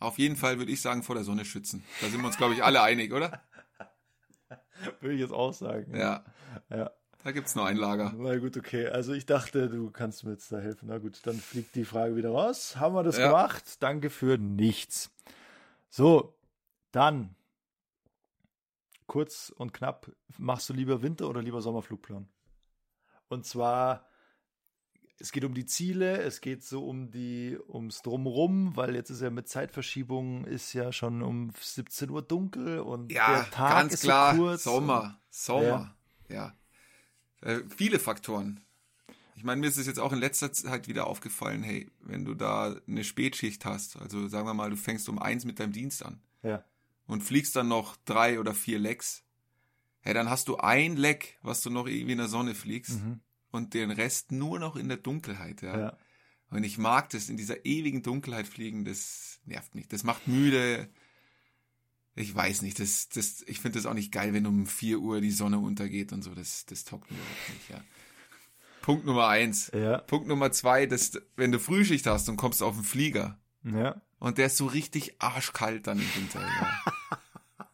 Auf 0.00 0.18
jeden 0.18 0.36
Fall 0.36 0.58
würde 0.58 0.70
ich 0.70 0.80
sagen, 0.80 1.02
vor 1.02 1.16
der 1.16 1.24
Sonne 1.24 1.44
schützen. 1.44 1.82
Da 2.00 2.08
sind 2.08 2.20
wir 2.20 2.26
uns, 2.28 2.36
glaube 2.36 2.54
ich, 2.54 2.62
alle 2.62 2.82
einig, 2.82 3.12
oder? 3.12 3.42
Würde 5.00 5.14
ich 5.14 5.20
jetzt 5.20 5.32
auch 5.32 5.52
sagen. 5.52 5.92
Ja. 5.96 6.24
Ja. 6.70 6.90
Da 7.24 7.32
gibt's 7.32 7.54
nur 7.56 7.66
ein 7.66 7.76
Lager. 7.76 8.12
Na 8.16 8.36
gut, 8.38 8.56
okay. 8.56 8.86
Also 8.86 9.12
ich 9.12 9.26
dachte, 9.26 9.68
du 9.68 9.90
kannst 9.90 10.24
mir 10.24 10.30
jetzt 10.32 10.52
da 10.52 10.58
helfen. 10.58 10.86
Na 10.88 10.98
gut, 10.98 11.20
dann 11.24 11.36
fliegt 11.36 11.74
die 11.74 11.84
Frage 11.84 12.14
wieder 12.16 12.30
raus. 12.30 12.76
Haben 12.76 12.94
wir 12.94 13.02
das 13.02 13.18
Ja. 13.18 13.26
gemacht? 13.26 13.82
Danke 13.82 14.08
für 14.08 14.38
nichts. 14.38 15.10
So, 15.90 16.34
dann 16.92 17.34
kurz 19.06 19.52
und 19.56 19.72
knapp. 19.74 20.10
Machst 20.38 20.68
du 20.68 20.74
lieber 20.74 21.02
Winter- 21.02 21.28
oder 21.28 21.42
lieber 21.42 21.60
Sommerflugplan? 21.60 22.28
Und 23.28 23.44
zwar, 23.44 24.06
es 25.18 25.32
geht 25.32 25.44
um 25.44 25.54
die 25.54 25.66
Ziele, 25.66 26.18
es 26.22 26.40
geht 26.40 26.62
so 26.62 26.86
um 26.86 27.10
die, 27.10 27.58
ums 27.68 28.02
Drumrum, 28.02 28.76
weil 28.76 28.94
jetzt 28.94 29.10
ist 29.10 29.20
ja 29.22 29.30
mit 29.30 29.48
Zeitverschiebung 29.48 30.44
ist 30.44 30.72
ja 30.72 30.92
schon 30.92 31.22
um 31.22 31.50
17 31.60 32.10
Uhr 32.10 32.22
dunkel 32.22 32.78
und 32.80 33.10
Ja, 33.12 33.34
der 33.42 33.50
Tag 33.50 33.70
ganz 33.72 33.94
ist 33.94 34.02
klar. 34.02 34.34
so 34.34 34.40
kurz. 34.42 34.62
Sommer, 34.64 35.20
Sommer. 35.30 35.94
Ja. 36.28 36.54
Äh, 37.40 37.60
viele 37.76 37.98
Faktoren. 37.98 38.60
Ich 39.36 39.44
meine, 39.44 39.60
mir 39.60 39.68
ist 39.68 39.76
es 39.76 39.86
jetzt 39.86 40.00
auch 40.00 40.12
in 40.12 40.18
letzter 40.18 40.52
Zeit 40.52 40.88
wieder 40.88 41.06
aufgefallen, 41.06 41.62
hey, 41.62 41.88
wenn 42.00 42.24
du 42.24 42.34
da 42.34 42.76
eine 42.88 43.04
Spätschicht 43.04 43.64
hast, 43.64 43.96
also 43.96 44.26
sagen 44.26 44.46
wir 44.46 44.54
mal, 44.54 44.70
du 44.70 44.76
fängst 44.76 45.08
um 45.08 45.18
eins 45.20 45.44
mit 45.44 45.60
deinem 45.60 45.72
Dienst 45.72 46.04
an 46.04 46.20
Ja, 46.42 46.64
und 47.06 47.22
fliegst 47.22 47.54
dann 47.54 47.68
noch 47.68 47.96
drei 48.04 48.40
oder 48.40 48.52
vier 48.52 48.80
Lecks, 48.80 49.22
hey, 50.00 50.12
dann 50.12 50.28
hast 50.28 50.48
du 50.48 50.56
ein 50.56 50.96
Leck, 50.96 51.38
was 51.42 51.62
du 51.62 51.70
noch 51.70 51.86
irgendwie 51.86 52.12
in 52.12 52.18
der 52.18 52.26
Sonne 52.28 52.54
fliegst 52.56 53.00
Mhm. 53.00 53.20
und 53.52 53.74
den 53.74 53.92
Rest 53.92 54.32
nur 54.32 54.58
noch 54.58 54.74
in 54.74 54.88
der 54.88 54.96
Dunkelheit, 54.98 55.62
ja. 55.62 55.78
ja. 55.78 55.98
Und 56.50 56.64
ich 56.64 56.76
mag 56.78 57.10
das, 57.10 57.28
in 57.28 57.36
dieser 57.36 57.64
ewigen 57.64 58.02
Dunkelheit 58.02 58.48
fliegen, 58.48 58.84
das 58.84 59.38
nervt 59.44 59.74
mich. 59.74 59.86
Das 59.86 60.02
macht 60.02 60.26
müde. 60.26 60.88
Ich 62.20 62.34
weiß 62.34 62.62
nicht, 62.62 62.80
das, 62.80 63.08
das, 63.08 63.42
ich 63.46 63.60
finde 63.60 63.78
das 63.78 63.86
auch 63.86 63.94
nicht 63.94 64.10
geil, 64.12 64.32
wenn 64.34 64.46
um 64.46 64.66
4 64.66 64.98
Uhr 64.98 65.20
die 65.20 65.30
Sonne 65.30 65.58
untergeht 65.58 66.12
und 66.12 66.22
so. 66.22 66.34
Das, 66.34 66.66
das 66.66 66.84
taugt 66.84 67.10
mir 67.10 67.16
überhaupt 67.16 67.48
nicht, 67.54 67.70
ja. 67.70 67.80
Punkt 68.82 69.04
Nummer 69.06 69.28
eins. 69.28 69.70
Ja. 69.72 69.98
Punkt 69.98 70.26
Nummer 70.26 70.50
zwei, 70.50 70.86
dass, 70.86 71.12
wenn 71.36 71.52
du 71.52 71.60
Frühschicht 71.60 72.06
hast 72.06 72.28
und 72.28 72.36
kommst 72.36 72.62
auf 72.62 72.74
den 72.74 72.84
Flieger 72.84 73.38
Ja. 73.62 74.00
und 74.18 74.38
der 74.38 74.46
ist 74.46 74.56
so 74.56 74.66
richtig 74.66 75.14
arschkalt 75.20 75.86
dann 75.86 75.98
im 75.98 76.14
Winter, 76.16 76.40
ja. 76.40 76.72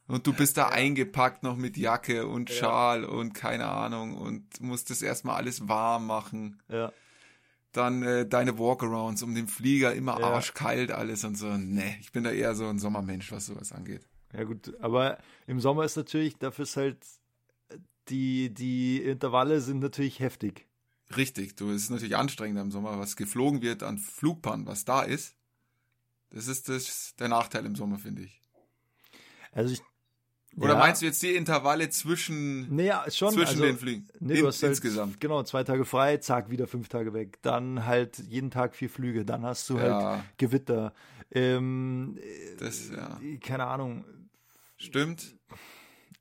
Und 0.07 0.27
du 0.27 0.35
bist 0.35 0.59
da 0.59 0.69
eingepackt 0.69 1.43
noch 1.43 1.57
mit 1.57 1.79
Jacke 1.79 2.27
und 2.27 2.51
Schal 2.51 3.05
und 3.07 3.33
keine 3.33 3.69
Ahnung 3.69 4.15
und 4.19 4.61
musst 4.61 4.91
das 4.91 5.01
erstmal 5.01 5.37
alles 5.37 5.67
warm 5.67 6.07
machen. 6.07 6.61
Ja. 6.69 6.93
Dann 7.73 8.03
äh, 8.03 8.27
deine 8.29 8.59
Walkarounds 8.59 9.23
um 9.23 9.35
den 9.35 9.49
Flieger, 9.49 9.95
immer 9.95 10.21
Ja. 10.21 10.27
arschkalt 10.35 10.91
alles 10.93 11.25
und 11.25 11.37
so. 11.39 11.57
Nee, 11.57 11.97
ich 12.03 12.13
bin 12.13 12.23
da 12.23 12.31
eher 12.33 12.55
so 12.55 12.69
ein 12.69 12.79
Sommermensch, 12.79 13.33
was 13.33 13.47
sowas 13.47 13.73
angeht. 13.73 14.07
Ja 14.37 14.45
gut, 14.45 14.75
aber 14.81 15.19
im 15.47 15.61
Sommer 15.61 15.85
ist 15.85 15.97
natürlich, 15.97 16.37
dafür 16.37 16.65
ist 16.65 16.77
halt 16.77 16.99
die, 18.09 18.53
die 18.53 18.99
Intervalle 19.03 19.61
sind 19.61 19.81
natürlich 19.81 20.21
heftig. 20.21 20.67
Richtig, 21.17 21.57
du, 21.57 21.71
es 21.71 21.85
ist 21.85 21.91
natürlich 21.91 22.17
anstrengender 22.17 22.63
im 22.63 22.71
Sommer, 22.71 22.99
was 22.99 23.17
geflogen 23.17 23.63
wird 23.63 23.83
an 23.83 23.99
Flugbahn, 23.99 24.67
was 24.67 24.85
da 24.85 25.03
ist. 25.03 25.37
Das 26.31 26.49
ist 26.49 26.69
das, 26.69 27.15
der 27.19 27.29
Nachteil 27.29 27.65
im 27.67 27.77
Sommer, 27.77 27.99
finde 27.99 28.23
ich. 28.23 28.41
Also 29.53 29.75
ich. 29.75 29.83
Oder 30.57 30.75
ja, 30.75 30.79
meinst 30.79 31.03
du 31.03 31.07
jetzt 31.07 31.21
die 31.23 31.35
Intervalle 31.35 31.89
zwischen, 31.91 32.75
Nee, 32.75 32.87
ja, 32.87 33.05
schon. 33.11 33.33
zwischen 33.33 33.49
also, 33.49 33.63
den 33.65 33.77
Flügen? 33.77 34.09
Nee, 34.21 34.35
In, 34.35 34.41
du 34.41 34.47
hast 34.47 34.63
halt, 34.63 34.71
insgesamt. 34.71 35.21
Genau, 35.21 35.43
zwei 35.43 35.65
Tage 35.65 35.85
frei, 35.85 36.17
zack, 36.19 36.49
wieder 36.51 36.67
fünf 36.69 36.89
Tage 36.89 37.13
weg. 37.13 37.39
Dann 37.43 37.87
halt 37.87 38.19
jeden 38.19 38.51
Tag 38.51 38.75
vier 38.77 38.89
Flüge. 38.89 39.25
Dann 39.25 39.45
hast 39.45 39.69
du 39.69 39.79
halt 39.79 39.91
Ja. 39.91 40.25
Gewitter. 40.37 40.93
Ähm, 41.33 42.19
Das, 42.59 42.89
ja. 42.89 43.21
äh, 43.21 43.39
keine 43.39 43.67
Ahnung. 43.67 44.05
Stimmt, 44.87 45.37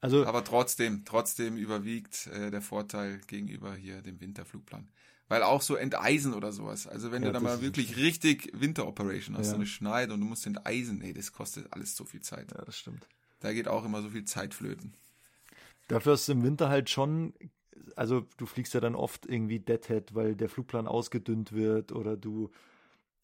Also, 0.02 0.26
aber 0.26 0.44
trotzdem, 0.44 1.06
trotzdem 1.06 1.58
überwiegt 1.58 2.28
äh, 2.28 2.52
der 2.52 2.62
Vorteil 2.62 3.20
gegenüber 3.28 3.76
hier 3.76 4.02
dem 4.02 4.20
Winterflugplan. 4.20 4.88
Weil 5.30 5.44
auch 5.44 5.62
so 5.62 5.76
Enteisen 5.76 6.34
oder 6.34 6.52
sowas, 6.52 6.86
also 6.88 7.12
wenn 7.12 7.24
Ja, 7.24 7.30
du 7.30 7.34
da 7.34 7.40
mal 7.40 7.62
wirklich 7.62 7.96
richtig 7.98 8.52
Winteroperation 8.54 9.38
hast, 9.38 9.48
Ja. 9.48 9.52
so 9.52 9.58
eine 9.58 9.66
Schneide 9.66 10.14
und 10.14 10.20
du 10.20 10.26
musst 10.28 10.46
enteisen, 10.46 11.02
ey, 11.02 11.14
das 11.14 11.32
kostet 11.32 11.72
alles 11.72 11.96
so 11.96 12.06
viel 12.06 12.22
Zeit. 12.22 12.52
ja, 12.54 12.62
das 12.66 12.78
stimmt. 12.78 13.08
Da 13.40 13.54
geht 13.54 13.68
auch 13.68 13.86
immer 13.86 14.02
so 14.02 14.10
viel 14.10 14.26
Zeit 14.26 14.54
flöten. 14.54 14.94
Dafür 15.88 16.14
hast 16.14 16.28
du 16.28 16.32
im 16.34 16.44
Winter 16.44 16.70
halt 16.70 16.90
schon, 16.90 17.34
also 17.96 18.26
du 18.38 18.46
fliegst 18.46 18.74
ja 18.74 18.80
dann 18.80 18.96
oft 18.96 19.26
irgendwie 19.26 19.60
Deadhead, 19.60 20.14
weil 20.16 20.36
der 20.36 20.50
Flugplan 20.50 20.88
ausgedünnt 20.88 21.52
wird 21.54 21.92
oder 21.92 22.16
du 22.18 22.52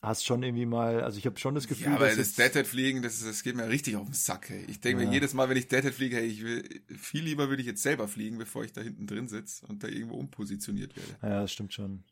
hast 0.02 0.26
schon 0.26 0.43
irgendwie 0.43 0.66
mal, 0.66 1.02
also 1.04 1.18
ich 1.18 1.26
habe 1.26 1.38
schon 1.39 1.56
das 1.56 1.68
Gefühl, 1.68 1.88
Ja, 1.88 1.95
aber 1.95 2.08
dass 2.08 2.16
das 2.18 2.34
Deadhead 2.34 2.66
fliegen, 2.68 3.02
das, 3.02 3.22
das 3.24 3.43
geht 3.43 3.56
mir 3.56 3.68
richtig 3.68 3.95
auf 3.97 4.06
den 4.06 4.14
Sack. 4.14 4.50
Ey. 4.50 4.64
Ich 4.70 4.80
denke 4.80 5.02
Ja. 5.04 5.08
mir 5.08 5.14
jedes 5.14 5.34
Mal, 5.34 5.50
wenn 5.50 5.58
ich 5.58 5.68
Deadhead 5.68 5.93
fliege, 5.93 6.16
hey, 6.18 6.26
ich 6.26 6.43
will 6.43 6.64
viel 6.97 7.24
lieber 7.24 7.50
würde 7.50 7.62
ich 7.62 7.68
jetzt 7.68 7.82
selber 7.84 8.08
fliegen, 8.08 8.38
bevor 8.38 8.64
ich 8.64 8.72
da 8.72 8.82
hinten 8.82 9.08
drin 9.08 9.28
sitze 9.28 9.66
und 9.68 9.84
da 9.84 9.88
irgendwo 9.88 10.16
umpositioniert 10.16 10.95
werde. 10.95 11.18
Ja, 11.22 11.41
das 11.41 11.52
stimmt 11.52 11.74
schon. 11.74 12.04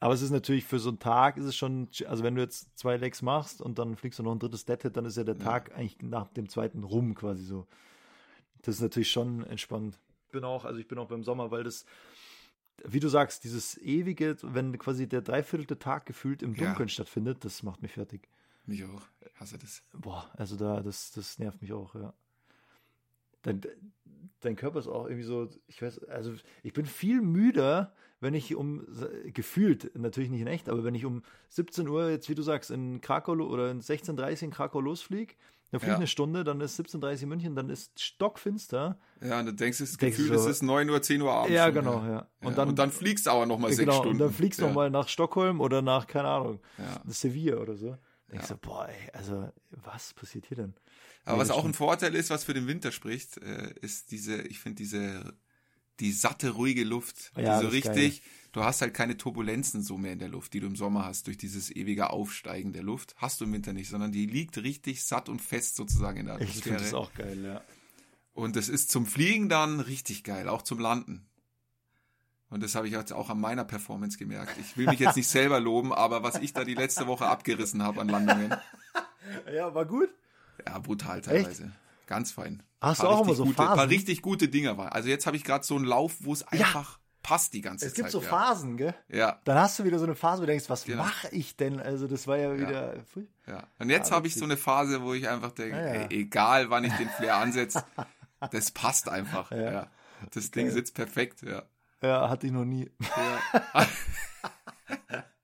Aber 0.00 0.14
es 0.14 0.22
ist 0.22 0.30
natürlich 0.30 0.64
für 0.64 0.78
so 0.78 0.90
einen 0.90 1.00
Tag 1.00 1.36
ist 1.36 1.44
es 1.44 1.56
schon, 1.56 1.88
also 2.06 2.22
wenn 2.22 2.34
du 2.36 2.40
jetzt 2.40 2.78
zwei 2.78 2.96
Legs 2.96 3.20
machst 3.20 3.60
und 3.60 3.78
dann 3.78 3.96
fliegst 3.96 4.18
du 4.18 4.22
noch 4.22 4.32
ein 4.32 4.38
drittes 4.38 4.64
Deadhead, 4.64 4.96
dann 4.96 5.04
ist 5.04 5.16
ja 5.16 5.24
der 5.24 5.34
Ja. 5.36 5.42
Tag 5.42 5.74
eigentlich 5.76 5.98
nach 6.02 6.28
dem 6.28 6.48
zweiten 6.48 6.84
rum 6.84 7.14
quasi 7.14 7.44
so. 7.44 7.66
Das 8.62 8.76
ist 8.76 8.80
natürlich 8.80 9.10
schon 9.10 9.44
entspannt. 9.44 9.98
Ich 10.26 10.32
bin 10.32 10.44
auch, 10.44 10.64
also 10.64 10.78
ich 10.78 10.86
bin 10.88 10.98
auch 10.98 11.08
beim 11.08 11.24
Sommer, 11.24 11.50
weil 11.50 11.64
das, 11.64 11.84
wie 12.84 13.00
du 13.00 13.08
sagst, 13.08 13.44
dieses 13.44 13.76
ewige, 13.78 14.36
wenn 14.42 14.76
quasi 14.78 15.08
der 15.08 15.22
dreiviertelte 15.22 15.78
Tag 15.78 16.06
gefühlt 16.06 16.42
im 16.42 16.54
Ja. 16.54 16.66
Dunkeln 16.66 16.88
stattfindet, 16.88 17.44
das 17.44 17.62
macht 17.62 17.82
mich 17.82 17.92
fertig. 17.92 18.28
Mich 18.66 18.84
auch. 18.84 19.02
Ich 19.20 19.40
hasse 19.40 19.58
das. 19.58 19.82
Boah, 19.92 20.30
also 20.36 20.56
da, 20.56 20.80
das, 20.80 21.10
das 21.12 21.38
nervt 21.38 21.60
mich 21.62 21.72
auch, 21.72 21.94
ja. 21.94 22.12
Dein, 23.42 23.60
dein 24.40 24.56
Körper 24.56 24.80
ist 24.80 24.88
auch 24.88 25.06
irgendwie 25.06 25.24
so, 25.24 25.48
ich 25.68 25.80
weiß, 25.80 26.04
also 26.04 26.34
ich 26.62 26.72
bin 26.72 26.86
viel 26.86 27.20
müder, 27.22 27.94
wenn 28.20 28.34
ich 28.34 28.54
um, 28.56 28.84
gefühlt, 29.32 29.96
natürlich 29.96 30.28
nicht 30.30 30.40
in 30.40 30.48
echt, 30.48 30.68
aber 30.68 30.84
wenn 30.84 30.94
ich 30.94 31.04
um 31.04 31.22
17 31.50 31.86
Uhr, 31.88 32.10
jetzt 32.10 32.28
wie 32.28 32.34
du 32.34 32.42
sagst, 32.42 32.70
in 32.70 33.00
Krakau 33.00 33.32
oder 33.34 33.70
in 33.70 33.80
16.30 33.80 34.44
in 34.44 34.50
Krakau 34.50 34.80
losfliege, 34.80 35.34
dann 35.70 35.80
fliege 35.80 35.86
ich 35.92 35.94
Ja. 35.94 35.96
eine 35.96 36.06
Stunde, 36.06 36.44
dann 36.44 36.60
ist 36.60 36.78
17.30 36.78 37.22
in 37.22 37.28
München, 37.28 37.54
dann 37.56 37.68
ist 37.70 38.00
stockfinster. 38.00 38.98
Ja, 39.20 39.40
und 39.40 39.46
du 39.46 39.52
denkst, 39.54 39.78
das 39.78 39.96
Denkst 39.96 40.16
Gefühl, 40.16 40.30
du 40.32 40.36
es 40.38 40.44
so- 40.44 40.50
ist 40.50 40.62
9 40.62 40.88
Uhr, 40.90 41.02
10 41.02 41.20
Uhr 41.22 41.32
abends. 41.32 41.52
Ja, 41.52 41.70
genau, 41.70 42.00
ja. 42.04 42.10
Ja, 42.12 42.28
Und 42.48 42.56
dann, 42.58 42.68
und 42.68 42.78
dann 42.78 42.90
fliegst 42.90 43.26
du 43.26 43.30
aber 43.30 43.46
nochmal 43.46 43.70
ja, 43.70 43.76
sechs 43.76 43.86
genau, 43.86 43.98
Stunden. 44.00 44.12
und 44.12 44.18
dann 44.28 44.32
fliegst 44.32 44.58
du 44.60 44.62
ja. 44.64 44.68
nochmal 44.68 44.90
nach 44.90 45.08
Stockholm 45.08 45.60
oder 45.60 45.82
nach, 45.82 46.06
keine 46.06 46.28
Ahnung. 46.28 46.60
Sevilla 47.06 47.56
oder 47.58 47.76
so. 47.76 47.96
Denkst 48.30 48.48
du, 48.48 48.56
boah, 48.58 48.88
ey, 48.88 49.10
also 49.14 49.50
was 49.70 50.12
passiert 50.14 50.46
hier 50.46 50.56
denn? 50.58 50.74
Aber 51.24 51.36
Nee, 51.36 51.40
was 51.42 51.50
auch 51.50 51.56
ein 51.58 51.60
stimmt. 51.60 51.76
Vorteil 51.76 52.14
ist, 52.14 52.30
was 52.30 52.44
für 52.44 52.54
den 52.54 52.66
Winter 52.66 52.92
spricht, 52.92 53.38
äh, 53.38 53.72
ist 53.80 54.10
diese, 54.10 54.42
ich 54.42 54.58
finde 54.60 54.76
diese, 54.76 55.32
die 56.00 56.12
satte, 56.12 56.50
ruhige 56.50 56.84
Luft. 56.84 57.32
Ja, 57.36 57.56
die 57.60 57.62
so 57.66 57.68
ist 57.68 57.72
richtig, 57.86 58.22
du 58.52 58.62
hast 58.64 58.80
halt 58.82 58.94
keine 58.94 59.16
Turbulenzen 59.16 59.82
so 59.82 59.98
mehr 59.98 60.12
in 60.12 60.18
der 60.18 60.28
Luft, 60.28 60.52
die 60.54 60.60
du 60.60 60.66
im 60.66 60.76
Sommer 60.76 61.04
hast, 61.04 61.26
durch 61.26 61.36
dieses 61.38 61.70
ewige 61.74 62.10
Aufsteigen 62.10 62.72
der 62.72 62.82
Luft. 62.82 63.14
Hast 63.18 63.40
du 63.40 63.44
im 63.44 63.52
Winter 63.52 63.72
nicht, 63.72 63.88
sondern 63.90 64.12
die 64.12 64.26
liegt 64.26 64.56
richtig 64.58 65.04
satt 65.04 65.28
und 65.28 65.40
fest 65.42 65.76
sozusagen 65.76 66.18
in 66.20 66.26
der 66.26 66.40
Ich 66.40 66.50
finde 66.62 66.76
Atmosphäre. 66.76 66.82
das 66.82 66.94
auch 66.94 67.14
geil, 67.14 67.44
ja. 67.44 67.62
Und 68.32 68.54
das 68.56 68.68
ist 68.68 68.90
zum 68.90 69.04
Fliegen 69.06 69.48
dann 69.48 69.80
richtig 69.80 70.22
geil, 70.24 70.48
auch 70.48 70.62
zum 70.62 70.78
Landen. 70.78 71.26
Und 72.50 72.62
das 72.62 72.74
habe 72.76 72.86
ich 72.86 72.94
jetzt 72.94 73.12
auch 73.12 73.28
an 73.28 73.40
meiner 73.40 73.64
Performance 73.64 74.16
gemerkt. 74.16 74.52
Ich 74.60 74.76
will 74.76 74.86
mich 74.86 75.00
jetzt 75.00 75.16
nicht 75.16 75.28
selber 75.28 75.60
loben, 75.60 75.92
aber 75.92 76.22
was 76.22 76.36
ich 76.36 76.52
da 76.52 76.64
die 76.64 76.74
letzte 76.74 77.06
Woche 77.06 77.26
abgerissen 77.26 77.82
habe 77.82 78.00
an 78.00 78.08
Landungen, 78.08 78.54
Ja, 79.52 79.74
war 79.74 79.84
gut. 79.84 80.08
ja, 80.64 80.78
brutal 80.78 81.20
teilweise. 81.20 81.72
Ganz 82.08 82.32
fein. 82.32 82.62
Hast 82.80 83.02
du 83.02 83.06
auch 83.06 83.10
richtig 83.20 83.26
immer 83.28 83.34
so 83.36 83.44
gute, 83.44 83.56
Phasen? 83.56 83.76
paar 83.76 83.88
richtig 83.88 84.22
gute 84.22 84.48
Dinger 84.48 84.76
war. 84.78 84.92
Also 84.94 85.08
jetzt 85.08 85.26
habe 85.26 85.36
ich 85.36 85.44
gerade 85.44 85.64
so 85.64 85.76
einen 85.76 85.84
Lauf, 85.84 86.16
wo 86.20 86.32
es 86.32 86.42
einfach 86.48 86.98
passt 87.22 87.52
die 87.52 87.60
ganze 87.60 87.84
Es 87.84 87.92
Zeit. 87.92 87.96
gibt 87.96 88.10
so 88.10 88.22
ja. 88.22 88.28
Phasen, 88.28 88.76
gell? 88.78 88.94
Ja, 89.08 89.40
Dann 89.44 89.58
hast 89.58 89.78
du 89.78 89.84
wieder 89.84 89.98
so 89.98 90.06
eine 90.06 90.14
Phase, 90.14 90.38
wo 90.40 90.46
du 90.46 90.52
denkst, 90.52 90.70
was 90.70 90.84
Genau. 90.84 91.02
mache 91.02 91.28
ich 91.32 91.56
denn? 91.56 91.80
Also 91.80 92.06
das 92.08 92.26
war 92.26 92.38
ja 92.38 92.56
wieder. 92.58 92.94
Pfui. 93.04 93.28
ja. 93.46 93.64
Und 93.78 93.90
jetzt 93.90 94.10
Ah, 94.10 94.16
habe 94.16 94.26
ich 94.26 94.34
so 94.36 94.44
eine 94.46 94.56
Phase, 94.56 95.02
wo 95.02 95.12
ich 95.12 95.28
einfach 95.28 95.52
denke, 95.52 95.76
Ja, 95.76 95.86
ja. 95.86 95.92
ey, 96.02 96.06
egal 96.20 96.70
wann 96.70 96.84
ich 96.84 96.94
den 96.94 97.10
Flair 97.10 97.36
ansetze, 97.36 97.84
das 98.52 98.70
passt 98.70 99.08
einfach. 99.10 99.50
Ja. 99.50 99.72
Ja. 99.72 99.86
Das 100.32 100.50
Ding 100.50 100.66
Geil. 100.66 100.72
sitzt 100.74 100.94
perfekt, 100.94 101.42
ja. 101.42 101.62
Ja, 102.00 102.30
hatte 102.30 102.46
ich 102.46 102.52
noch 102.52 102.64
nie. 102.64 102.90
Ja. 103.74 103.86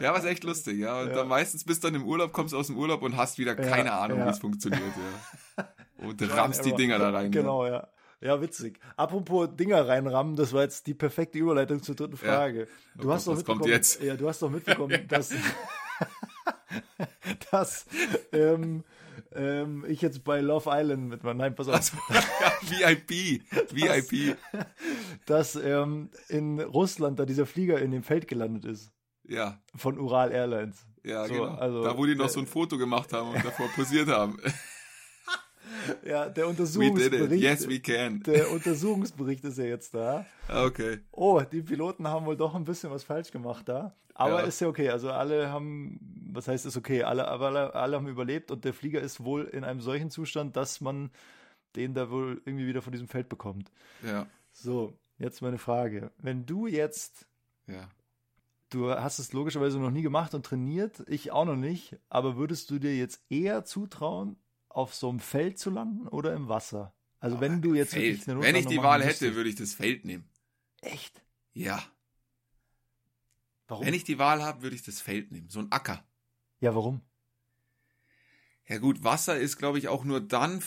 Ja, 0.00 0.12
war 0.12 0.24
echt 0.24 0.44
lustig, 0.44 0.78
ja. 0.78 1.00
Und 1.02 1.10
dann 1.14 1.28
meistens 1.28 1.64
bist 1.64 1.84
du 1.84 1.88
dann 1.88 1.94
im 2.00 2.06
Urlaub, 2.06 2.32
kommst 2.32 2.54
aus 2.54 2.66
dem 2.68 2.76
Urlaub 2.78 3.02
und 3.02 3.16
hast 3.16 3.38
wieder 3.38 3.54
keine 3.54 3.92
Ahnung, 3.92 4.18
ja. 4.18 4.26
wie 4.26 4.30
es 4.30 4.38
funktioniert, 4.38 4.82
ja. 5.56 5.68
Und 5.98 6.20
rammst 6.36 6.64
die 6.64 6.72
Dinger 6.74 6.98
da 6.98 7.10
rein. 7.10 7.30
Genau, 7.30 7.64
ja. 7.66 7.88
Ja, 8.20 8.40
witzig. 8.40 8.78
Apropos 8.96 9.48
Dinger 9.54 9.86
reinrammen, 9.86 10.34
das 10.36 10.52
war 10.52 10.62
jetzt 10.62 10.86
die 10.86 10.94
perfekte 10.94 11.38
Überleitung 11.38 11.82
zur 11.82 11.94
dritten 11.94 12.16
Ja. 12.16 12.32
Frage. 12.36 12.68
Du 12.96 13.08
Oh 13.08 13.12
hast 13.12 13.24
Gott, 13.26 13.32
doch 13.34 13.38
mitbekommen, 13.38 13.70
jetzt? 13.70 14.02
ja, 14.02 14.16
du 14.16 14.28
hast 14.28 14.42
doch 14.42 14.50
mitbekommen, 14.50 15.04
dass, 15.08 15.32
dass 17.50 17.86
ähm, 18.32 18.84
ähm, 19.34 19.84
ich 19.88 20.00
jetzt 20.02 20.24
bei 20.24 20.40
Love 20.40 20.70
Island 20.72 21.08
mit 21.08 21.22
meinem, 21.22 21.38
nein, 21.38 21.54
pass 21.54 21.68
auf, 21.68 21.92
Ja, 22.80 22.90
VIP, 22.90 23.42
VIP. 23.72 24.36
dass 25.26 25.56
ähm, 25.56 26.10
in 26.28 26.60
Russland 26.60 27.18
da 27.18 27.26
dieser 27.26 27.46
Flieger 27.46 27.80
in 27.80 27.90
dem 27.90 28.02
Feld 28.02 28.26
gelandet 28.28 28.64
ist 28.64 28.90
Ja, 29.26 29.58
von 29.74 29.98
Ural 29.98 30.32
Airlines. 30.32 30.84
ja, 31.02 31.26
So, 31.26 31.34
genau. 31.34 31.54
also, 31.54 31.82
da, 31.84 31.96
wo 31.96 32.04
die 32.06 32.14
noch 32.14 32.28
so 32.28 32.40
ein 32.40 32.46
Foto 32.46 32.76
gemacht 32.78 33.12
haben 33.12 33.30
und 33.30 33.44
davor 33.44 33.68
posiert 33.74 34.08
haben. 34.08 34.38
Ja, 36.02 36.28
der. 36.28 36.48
Untersuchungsbericht, 36.48 37.42
Yes, 37.42 37.68
we 37.68 37.78
can. 37.80 38.22
der 38.22 38.50
Untersuchungsbericht 38.50 39.44
ist 39.44 39.58
ja 39.58 39.64
jetzt 39.64 39.92
da. 39.94 40.24
Okay. 40.48 41.00
Oh, 41.10 41.40
die 41.42 41.62
Piloten 41.62 42.06
haben 42.08 42.24
wohl 42.26 42.36
doch 42.36 42.54
ein 42.54 42.64
bisschen 42.64 42.90
was 42.90 43.04
falsch 43.04 43.30
gemacht 43.30 43.68
da. 43.68 43.94
Aber 44.14 44.40
Ja. 44.40 44.46
ist 44.46 44.60
ja 44.60 44.68
okay. 44.68 44.88
Also 44.90 45.10
alle 45.10 45.50
haben, 45.50 45.98
was 46.32 46.48
heißt 46.48 46.64
ist 46.66 46.76
okay, 46.76 47.02
alle, 47.02 47.26
aber 47.28 47.46
alle, 47.48 47.74
alle 47.74 47.96
haben 47.96 48.08
überlebt 48.08 48.50
und 48.50 48.64
der 48.64 48.72
Flieger 48.72 49.00
ist 49.00 49.24
wohl 49.24 49.44
in 49.44 49.64
einem 49.64 49.80
solchen 49.80 50.10
Zustand, 50.10 50.56
dass 50.56 50.80
man 50.80 51.10
den 51.76 51.92
da 51.92 52.10
wohl 52.10 52.40
irgendwie 52.46 52.66
wieder 52.66 52.80
von 52.82 52.92
diesem 52.92 53.08
Feld 53.08 53.28
bekommt. 53.28 53.70
Ja, 54.02 54.26
So, 54.52 54.94
jetzt 55.18 55.42
meine 55.42 55.58
Frage. 55.58 56.12
Wenn 56.18 56.46
du 56.46 56.66
jetzt, 56.66 57.26
ja. 57.66 57.88
Du 58.74 58.90
hast 58.90 59.18
es 59.18 59.32
logischerweise 59.32 59.78
noch 59.78 59.90
nie 59.90 60.02
gemacht 60.02 60.34
und 60.34 60.44
trainiert, 60.44 61.02
ich 61.08 61.30
auch 61.30 61.44
noch 61.44 61.56
nicht, 61.56 61.96
aber 62.08 62.36
würdest 62.36 62.70
du 62.70 62.78
dir 62.78 62.96
jetzt 62.96 63.22
eher 63.30 63.64
zutrauen, 63.64 64.36
auf 64.68 64.94
so 64.94 65.08
einem 65.08 65.20
Feld 65.20 65.58
zu 65.58 65.70
landen 65.70 66.08
oder 66.08 66.34
im 66.34 66.48
Wasser? 66.48 66.94
Also 67.20 67.40
wenn 67.40 67.62
du 67.62 67.74
jetzt 67.74 67.92
Feld. 67.94 68.04
wirklich 68.18 68.28
eine 68.28 68.42
Wenn 68.42 68.56
ich 68.56 68.66
die 68.66 68.82
Wahl 68.82 68.98
müsstest. 68.98 69.22
hätte, 69.22 69.34
würde 69.36 69.48
ich 69.48 69.54
das 69.56 69.72
Feld 69.72 70.04
nehmen. 70.04 70.28
Echt? 70.82 71.22
Ja. 71.52 71.82
Warum? 73.68 73.86
Wenn 73.86 73.94
ich 73.94 74.04
die 74.04 74.18
Wahl 74.18 74.42
habe, 74.42 74.62
würde 74.62 74.76
ich 74.76 74.82
das 74.82 75.00
Feld 75.00 75.30
nehmen. 75.32 75.48
So 75.48 75.60
ein 75.60 75.72
Acker. 75.72 76.04
ja, 76.60 76.74
warum? 76.74 77.00
Ja 78.66 78.78
gut, 78.78 79.04
Wasser 79.04 79.36
ist, 79.38 79.58
glaube 79.58 79.78
ich, 79.78 79.88
auch 79.88 80.04
nur 80.04 80.20
dann 80.20 80.62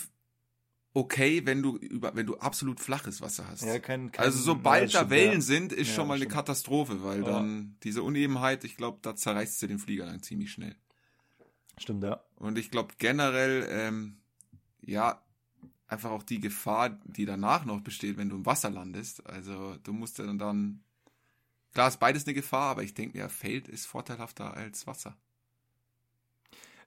okay, 0.94 1.44
wenn 1.44 1.62
du 1.62 1.76
über, 1.76 2.14
wenn 2.16 2.26
du 2.26 2.36
absolut 2.38 2.80
flaches 2.80 3.20
Wasser 3.20 3.46
hast. 3.48 3.62
Ja, 3.62 3.78
kein, 3.78 4.10
kein, 4.10 4.24
also 4.24 4.38
ja, 4.38 4.44
sobald 4.44 4.84
das 4.84 4.92
da 4.92 5.10
Wellen 5.10 5.34
ja. 5.34 5.40
sind, 5.40 5.72
ist 5.72 5.88
Ja, 5.88 5.94
schon 5.94 6.08
mal 6.08 6.14
eine 6.14 6.22
stimmt. 6.22 6.34
Katastrophe, 6.34 7.02
weil 7.02 7.20
Ja. 7.20 7.24
dann 7.26 7.76
diese 7.82 8.02
Unebenheit, 8.02 8.64
ich 8.64 8.76
glaube, 8.76 8.98
da 9.02 9.14
zerreißt 9.14 9.58
sie 9.60 9.68
den 9.68 9.78
Flieger 9.78 10.06
dann 10.06 10.22
ziemlich 10.22 10.50
schnell. 10.52 10.76
Stimmt, 11.78 12.02
ja. 12.02 12.20
Und 12.36 12.58
ich 12.58 12.70
glaube 12.70 12.94
generell, 12.98 13.66
ähm, 13.70 14.18
ja, 14.80 15.22
einfach 15.86 16.10
auch 16.10 16.22
die 16.22 16.40
Gefahr, 16.40 16.90
die 17.04 17.24
danach 17.24 17.64
noch 17.64 17.80
besteht, 17.80 18.16
wenn 18.16 18.28
du 18.28 18.36
im 18.36 18.46
Wasser 18.46 18.70
landest. 18.70 19.24
Also 19.26 19.76
du 19.82 19.92
musst 19.92 20.18
ja 20.18 20.26
dann, 20.26 20.38
dann 20.38 20.84
klar 21.72 21.88
ist 21.88 22.00
beides 22.00 22.26
eine 22.26 22.34
Gefahr, 22.34 22.70
aber 22.70 22.82
ich 22.82 22.94
denke 22.94 23.16
mir, 23.18 23.28
Feld 23.28 23.68
ist 23.68 23.86
vorteilhafter 23.86 24.54
als 24.54 24.86
Wasser. 24.86 25.16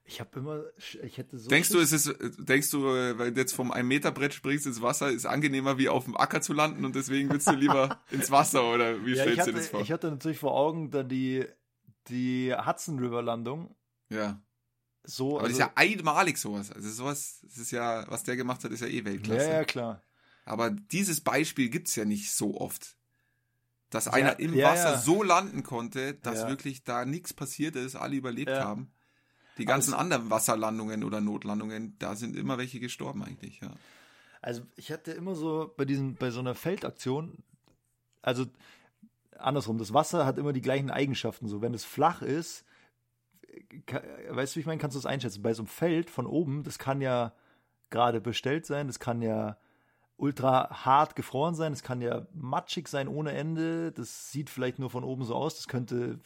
Ich 0.04 0.20
habe 0.20 0.40
immer, 0.40 0.64
ich 0.76 1.16
hätte 1.16 1.38
so. 1.38 1.48
Denkst 1.48 1.68
du, 1.70 1.78
es 1.78 1.92
ist, 1.92 2.12
denkst 2.38 2.70
du, 2.70 2.88
äh, 2.88 3.18
weil 3.18 3.32
du 3.32 3.40
jetzt 3.40 3.52
vom 3.54 3.70
1 3.70 3.86
Meter 3.86 4.10
Brett 4.10 4.34
springst 4.34 4.66
ins 4.66 4.82
Wasser, 4.82 5.10
ist 5.10 5.26
angenehmer 5.26 5.78
wie 5.78 5.88
auf 5.88 6.04
dem 6.04 6.16
Acker 6.16 6.40
zu 6.40 6.52
landen 6.52 6.84
und 6.84 6.96
deswegen 6.96 7.30
willst 7.30 7.46
du 7.46 7.52
lieber 7.54 8.00
ins 8.10 8.30
Wasser 8.30 8.64
oder 8.72 9.04
wie 9.06 9.14
ja, 9.14 9.22
stellst 9.22 9.38
du 9.38 9.40
hatte, 9.42 9.52
dir 9.52 9.58
das 9.58 9.68
vor? 9.68 9.80
ich 9.80 9.92
hatte 9.92 10.10
natürlich 10.10 10.38
vor 10.38 10.54
Augen 10.54 10.90
dann 10.90 11.08
die, 11.08 11.46
die 12.08 12.52
Hudson 12.54 12.98
River 12.98 13.22
Landung. 13.22 13.74
ja. 14.08 14.40
So, 15.04 15.38
Aber 15.40 15.48
das 15.48 15.54
ist 15.54 15.58
ja 15.58 15.72
einmalig 15.74 16.38
sowas. 16.38 16.70
Also 16.70 16.88
sowas, 16.88 17.40
das 17.42 17.58
ist 17.58 17.72
ja, 17.72 18.08
was 18.08 18.22
der 18.22 18.36
gemacht 18.36 18.62
hat, 18.62 18.70
ist 18.70 18.82
ja 18.82 18.86
eh 18.86 19.04
Weltklasse. 19.04 19.46
ja, 19.48 19.52
ja, 19.54 19.64
klar. 19.64 20.00
Aber 20.44 20.70
dieses 20.70 21.20
Beispiel 21.20 21.70
gibt's 21.70 21.96
ja 21.96 22.04
nicht 22.04 22.32
so 22.32 22.60
oft. 22.60 22.96
Dass 23.90 24.04
Ja, 24.04 24.12
einer 24.12 24.38
im 24.38 24.54
ja, 24.54 24.68
Wasser 24.70 24.92
ja. 24.92 24.98
so 24.98 25.24
landen 25.24 25.64
konnte, 25.64 26.14
dass 26.14 26.46
wirklich 26.46 26.84
da 26.84 27.04
nichts 27.04 27.34
passiert 27.34 27.74
ist, 27.74 27.96
alle 27.96 28.14
überlebt 28.14 28.52
haben. 28.52 28.92
Die 29.58 29.64
ganzen 29.64 29.94
anderen 29.94 30.30
Wasserlandungen 30.30 31.04
oder 31.04 31.20
Notlandungen, 31.20 31.96
da 31.98 32.14
sind 32.16 32.36
immer 32.36 32.58
welche 32.58 32.80
gestorben 32.80 33.22
eigentlich, 33.22 33.60
ja. 33.60 33.70
Also 34.40 34.62
ich 34.76 34.90
hatte 34.90 35.12
immer 35.12 35.34
so 35.34 35.72
bei 35.76 35.84
diesen, 35.84 36.14
bei 36.14 36.30
so 36.30 36.40
einer 36.40 36.54
Feldaktion, 36.54 37.38
also 38.22 38.46
andersrum, 39.38 39.78
das 39.78 39.92
Wasser 39.94 40.26
hat 40.26 40.38
immer 40.38 40.52
die 40.52 40.62
gleichen 40.62 40.90
Eigenschaften. 40.90 41.46
So, 41.48 41.62
wenn 41.62 41.74
es 41.74 41.84
flach 41.84 42.22
ist, 42.22 42.64
ka- 43.86 44.02
weißt 44.30 44.54
du, 44.54 44.56
wie 44.56 44.60
ich 44.60 44.66
meine, 44.66 44.80
kannst 44.80 44.94
du 44.94 44.98
es 44.98 45.06
einschätzen. 45.06 45.42
Bei 45.42 45.54
so 45.54 45.62
einem 45.62 45.68
Feld 45.68 46.10
von 46.10 46.26
oben, 46.26 46.64
das 46.64 46.78
kann 46.78 47.00
ja 47.00 47.32
gerade 47.90 48.20
bestellt 48.20 48.66
sein, 48.66 48.86
das 48.86 48.98
kann 48.98 49.22
ja 49.22 49.56
ultra 50.16 50.84
hart 50.84 51.16
gefroren 51.16 51.54
sein, 51.54 51.72
es 51.72 51.82
kann 51.82 52.00
ja 52.00 52.26
matschig 52.34 52.86
sein 52.88 53.08
ohne 53.08 53.32
Ende, 53.32 53.90
das 53.92 54.30
sieht 54.30 54.50
vielleicht 54.50 54.78
nur 54.78 54.90
von 54.90 55.02
oben 55.04 55.24
so 55.24 55.34
aus, 55.34 55.56
das 55.56 55.66
könnte, 55.68 56.20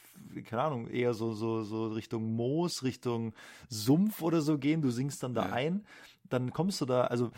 keine 0.45 0.63
Ahnung, 0.63 0.89
eher 0.89 1.15
so, 1.15 1.33
so, 1.33 1.63
so 1.63 1.87
Richtung 1.89 2.35
Moos, 2.35 2.83
Richtung 2.83 3.33
Sumpf 3.69 4.21
oder 4.23 4.43
so 4.43 4.59
gehen, 4.59 4.83
du 4.83 4.91
sinkst 4.91 5.23
dann 5.23 5.35
da 5.35 5.47
Ja. 5.47 5.53
ein, 5.53 5.87
dann 6.25 6.53
kommst 6.53 6.81
du 6.81 6.85
da, 6.85 7.05
also 7.05 7.31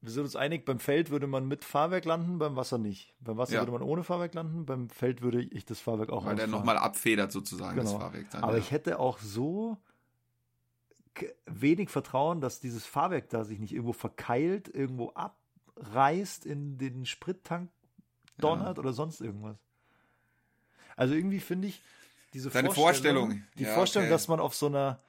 wir 0.00 0.10
sind 0.12 0.24
uns 0.24 0.36
einig, 0.36 0.64
beim 0.64 0.78
Feld 0.78 1.10
würde 1.10 1.26
man 1.26 1.48
mit 1.48 1.64
Fahrwerk 1.64 2.04
landen, 2.04 2.38
beim 2.38 2.54
Wasser 2.54 2.78
nicht. 2.78 3.14
Beim 3.18 3.36
Wasser 3.36 3.54
Ja. 3.54 3.60
würde 3.62 3.72
man 3.72 3.82
ohne 3.82 4.04
Fahrwerk 4.04 4.32
landen, 4.34 4.64
beim 4.66 4.88
Feld 4.90 5.22
würde 5.22 5.42
ich 5.42 5.64
das 5.64 5.80
Fahrwerk 5.80 6.10
auch 6.10 6.24
Weil 6.24 6.36
der 6.36 6.44
ausfahren. 6.44 6.50
nochmal 6.60 6.76
abfedert 6.78 7.32
sozusagen, 7.32 7.76
das 7.76 7.86
Genau. 7.90 7.98
Fahrwerk 8.00 8.30
dann. 8.30 8.44
Aber 8.44 8.52
ja. 8.52 8.58
ich 8.58 8.70
hätte 8.70 8.98
auch 9.00 9.18
so 9.18 9.78
wenig 11.46 11.90
Vertrauen, 11.90 12.40
dass 12.40 12.60
dieses 12.60 12.86
Fahrwerk 12.86 13.28
da 13.30 13.42
sich 13.44 13.58
nicht 13.58 13.72
irgendwo 13.72 13.92
verkeilt, 13.92 14.68
irgendwo 14.72 15.10
abreißt, 15.80 16.46
in 16.46 16.78
den 16.78 17.06
Sprittank 17.06 17.70
donnert 18.38 18.78
oder 18.78 18.92
sonst 18.92 19.20
irgendwas. 19.20 19.56
Also 20.96 21.14
irgendwie 21.14 21.40
finde 21.40 21.68
ich 21.68 21.82
diese 22.34 22.50
Deine 22.50 22.70
Vorstellung. 22.70 23.42
die 23.56 23.64
Ja, 23.64 23.74
Vorstellung, 23.74 24.06
okay. 24.06 24.14
dass 24.14 24.28
man 24.28 24.40
auf 24.40 24.54
so 24.54 24.66
einer 24.66 25.00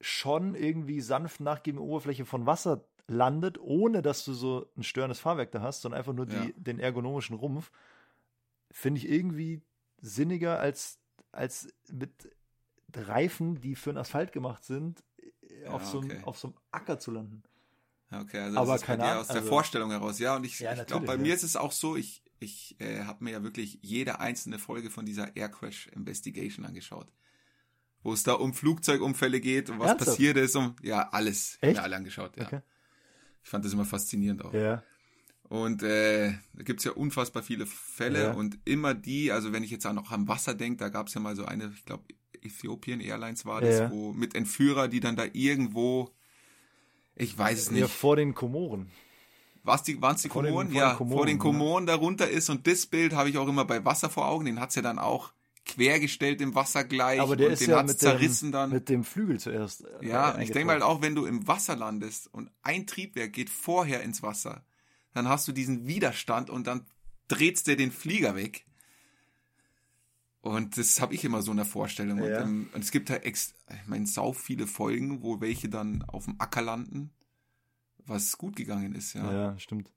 schon 0.00 0.54
irgendwie 0.54 1.00
sanft 1.00 1.40
nachgebenden 1.40 1.86
Oberfläche 1.88 2.24
von 2.24 2.46
Wasser 2.46 2.84
landet, 3.08 3.58
ohne 3.60 4.02
dass 4.02 4.24
du 4.24 4.32
so 4.32 4.70
ein 4.76 4.82
störendes 4.82 5.20
Fahrwerk 5.20 5.50
da 5.52 5.60
hast, 5.60 5.82
sondern 5.82 5.98
einfach 5.98 6.12
nur 6.12 6.26
die, 6.26 6.34
Ja. 6.36 6.50
den 6.56 6.78
ergonomischen 6.80 7.36
Rumpf, 7.36 7.70
finde 8.70 8.98
ich 8.98 9.08
irgendwie 9.08 9.60
sinniger 10.00 10.58
als, 10.60 10.98
als 11.30 11.72
mit 11.90 12.10
Reifen, 12.94 13.60
die 13.60 13.74
für 13.74 13.92
den 13.92 13.98
Asphalt 13.98 14.32
gemacht 14.32 14.64
sind, 14.64 15.02
auf, 15.68 15.82
Ja, 15.82 15.88
so 15.88 16.00
einem, 16.00 16.10
okay. 16.10 16.20
auf 16.24 16.38
so 16.38 16.48
einem 16.48 16.56
Acker 16.70 16.98
zu 16.98 17.10
landen. 17.10 17.42
Okay, 18.12 18.38
also 18.40 18.58
Aber 18.58 18.72
das 18.72 18.82
ist 18.82 18.86
bei 18.86 18.86
keine 18.96 19.02
dir 19.02 19.08
Ahnung, 19.10 19.20
aus 19.22 19.26
der 19.28 19.36
also- 19.36 19.48
Vorstellung 19.48 19.90
heraus. 19.90 20.18
Ja, 20.18 20.36
und 20.36 20.44
ich, 20.44 20.60
Ja, 20.60 20.74
ich 20.74 20.86
glaube, 20.86 21.06
bei 21.06 21.14
ja. 21.14 21.18
mir 21.20 21.34
ist 21.34 21.42
es 21.44 21.56
auch 21.56 21.72
so, 21.72 21.96
ich, 21.96 22.22
ich 22.40 22.76
äh, 22.80 23.04
habe 23.04 23.24
mir 23.24 23.30
ja 23.32 23.42
wirklich 23.42 23.78
jede 23.82 24.20
einzelne 24.20 24.58
Folge 24.58 24.90
von 24.90 25.06
dieser 25.06 25.34
Air 25.36 25.48
Crash 25.48 25.86
Investigation 25.88 26.66
angeschaut. 26.66 27.10
Wo 28.02 28.12
es 28.12 28.22
da 28.24 28.32
um 28.34 28.52
Flugzeugunfälle 28.52 29.40
geht 29.40 29.70
und 29.70 29.78
was 29.78 29.90
Ernsthaft? 29.90 30.10
passiert 30.10 30.36
ist. 30.36 30.56
Und, 30.56 30.82
ja, 30.82 31.08
alles. 31.10 31.56
Echt? 31.60 31.76
Mir 31.76 31.82
alle 31.82 31.96
angeschaut, 31.96 32.36
ja. 32.36 32.46
Okay. 32.46 32.60
Ich 33.44 33.48
fand 33.48 33.64
das 33.64 33.72
immer 33.72 33.84
faszinierend 33.84 34.44
auch. 34.44 34.52
Ja. 34.52 34.82
Und 35.44 35.82
äh, 35.82 36.32
da 36.54 36.62
gibt's 36.64 36.84
ja 36.84 36.92
unfassbar 36.92 37.42
viele 37.42 37.66
Fälle 37.66 38.22
Ja. 38.24 38.32
und 38.32 38.58
immer 38.64 38.94
die, 38.94 39.30
also 39.32 39.52
wenn 39.52 39.62
ich 39.62 39.70
jetzt 39.70 39.86
auch 39.86 39.92
noch 39.92 40.10
am 40.10 40.26
Wasser 40.26 40.54
denke, 40.54 40.78
da 40.78 40.88
gab's 40.88 41.14
ja 41.14 41.20
mal 41.20 41.36
so 41.36 41.44
eine, 41.44 41.72
ich 41.76 41.84
glaube, 41.84 42.04
Ethiopian 42.40 43.00
Airlines 43.00 43.44
war 43.46 43.60
das, 43.60 43.78
Ja. 43.78 43.90
wo 43.90 44.12
mit 44.12 44.34
Entführer, 44.34 44.88
die 44.88 45.00
dann 45.00 45.14
da 45.14 45.24
irgendwo, 45.32 46.10
ich 47.16 47.36
weiß 47.36 47.58
es 47.58 47.66
Ja, 47.66 47.72
nicht, 47.72 47.90
vor 47.90 48.16
den 48.16 48.34
Komoren. 48.34 48.90
was 49.64 49.82
die, 49.82 50.00
waren's 50.02 50.22
die 50.22 50.28
Vor 50.28 50.42
den- 50.42 50.52
Komoren? 50.52 50.68
vor 50.68 50.74
den 50.74 50.80
ja, 50.88 50.94
Komoren, 50.94 51.16
vor 51.18 51.26
den 51.26 51.36
ja. 51.36 51.42
Komoren 51.42 51.86
darunter 51.86 52.28
ist 52.28 52.50
und 52.50 52.66
das 52.66 52.86
Bild 52.86 53.12
habe 53.14 53.28
ich 53.30 53.38
auch 53.38 53.48
immer 53.48 53.64
bei 53.64 53.84
Wasser 53.84 54.10
vor 54.10 54.26
Augen, 54.28 54.44
den 54.46 54.60
hat's 54.60 54.74
ja 54.74 54.82
dann 54.82 54.98
auch 54.98 55.32
quergestellt 55.64 56.40
im 56.40 56.54
Wasser 56.56 56.82
gleich 56.82 57.20
Aber 57.20 57.36
der 57.36 57.46
und 57.46 57.52
ist 57.52 57.60
den 57.60 57.70
ja 57.70 57.78
hat's 57.78 57.96
zerrissen 57.98 58.48
dem, 58.48 58.52
dann. 58.52 58.70
mit 58.70 58.88
dem 58.88 59.04
Flügel 59.04 59.38
zuerst. 59.38 59.84
äh, 59.84 60.06
Ja, 60.08 60.36
ich 60.38 60.50
denke 60.50 60.66
mal 60.66 60.72
eingetroffen. 60.74 60.96
auch, 60.98 61.02
wenn 61.02 61.14
du 61.14 61.24
im 61.24 61.46
Wasser 61.46 61.76
landest 61.76 62.28
und 62.34 62.50
ein 62.62 62.86
Triebwerk 62.86 63.32
geht 63.32 63.48
vorher 63.50 64.02
ins 64.02 64.22
Wasser, 64.24 64.64
dann 65.14 65.28
hast 65.28 65.46
du 65.46 65.52
diesen 65.52 65.86
Widerstand 65.86 66.50
und 66.50 66.66
dann 66.66 66.84
dreht's 67.28 67.62
dir 67.62 67.76
den 67.76 67.92
Flieger 67.92 68.34
weg. 68.34 68.64
Und 70.42 70.76
das 70.76 71.00
habe 71.00 71.14
ich 71.14 71.24
immer 71.24 71.40
so 71.40 71.52
in 71.52 71.56
der 71.56 71.66
Vorstellung. 71.66 72.20
Und, 72.20 72.28
Ja. 72.28 72.40
ähm, 72.42 72.68
und 72.74 72.82
es 72.82 72.90
gibt 72.90 73.10
halt 73.10 73.24
ex 73.24 73.54
ich 73.70 73.86
meine, 73.86 74.06
sau 74.06 74.32
viele 74.32 74.66
Folgen, 74.66 75.22
wo 75.22 75.40
welche 75.40 75.68
dann 75.68 76.02
auf 76.02 76.24
dem 76.26 76.34
Acker 76.40 76.62
landen, 76.62 77.10
was 78.04 78.36
gut 78.36 78.56
gegangen 78.56 78.94
ist, 78.94 79.14
ja. 79.14 79.32
Ja, 79.32 79.58
stimmt. 79.58 79.90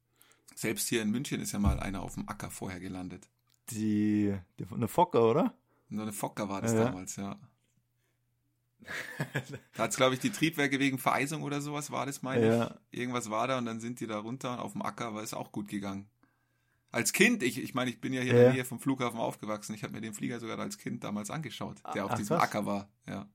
Selbst 0.54 0.88
hier 0.88 1.02
in 1.02 1.10
München 1.12 1.42
ist 1.42 1.52
ja 1.52 1.60
mal 1.60 1.80
einer 1.80 2.02
auf 2.04 2.14
dem 2.14 2.30
Acker 2.30 2.50
vorher 2.52 2.80
gelandet. 2.80 3.28
Die, 3.72 4.38
die 4.60 4.66
eine 4.72 4.88
Fokker, 4.88 5.24
oder? 5.30 5.54
Nur 5.90 6.04
eine 6.04 6.14
Fokker 6.14 6.48
war 6.48 6.62
das 6.62 6.74
Ja. 6.74 6.86
damals, 6.86 7.16
ja. 7.16 7.38
Da 9.74 9.84
hat's, 9.84 9.98
glaube 9.98 10.14
ich, 10.14 10.20
die 10.22 10.30
Triebwerke 10.30 10.80
wegen 10.80 11.00
Vereisung 11.00 11.42
oder 11.42 11.60
sowas 11.60 11.90
war 11.90 12.06
das, 12.06 12.22
meine 12.22 12.46
Ja. 12.48 12.76
ich. 12.92 13.00
Irgendwas 13.00 13.32
war 13.32 13.48
da 13.48 13.58
und 13.58 13.66
dann 13.66 13.80
sind 13.80 14.00
die 14.00 14.06
da 14.08 14.20
runter 14.20 14.62
auf 14.64 14.74
dem 14.74 14.84
Acker, 14.84 15.08
aber 15.08 15.24
ist 15.24 15.34
auch 15.34 15.52
gut 15.52 15.68
gegangen. 15.68 16.08
Als 16.96 17.12
Kind, 17.12 17.44
ich, 17.44 17.62
ich 17.62 17.74
meine, 17.74 17.90
ich 17.90 18.00
bin 18.00 18.14
ja 18.14 18.22
hier 18.22 18.32
in 18.32 18.38
der 18.38 18.54
Nähe 18.54 18.64
vom 18.64 18.80
Flughafen 18.80 19.20
aufgewachsen. 19.20 19.76
Ich 19.76 19.84
habe 19.84 19.92
mir 19.92 20.00
den 20.00 20.14
Flieger 20.14 20.40
sogar 20.40 20.58
als 20.60 20.78
Kind 20.78 21.04
damals 21.04 21.30
angeschaut, 21.30 21.82
der 21.94 22.06
auf 22.06 22.12
Ach, 22.12 22.18
diesem 22.18 22.38
krass. 22.38 22.44
Acker 22.48 22.66
war, 22.66 22.90
ja. 23.06 23.30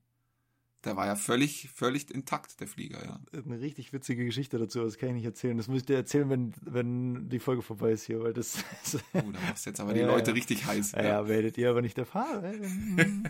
Der 0.83 0.95
war 0.95 1.05
ja 1.05 1.15
völlig, 1.15 1.69
völlig 1.69 2.09
intakt, 2.09 2.59
der 2.59 2.67
Flieger, 2.67 3.05
ja. 3.05 3.19
Eine 3.39 3.59
richtig 3.59 3.93
witzige 3.93 4.25
Geschichte 4.25 4.57
dazu, 4.57 4.79
aber 4.79 4.87
das 4.87 4.97
kann 4.97 5.09
ich 5.09 5.15
nicht 5.15 5.25
erzählen. 5.25 5.55
Das 5.57 5.67
muss 5.67 5.81
ich 5.81 5.85
dir 5.85 5.95
erzählen, 5.95 6.27
wenn, 6.31 6.55
wenn 6.61 7.29
die 7.29 7.37
Folge 7.37 7.61
vorbei 7.61 7.91
ist 7.91 8.03
hier, 8.05 8.23
weil 8.23 8.33
das. 8.33 8.63
Oh, 9.13 9.31
da 9.31 9.39
machst 9.47 9.67
jetzt 9.67 9.79
aber 9.79 9.93
die 9.93 9.99
Ja, 9.99 10.07
Leute 10.07 10.31
ja. 10.31 10.33
richtig 10.33 10.65
heiß. 10.65 10.93
ja, 10.93 11.03
ja, 11.03 11.27
werdet 11.27 11.55
ihr 11.59 11.69
aber 11.69 11.83
nicht 11.83 11.99
erfahren. 11.99 13.29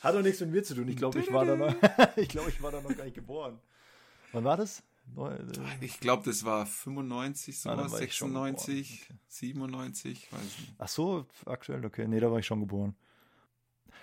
Hat 0.00 0.14
doch 0.14 0.22
nichts 0.22 0.40
mit 0.40 0.52
mir 0.52 0.62
zu 0.62 0.74
tun. 0.74 0.88
Ich 0.88 0.96
glaube, 0.96 1.18
ich 1.18 1.30
war 1.30 1.44
da 1.44 1.54
noch. 1.54 1.74
ich 2.16 2.28
glaube, 2.30 2.48
ich 2.48 2.62
war 2.62 2.72
da 2.72 2.80
noch 2.80 2.96
gar 2.96 3.04
nicht 3.04 3.14
geboren. 3.14 3.58
Wann 4.32 4.44
war 4.44 4.56
das? 4.56 4.82
Äh, 5.16 5.84
Ich 5.84 6.00
glaube, 6.00 6.22
das 6.24 6.44
war 6.44 6.66
95, 6.66 7.60
Ah, 7.66 7.70
dann 7.76 7.78
sowas, 7.88 7.92
war 7.92 8.02
ich 8.02 8.14
schon 8.14 8.32
96, 8.32 9.00
geboren. 9.08 9.20
97, 9.28 10.32
weiß 10.32 10.40
nicht. 10.40 10.74
Ach 10.78 10.88
so, 10.88 11.26
aktuell, 11.46 11.84
okay. 11.84 12.06
Nee, 12.08 12.20
da 12.20 12.30
war 12.30 12.38
ich 12.38 12.46
schon 12.46 12.60
geboren. 12.60 12.94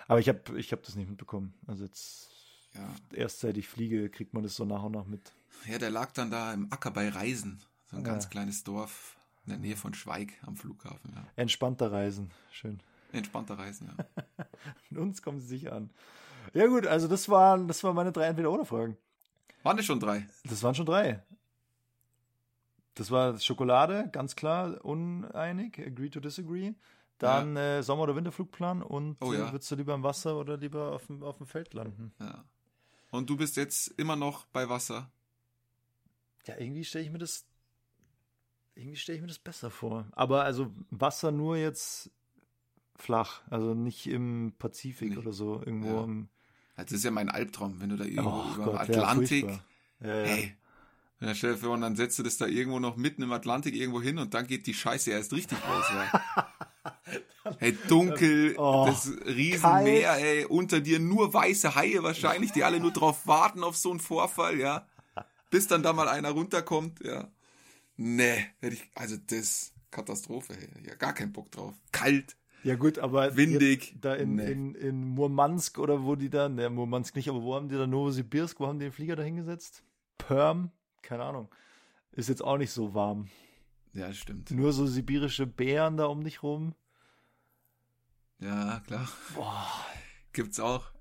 Aber 0.07 0.19
ich 0.19 0.29
habe 0.29 0.57
ich 0.59 0.71
hab 0.71 0.83
das 0.83 0.95
nicht 0.95 1.09
mitbekommen. 1.09 1.53
Also 1.67 1.83
jetzt 1.85 2.29
Ja. 2.73 2.93
erst 3.13 3.39
seit 3.41 3.57
ich 3.57 3.67
fliege, 3.67 4.09
kriegt 4.09 4.33
man 4.33 4.43
das 4.43 4.55
so 4.55 4.65
nach 4.65 4.83
und 4.83 4.93
nach 4.93 5.05
mit. 5.05 5.31
Ja, 5.67 5.77
der 5.77 5.89
lag 5.89 6.11
dann 6.13 6.31
da 6.31 6.53
im 6.53 6.71
Acker 6.71 6.91
bei 6.91 7.09
Reisen. 7.09 7.61
So 7.89 7.97
ein 7.97 8.05
Ja. 8.05 8.11
ganz 8.11 8.29
kleines 8.29 8.63
Dorf 8.63 9.17
in 9.45 9.49
der 9.51 9.59
Nähe 9.59 9.75
von 9.75 9.93
Schweig 9.93 10.33
am 10.45 10.55
Flughafen. 10.55 11.11
Ja. 11.13 11.25
Entspannter 11.35 11.91
Reisen. 11.91 12.31
Schön. 12.51 12.79
Entspannter 13.11 13.57
Reisen, 13.59 13.89
ja. 13.97 14.05
Von 14.87 14.97
uns 14.99 15.21
kommen 15.21 15.41
sie 15.41 15.47
sicher 15.47 15.73
an. 15.73 15.89
Ja 16.53 16.67
gut, 16.67 16.87
also 16.87 17.09
das 17.09 17.27
waren, 17.27 17.67
das 17.67 17.83
waren 17.83 17.93
meine 17.95 18.13
drei 18.13 18.27
Entweder-Oder-Fragen. 18.27 18.95
Waren 19.63 19.77
das 19.77 19.85
schon 19.85 19.99
drei? 19.99 20.27
Das 20.43 20.63
waren 20.63 20.75
schon 20.75 20.85
drei. 20.85 21.23
Das 22.95 23.09
war 23.11 23.39
Schokolade, 23.39 24.09
ganz 24.11 24.35
klar, 24.35 24.83
uneinig, 24.83 25.79
agree 25.79 26.09
to 26.09 26.19
disagree. 26.19 26.73
Dann 27.19 27.55
äh, 27.55 27.83
Sommer- 27.83 28.03
oder 28.03 28.15
Winterflugplan 28.15 28.81
und 28.81 29.17
Oh 29.21 29.31
äh, 29.33 29.37
ja. 29.37 29.51
würdest 29.51 29.69
du 29.71 29.75
lieber 29.75 29.93
im 29.93 30.03
Wasser 30.03 30.37
oder 30.37 30.57
lieber 30.57 30.91
auf 30.91 31.05
dem, 31.07 31.23
auf 31.23 31.37
dem 31.37 31.45
Feld 31.47 31.73
landen? 31.73 32.13
ja. 32.19 32.43
Und 33.11 33.29
du 33.29 33.35
bist 33.35 33.57
jetzt 33.57 33.87
immer 33.97 34.15
noch 34.15 34.45
bei 34.45 34.69
Wasser. 34.69 35.11
Ja, 36.45 36.57
irgendwie 36.57 36.85
stelle 36.85 37.03
ich 37.03 37.11
mir 37.11 37.17
das, 37.17 37.45
irgendwie 38.73 38.95
stelle 38.95 39.17
ich 39.17 39.21
mir 39.21 39.27
das 39.27 39.37
besser 39.39 39.69
vor. 39.69 40.07
Aber 40.13 40.43
also 40.45 40.71
Wasser 40.91 41.31
nur 41.33 41.57
jetzt 41.57 42.09
flach, 42.95 43.41
also 43.49 43.73
nicht 43.73 44.07
im 44.07 44.53
Pazifik 44.57 45.09
Nicht. 45.09 45.17
oder 45.17 45.33
so, 45.33 45.59
irgendwo 45.59 45.95
Ja. 45.97 46.03
im 46.05 46.29
Das 46.83 46.91
ist 46.93 47.03
ja 47.05 47.11
mein 47.11 47.29
Albtraum, 47.29 47.79
wenn 47.79 47.89
du 47.89 47.97
da 47.97 48.05
irgendwo 48.05 48.43
Oh 48.49 48.53
über 48.55 48.65
Gott, 48.65 48.79
Atlantik. 48.81 49.45
ja, 50.01 50.07
ja. 50.07 50.25
hey. 50.25 50.55
Ja, 51.19 51.35
stell 51.35 51.51
dir 51.53 51.57
vor, 51.59 51.71
und 51.75 51.81
dann 51.81 51.95
setzt 51.95 52.17
du 52.17 52.23
das 52.23 52.37
da 52.37 52.47
irgendwo 52.47 52.79
noch 52.79 52.97
mitten 52.97 53.21
im 53.21 53.31
Atlantik 53.31 53.75
irgendwo 53.75 54.01
hin 54.01 54.17
und 54.17 54.33
dann 54.33 54.47
geht 54.47 54.65
die 54.65 54.73
Scheiße 54.73 55.11
erst 55.11 55.33
richtig 55.33 55.57
los, 55.67 55.85
ja. 55.93 56.47
Hey, 57.59 57.77
dunkel, 57.87 58.55
Oh, 58.57 58.85
das 58.87 59.11
Riesenmeer, 59.25 60.09
kalt. 60.13 60.23
ey, 60.23 60.45
unter 60.45 60.79
dir 60.79 60.99
nur 60.99 61.33
weiße 61.33 61.75
Haie 61.75 62.01
wahrscheinlich, 62.03 62.51
die 62.51 62.63
alle 62.63 62.79
nur 62.79 62.91
drauf 62.91 63.25
warten 63.27 63.63
auf 63.63 63.75
so 63.75 63.89
einen 63.91 63.99
Vorfall, 63.99 64.59
ja. 64.59 64.87
bis 65.49 65.67
dann 65.67 65.83
da 65.83 65.91
mal 65.93 66.07
einer 66.07 66.29
runterkommt, 66.31 67.03
ja. 67.03 67.27
Nee, 67.97 68.45
hätte 68.59 68.75
ich, 68.75 68.89
also 68.95 69.17
das, 69.27 69.73
Katastrophe, 69.91 70.53
ey. 70.53 70.87
ja, 70.87 70.95
gar 70.95 71.13
keinen 71.13 71.33
Bock 71.33 71.51
drauf. 71.51 71.73
Kalt, 71.91 72.35
Ja 72.63 72.75
gut, 72.75 72.99
aber 72.99 73.35
Windig. 73.35 73.95
da 74.01 74.13
in, 74.13 74.35
Nee. 74.35 74.51
in, 74.51 74.75
in 74.75 75.03
Murmansk 75.07 75.79
oder 75.79 76.03
wo 76.03 76.15
die 76.15 76.29
da, 76.29 76.47
ne, 76.49 76.69
Murmansk 76.69 77.15
nicht, 77.15 77.27
aber 77.29 77.41
wo 77.41 77.55
haben 77.55 77.69
die 77.69 77.75
da 77.75 77.87
Novosibirsk, 77.87 78.59
wo 78.59 78.67
haben 78.67 78.77
die 78.79 78.85
den 78.85 78.91
Flieger 78.91 79.15
da 79.15 79.23
hingesetzt? 79.23 79.83
Perm? 80.17 80.71
Keine 81.01 81.23
Ahnung. 81.23 81.49
Ist 82.11 82.29
jetzt 82.29 82.43
auch 82.43 82.57
nicht 82.57 82.71
so 82.71 82.93
warm. 82.93 83.27
ja, 83.93 84.13
stimmt. 84.13 84.51
Nur 84.51 84.73
so 84.73 84.85
sibirische 84.85 85.47
Bären 85.47 85.97
da 85.97 86.05
um 86.05 86.23
dich 86.23 86.43
rum. 86.43 86.75
Ja, 88.39 88.79
klar. 88.85 89.07
Boah. 89.35 89.67
Gibt's 90.33 90.59
auch. 90.59 90.91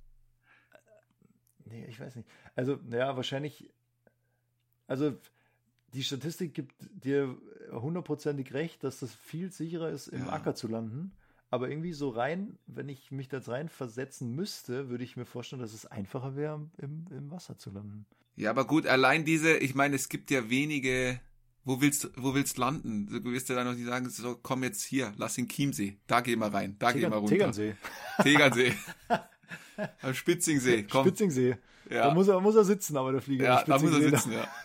Nee, 1.67 1.87
ich 1.87 2.01
weiß 2.01 2.17
nicht. 2.17 2.29
Also, 2.57 2.79
ja, 2.91 3.17
wahrscheinlich. 3.17 3.71
Also, 4.87 5.17
die 5.95 6.03
Statistik 6.03 6.53
gibt 6.55 6.75
dir 6.93 7.37
hundertprozentig 7.71 8.53
recht, 8.55 8.83
dass 8.83 9.01
das 9.01 9.15
viel 9.15 9.53
sicherer 9.53 9.89
ist, 9.91 10.09
im 10.09 10.27
Ja. 10.27 10.33
Acker 10.33 10.55
zu 10.55 10.67
landen. 10.69 11.13
Aber 11.53 11.69
irgendwie 11.69 11.93
so 11.93 12.11
rein, 12.11 12.59
wenn 12.67 12.89
ich 12.89 13.11
mich 13.11 13.29
da 13.29 13.39
rein 13.39 13.69
versetzen 13.69 14.35
müsste, 14.35 14.89
würde 14.89 15.03
ich 15.03 15.17
mir 15.17 15.27
vorstellen, 15.27 15.61
dass 15.61 15.73
es 15.75 15.85
einfacher 15.85 16.37
wäre, 16.37 16.71
im, 16.79 17.07
im 17.11 17.31
Wasser 17.31 17.59
zu 17.59 17.71
landen. 17.71 18.07
Ja, 18.37 18.51
aber 18.51 18.67
gut, 18.67 18.87
allein 18.87 19.25
diese, 19.25 19.57
ich 19.57 19.75
meine, 19.75 19.97
es 19.97 20.09
gibt 20.09 20.31
ja 20.31 20.49
wenige, 20.49 21.21
wo 21.65 21.81
willst, 21.81 22.09
wo 22.17 22.35
willst 22.35 22.57
landen? 22.57 23.07
Du 23.25 23.33
wirst 23.33 23.49
ja 23.49 23.57
dann 23.57 23.67
noch 23.67 23.75
nicht 23.75 23.85
sagen, 23.87 24.09
so, 24.09 24.39
komm 24.41 24.63
jetzt 24.63 24.83
hier, 24.85 25.13
lass 25.17 25.35
den 25.35 25.49
Chiemsee, 25.49 25.99
da 26.07 26.21
gehen 26.21 26.39
wir 26.39 26.47
rein, 26.55 26.77
da 26.79 26.93
gehen 26.93 27.03
wir 27.03 27.09
Tegern- 27.09 27.19
runter. 27.19 27.35
Tegernsee. 27.35 27.75
Tegernsee. 28.23 28.73
Am 30.03 30.15
Spitzingsee, 30.15 30.85
komm. 30.85 31.05
Spitzingsee. 31.07 31.57
ja, 31.91 32.09
Da 32.09 32.15
muss 32.15 32.29
er, 32.29 32.41
muss 32.41 32.55
er 32.55 32.65
sitzen, 32.65 32.97
aber 32.97 33.13
der 33.13 33.23
Flieger. 33.23 33.45
ja 33.45 33.65
da 33.65 33.79
muss 33.79 33.93
er 33.93 34.01
sitzen, 34.11 34.33
ja. 34.33 34.47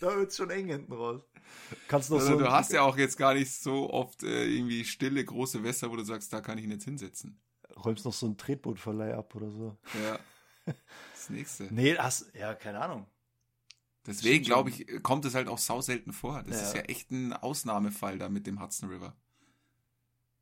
Da, 0.00 0.10
da 0.10 0.16
wird 0.16 0.30
es 0.30 0.36
schon 0.36 0.50
eng 0.50 0.66
hinten 0.66 0.92
raus. 0.92 1.22
Kannst 1.88 2.10
noch 2.10 2.18
Also, 2.18 2.32
so 2.32 2.38
du 2.38 2.50
hast 2.50 2.72
ja 2.72 2.82
auch 2.82 2.96
jetzt 2.96 3.16
gar 3.16 3.34
nicht 3.34 3.52
so 3.52 3.90
oft 3.90 4.22
äh, 4.22 4.44
irgendwie 4.46 4.84
stille, 4.84 5.24
große 5.24 5.62
Wässer, 5.64 5.90
wo 5.90 5.96
du 5.96 6.04
sagst, 6.04 6.32
da 6.32 6.40
kann 6.40 6.58
ich 6.58 6.64
ihn 6.64 6.70
jetzt 6.70 6.84
hinsetzen. 6.84 7.40
räumst 7.84 8.04
noch 8.04 8.12
so 8.12 8.26
einen 8.26 8.36
Tretbootverleih 8.36 9.14
ab 9.14 9.34
oder 9.34 9.50
so. 9.50 9.76
Ja. 10.04 10.18
Das 11.12 11.30
nächste. 11.30 11.64
Nee, 11.72 11.96
hast, 11.96 12.32
ja, 12.34 12.54
keine 12.54 12.80
Ahnung. 12.80 13.06
Deswegen 14.06 14.44
glaube 14.44 14.70
ich, 14.70 15.02
kommt 15.02 15.24
es 15.24 15.34
halt 15.34 15.48
auch 15.48 15.58
sau 15.58 15.80
selten 15.80 16.12
vor. 16.12 16.42
Das 16.44 16.56
Ja. 16.60 16.62
ist 16.68 16.74
ja 16.74 16.80
echt 16.82 17.10
ein 17.10 17.32
Ausnahmefall 17.32 18.18
da 18.18 18.28
mit 18.28 18.46
dem 18.46 18.60
Hudson 18.60 18.88
River. 18.90 19.16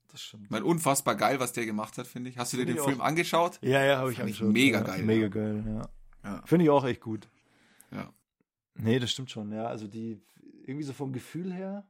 Das 0.08 0.22
stimmt. 0.22 0.44
Ich 0.44 0.50
meine, 0.50 0.64
unfassbar 0.64 1.14
geil, 1.14 1.40
was 1.40 1.52
der 1.52 1.66
gemacht 1.66 1.96
hat, 1.98 2.06
finde 2.06 2.30
ich. 2.30 2.38
Hast 2.38 2.52
du 2.52 2.56
dir 2.58 2.66
den 2.66 2.78
Film 2.78 3.00
auch. 3.00 3.04
angeschaut? 3.06 3.58
Ja, 3.62 3.82
ja, 3.82 3.98
habe 3.98 4.12
ich 4.12 4.20
angeschaut. 4.20 4.48
mega 4.52 4.78
ja, 4.78 4.84
geil, 4.84 5.02
Mega 5.02 5.22
ja. 5.22 5.28
geil, 5.28 5.64
ja. 5.66 5.88
Ja. 6.30 6.42
Finde 6.46 6.64
ich 6.64 6.70
auch 6.70 6.84
echt 6.84 7.00
gut. 7.00 7.28
Ja. 7.90 8.12
Nee, 8.74 8.98
das 8.98 9.10
stimmt 9.10 9.30
schon, 9.30 9.52
ja. 9.52 9.66
Also 9.66 9.86
die, 9.86 10.20
irgendwie 10.66 10.84
so 10.84 10.92
vom 10.92 11.12
Gefühl 11.12 11.52
her. 11.52 11.86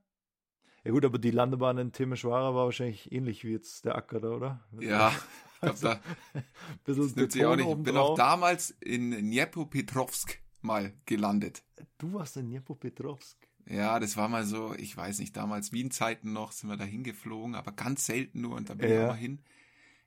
Ja 0.85 0.91
gut, 0.91 1.05
aber 1.05 1.18
die 1.18 1.31
Landebahn 1.31 1.79
in 1.79 1.93
Temeshwara 1.93 2.55
war 2.55 2.66
wahrscheinlich 2.66 3.11
ähnlich 3.11 3.43
wie 3.45 3.53
jetzt 3.53 3.85
der 3.87 3.95
Acker 3.97 4.20
da, 4.20 4.29
oder? 4.31 4.64
Ja, 4.81 5.14
ich 5.55 5.61
glaube, 5.61 5.79
da 5.81 6.01
Bisschen 6.85 7.07
das 7.07 7.16
nimmt 7.16 7.33
sich 7.33 7.45
auch 7.47 7.57
nicht. 7.57 7.68
Ich 7.68 7.83
bin 7.83 7.97
auch 7.97 8.14
damals 8.16 8.70
in 8.81 9.11
Dnepropetrovsk 9.11 10.39
mal 10.61 10.93
gelandet. 11.07 11.62
Du 11.99 12.12
warst 12.14 12.37
in 12.37 12.49
Dnepropetrovsk. 12.51 13.49
Ja, 13.66 13.99
das 13.99 14.18
war 14.18 14.29
mal 14.29 14.45
so, 14.45 14.75
ich 14.75 14.95
weiß 14.95 15.20
nicht, 15.20 15.35
damals 15.37 15.72
Wien-Zeiten 15.72 16.35
noch, 16.35 16.53
sind 16.53 16.68
wir 16.68 16.77
da 16.77 16.85
hingeflogen, 16.85 17.55
aber 17.55 17.72
ganz 17.72 18.05
selten 18.05 18.43
nur 18.43 18.57
und 18.57 18.68
da 18.68 18.75
bin 18.75 18.89
ich 18.89 18.95
Ja. 18.95 19.05
auch 19.05 19.09
mal 19.09 19.14
hin. 19.16 19.41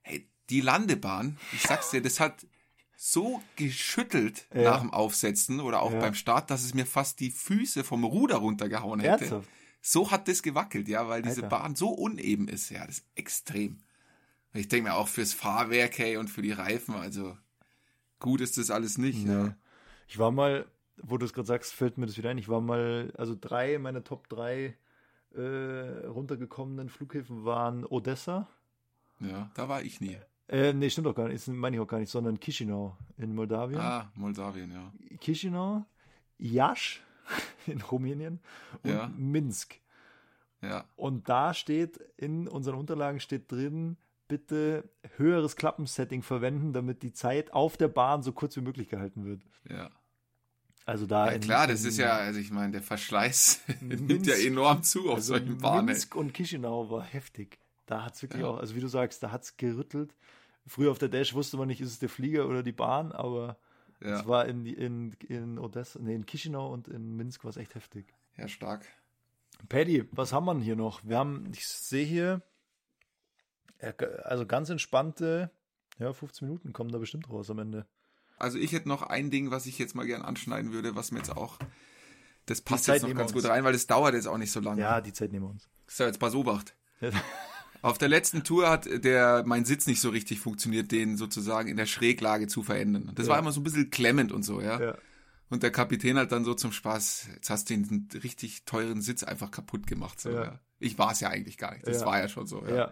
Hey, 0.03 0.29
die 0.51 0.61
Landebahn, 0.61 1.37
ich 1.53 1.63
sag's 1.63 1.89
dir, 1.89 2.01
das 2.03 2.19
hat 2.19 2.45
so 2.99 3.41
geschüttelt 3.55 4.47
Ja. 4.53 4.63
nach 4.63 4.81
dem 4.81 4.91
Aufsetzen 4.91 5.59
oder 5.59 5.81
auch 5.83 5.91
Ja. 5.93 5.99
beim 5.99 6.15
Start, 6.15 6.49
dass 6.49 6.63
es 6.63 6.73
mir 6.73 6.85
fast 6.87 7.19
die 7.19 7.29
Füße 7.31 7.83
vom 7.83 8.03
Ruder 8.03 8.37
runtergehauen 8.37 8.99
hätte. 8.99 9.25
Ernsthaft? 9.25 9.49
So 9.81 10.09
hat 10.11 10.27
das 10.27 10.41
gewackelt, 10.41 10.87
ja, 10.87 11.07
weil 11.07 11.21
diese 11.21 11.43
Alter. 11.43 11.55
Bahn 11.57 11.75
so 11.75 11.89
uneben 11.89 12.47
ist, 12.47 12.71
ja, 12.71 12.85
das 12.85 12.97
ist 12.99 13.05
extrem. 13.15 13.77
Ich 14.53 14.67
denke 14.67 14.89
mir 14.89 14.95
auch 14.95 15.07
fürs 15.07 15.33
Fahrwerk, 15.33 15.97
hey, 15.99 16.17
und 16.17 16.29
für 16.29 16.41
die 16.41 16.51
Reifen, 16.51 16.95
also 16.95 17.37
gut 18.19 18.41
ist 18.41 18.57
das 18.57 18.71
alles 18.71 18.97
nicht, 18.97 19.25
Nee. 19.25 19.31
ja. 19.33 19.55
Ich 20.07 20.17
war 20.17 20.31
mal, 20.31 20.65
wo 20.97 21.17
du 21.19 21.25
es 21.25 21.33
gerade 21.33 21.45
sagst, 21.47 21.73
fällt 21.73 21.97
mir 21.99 22.07
das 22.07 22.17
wieder 22.17 22.31
ein. 22.31 22.39
Ich 22.39 22.49
war 22.49 22.61
mal, 22.61 23.13
also 23.15 23.37
drei, 23.39 23.77
meine 23.77 24.03
Top 24.03 24.27
drei 24.29 24.75
äh, 25.35 25.39
runtergekommenen 26.07 26.89
Flughäfen 26.89 27.45
waren 27.45 27.85
Odessa. 27.85 28.47
Ja, 29.19 29.51
da 29.53 29.69
war 29.69 29.83
ich 29.83 30.01
nie. 30.01 30.17
Äh, 30.49 30.73
nee, 30.73 30.89
stimmt 30.89 31.07
doch 31.07 31.15
gar 31.15 31.27
nicht, 31.27 31.45
das 31.45 31.47
meine 31.53 31.75
ich 31.75 31.81
auch 31.81 31.87
gar 31.87 31.99
nicht, 31.99 32.09
sondern 32.09 32.39
Chisinau 32.39 32.95
in 33.17 33.35
Moldawien. 33.35 33.79
Ah, 33.79 34.09
Moldawien, 34.15 34.71
ja. 34.71 34.93
Chisinau, 35.19 35.85
Jasch 36.37 37.01
in 37.67 37.81
Rumänien 37.81 38.39
und 38.83 38.89
Ja. 38.91 39.11
Minsk. 39.17 39.79
Ja, 40.61 40.85
Und 40.95 41.29
da 41.29 41.53
steht 41.53 41.97
in 42.17 42.47
unseren 42.47 42.75
Unterlagen 42.75 43.19
steht 43.19 43.51
drin, 43.51 43.97
bitte 44.27 44.89
höheres 45.17 45.55
Klappensetting 45.55 46.23
verwenden, 46.23 46.73
damit 46.73 47.03
die 47.03 47.13
Zeit 47.13 47.53
auf 47.53 47.77
der 47.77 47.89
Bahn 47.89 48.23
so 48.23 48.31
kurz 48.31 48.55
wie 48.57 48.61
möglich 48.61 48.89
gehalten 48.89 49.25
wird. 49.25 49.41
ja. 49.69 49.89
Also 50.85 51.05
da 51.05 51.25
Ja, 51.25 51.31
in, 51.33 51.41
klar, 51.41 51.67
das 51.67 51.83
in, 51.83 51.89
ist 51.89 51.97
ja, 51.97 52.13
also 52.15 52.39
ich 52.39 52.49
meine, 52.49 52.71
der 52.71 52.81
Verschleiß 52.81 53.59
nimmt 53.81 54.07
Minsk- 54.07 54.29
ja 54.29 54.47
enorm 54.47 54.83
zu 54.83 55.09
auf 55.09 55.15
also 55.15 55.33
solchen 55.33 55.57
Bahnen. 55.57 55.87
Minsk 55.87 56.15
und 56.15 56.33
Chisinau 56.33 56.89
war 56.89 57.03
heftig. 57.03 57.59
Da 57.87 58.03
hat 58.05 58.13
es 58.15 58.21
wirklich 58.21 58.43
Ja. 58.43 58.49
auch, 58.49 58.57
also 58.59 58.75
wie 58.75 58.79
du 58.81 58.87
sagst, 58.87 59.23
da 59.23 59.31
hat 59.31 59.43
es 59.43 59.57
gerüttelt. 59.57 60.13
Früher 60.67 60.91
auf 60.91 60.99
der 60.99 61.09
Dash 61.09 61.33
wusste 61.33 61.57
man 61.57 61.67
nicht, 61.69 61.81
ist 61.81 61.91
es 61.91 61.99
der 61.99 62.09
Flieger 62.09 62.47
oder 62.47 62.61
die 62.61 62.71
Bahn, 62.73 63.11
aber 63.11 63.57
Ja, 64.01 64.19
es 64.19 64.27
war 64.27 64.45
in, 64.45 64.65
in, 64.65 65.13
in 65.27 65.57
Odessa, 65.57 65.99
nee, 65.99 66.13
in 66.13 66.25
Chisinau 66.27 66.71
und 66.71 66.87
in 66.87 67.15
Minsk 67.15 67.43
war 67.43 67.49
es 67.49 67.57
echt 67.57 67.73
heftig. 67.73 68.13
ja, 68.37 68.47
stark. 68.47 68.85
Paddy, 69.69 70.07
was 70.11 70.33
haben 70.33 70.45
wir 70.45 70.53
denn 70.53 70.61
hier 70.61 70.75
noch? 70.75 71.03
Wir 71.03 71.17
haben, 71.17 71.49
ich 71.51 71.67
sehe 71.67 72.05
hier, 72.05 72.43
ja, 73.81 73.89
also 74.23 74.45
ganz 74.45 74.69
entspannte, 74.69 75.49
ja, 75.97 76.13
15 76.13 76.47
Minuten 76.47 76.73
kommen 76.73 76.91
da 76.91 76.99
bestimmt 76.99 77.27
raus 77.29 77.49
am 77.49 77.57
Ende. 77.59 77.87
Also 78.37 78.59
ich 78.59 78.71
hätte 78.73 78.87
noch 78.87 79.01
ein 79.01 79.31
Ding, 79.31 79.49
was 79.49 79.65
ich 79.65 79.79
jetzt 79.79 79.95
mal 79.95 80.05
gern 80.05 80.21
anschneiden 80.21 80.71
würde, 80.73 80.95
was 80.95 81.11
mir 81.11 81.19
jetzt 81.19 81.35
auch, 81.35 81.57
das 82.45 82.61
passt 82.61 82.87
jetzt 82.87 83.01
noch 83.01 83.15
ganz 83.15 83.33
gut 83.33 83.45
rein, 83.45 83.63
weil 83.63 83.73
das 83.73 83.87
dauert 83.87 84.13
jetzt 84.13 84.27
auch 84.27 84.37
nicht 84.37 84.51
so 84.51 84.59
lange. 84.59 84.81
Ja, 84.81 85.01
die 85.01 85.13
Zeit 85.13 85.31
nehmen 85.31 85.45
wir 85.45 85.49
uns. 85.51 85.67
So, 85.87 86.03
jetzt 86.03 86.19
pass 86.19 86.35
Obacht. 86.35 86.75
Auf 87.87 87.97
der 87.97 88.09
letzten 88.09 88.43
Tour 88.43 88.69
hat 88.69 88.85
der 88.85 89.43
mein 89.45 89.63
Sitz 89.65 89.87
nicht 89.87 90.01
so 90.01 90.09
richtig 90.09 90.39
funktioniert, 90.39 90.91
den 90.91 91.15
sozusagen 91.17 91.69
in 91.69 91.77
der 91.77 91.85
Schräglage 91.85 92.47
zu 92.47 92.63
verändern. 92.63 93.11
Das 93.15 93.27
Ja. 93.27 93.33
war 93.33 93.39
immer 93.39 93.51
so 93.51 93.61
ein 93.61 93.63
bisschen 93.63 93.89
klemmend 93.89 94.31
und 94.31 94.43
so, 94.43 94.59
ja. 94.61 94.79
Ja. 94.79 94.97
Und 95.49 95.63
der 95.63 95.71
Kapitän 95.71 96.17
hat 96.17 96.31
dann 96.33 96.43
so 96.43 96.53
zum 96.53 96.73
Spaß, 96.73 97.29
jetzt 97.35 97.49
hast 97.49 97.69
du 97.69 97.73
den 97.77 98.09
richtig 98.21 98.65
teuren 98.65 99.01
Sitz 99.01 99.23
einfach 99.23 99.51
kaputt 99.51 99.87
gemacht. 99.87 100.19
So, 100.19 100.31
Ja. 100.31 100.59
Ich 100.79 100.99
war 100.99 101.11
es 101.13 101.21
ja 101.21 101.29
eigentlich 101.29 101.57
gar 101.57 101.73
nicht. 101.73 101.87
Das 101.87 102.05
war 102.05 102.19
ja 102.19 102.27
schon 102.27 102.45
so. 102.45 102.63
Ja. 102.67 102.91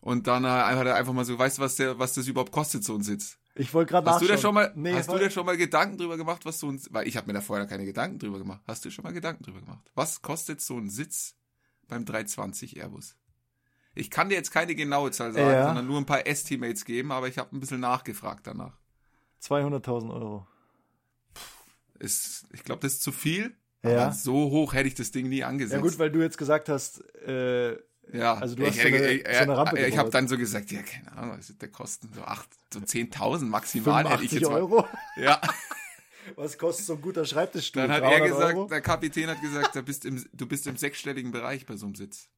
Und 0.00 0.26
dann 0.26 0.44
äh, 0.44 0.48
hat 0.48 0.86
er 0.86 0.94
einfach 0.94 1.12
mal 1.12 1.24
so, 1.24 1.38
weißt 1.38 1.58
du, 1.58 1.62
was 1.62 1.76
der, 1.76 1.98
was 1.98 2.12
das 2.14 2.26
überhaupt 2.28 2.52
kostet, 2.52 2.84
so 2.84 2.94
ein 2.94 3.02
Sitz? 3.02 3.38
Ich 3.56 3.72
wollte 3.74 3.90
gerade 3.92 4.10
Hast 4.10 4.22
du 4.22 4.26
dir 4.26 4.38
schon 4.38 4.54
mal, 4.54 4.72
nee, 4.74 4.92
hast 4.92 5.10
du 5.10 5.18
dir 5.18 5.30
schon 5.30 5.46
mal 5.46 5.56
Gedanken 5.56 5.98
drüber 5.98 6.16
gemacht, 6.16 6.44
was 6.44 6.60
so 6.60 6.70
ein, 6.70 6.80
weil 6.90 7.06
ich 7.08 7.16
habe 7.16 7.26
mir 7.26 7.32
da 7.34 7.40
vorher 7.40 7.66
keine 7.66 7.84
Gedanken 7.84 8.18
drüber 8.18 8.38
gemacht. 8.38 8.62
Hast 8.66 8.84
du 8.84 8.90
schon 8.90 9.02
mal 9.02 9.12
Gedanken 9.12 9.44
drüber 9.44 9.60
gemacht? 9.60 9.90
Was 9.94 10.22
kostet 10.22 10.60
so 10.60 10.76
ein 10.76 10.88
Sitz 10.90 11.34
beim 11.88 12.04
320 12.04 12.76
Airbus? 12.76 13.16
Ich 13.94 14.10
kann 14.10 14.28
dir 14.28 14.34
jetzt 14.34 14.50
keine 14.50 14.74
genaue 14.74 15.10
Zahl 15.12 15.32
sagen, 15.32 15.46
Ja. 15.50 15.66
sondern 15.66 15.86
nur 15.86 15.98
ein 15.98 16.06
paar 16.06 16.26
Estimates 16.26 16.84
geben, 16.84 17.12
aber 17.12 17.28
ich 17.28 17.38
habe 17.38 17.54
ein 17.56 17.60
bisschen 17.60 17.80
nachgefragt 17.80 18.46
danach. 18.46 18.76
200.000 19.42 20.12
Euro. 20.12 20.46
Ist, 21.98 22.46
ich 22.52 22.64
glaube, 22.64 22.80
das 22.82 22.94
ist 22.94 23.02
zu 23.02 23.12
viel. 23.12 23.54
Ja. 23.84 24.10
So 24.12 24.32
hoch 24.50 24.72
hätte 24.74 24.88
ich 24.88 24.94
das 24.94 25.10
Ding 25.10 25.28
nie 25.28 25.44
angesetzt. 25.44 25.74
Ja 25.74 25.80
gut, 25.80 25.98
weil 25.98 26.10
du 26.10 26.20
jetzt 26.22 26.38
gesagt 26.38 26.68
hast, 26.68 27.00
äh, 27.26 27.76
Ja, 28.12 28.34
Also 28.34 28.54
du 28.54 28.66
hast 28.66 28.76
ich, 28.76 28.82
so 28.82 28.88
eine- 28.88 29.10
ich, 29.12 29.22
so 29.26 29.30
eine 29.42 29.56
Rampe 29.56 29.78
Ich, 29.80 29.88
ich 29.94 29.96
habe 29.98 30.10
dann 30.10 30.28
so 30.28 30.36
gesagt, 30.36 30.70
ja, 30.70 30.82
keine 30.82 31.10
Ahnung, 31.16 31.38
was 31.38 31.48
wird 31.48 31.62
der 31.62 31.70
kosten? 31.70 32.10
So 32.14 32.20
acht, 32.22 32.48
so 32.72 32.80
10.000 32.80 33.48
maximal 33.48 34.04
hätte 34.08 34.24
ich 34.24 34.30
85 34.30 34.40
jetzt 34.40 34.50
mal. 34.50 34.56
Euro. 34.60 34.88
Ja, 35.16 35.40
Was 36.36 36.56
kostet 36.58 36.86
so 36.86 36.94
ein 36.94 37.00
guter 37.02 37.24
Schreibtischstuhl? 37.26 37.82
dann 37.82 37.92
hat 37.92 38.02
er 38.02 38.08
300 38.10 38.28
gesagt, 38.30 38.54
Euro? 38.56 38.68
der 38.68 38.80
Kapitän 38.80 39.28
hat 39.28 39.40
gesagt, 39.42 39.74
du 39.76 39.82
bist 39.82 40.04
im, 40.06 40.24
du 40.32 40.46
bist 40.46 40.66
im 40.66 40.76
sechsstelligen 40.76 41.32
Bereich 41.32 41.64
bei 41.66 41.76
so 41.76 41.84
einem 41.86 41.94
Sitz. 41.94 42.28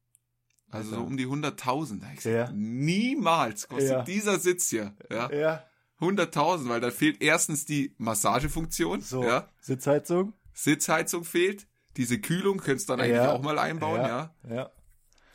Also 0.71 0.91
so 0.91 0.97
Alter. 0.97 1.07
um 1.07 1.17
die 1.17 1.27
100.000. 1.27 2.01
Da 2.01 2.09
ich 2.11 2.17
gesagt, 2.17 2.49
Ja. 2.51 2.51
Niemals 2.55 3.69
kostet 3.69 3.91
Ja. 3.91 4.03
dieser 4.03 4.39
Sitz 4.39 4.69
hier 4.71 4.95
ja, 5.11 5.31
Ja, 5.33 5.65
100.000, 6.01 6.69
weil 6.69 6.81
da 6.81 6.91
fehlt 6.91 7.23
erstens 7.23 7.65
die 7.65 7.95
Massagefunktion, 7.99 9.01
so. 9.01 9.23
ja, 9.25 9.49
Sitzheizung. 9.61 10.33
Sitzheizung 10.53 11.25
fehlt, 11.25 11.67
diese 11.97 12.19
Kühlung 12.21 12.59
könntest 12.59 12.89
du 12.89 12.93
dann 12.95 13.01
eigentlich 13.01 13.17
Ja. 13.17 13.33
auch 13.33 13.43
mal 13.43 13.59
einbauen, 13.59 14.01
ja. 14.01 14.35
ja. 14.49 14.71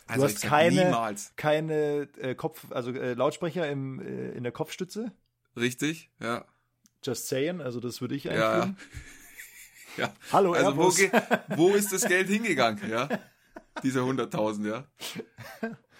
Also 0.07 0.25
hast 0.25 0.33
ich 0.33 0.39
sag, 0.39 0.49
keine- 0.49 0.83
niemals. 0.85 1.31
Keine 1.37 2.09
äh, 2.19 2.35
Kopf, 2.35 2.65
also 2.71 2.91
äh, 2.91 3.13
Lautsprecher 3.13 3.69
im, 3.69 3.99
äh, 4.01 4.31
in 4.31 4.43
der 4.43 4.51
Kopfstütze. 4.51 5.11
Richtig, 5.55 6.11
ja. 6.19 6.45
Just 7.03 7.27
saying, 7.29 7.61
also 7.61 7.79
das 7.79 8.01
würde 8.01 8.15
ich 8.15 8.25
Ja. 8.25 8.31
einführen. 8.53 8.77
Ja. 9.97 10.13
Hallo 10.31 10.53
Also 10.53 10.77
wo, 10.77 10.81
Airbus. 10.83 10.95
ge- 10.97 11.11
wo 11.57 11.69
ist 11.71 11.91
das 11.91 12.05
Geld 12.07 12.29
hingegangen, 12.29 12.89
ja? 12.89 13.09
Diese 13.83 14.01
100.000, 14.01 14.67
ja. 14.67 14.85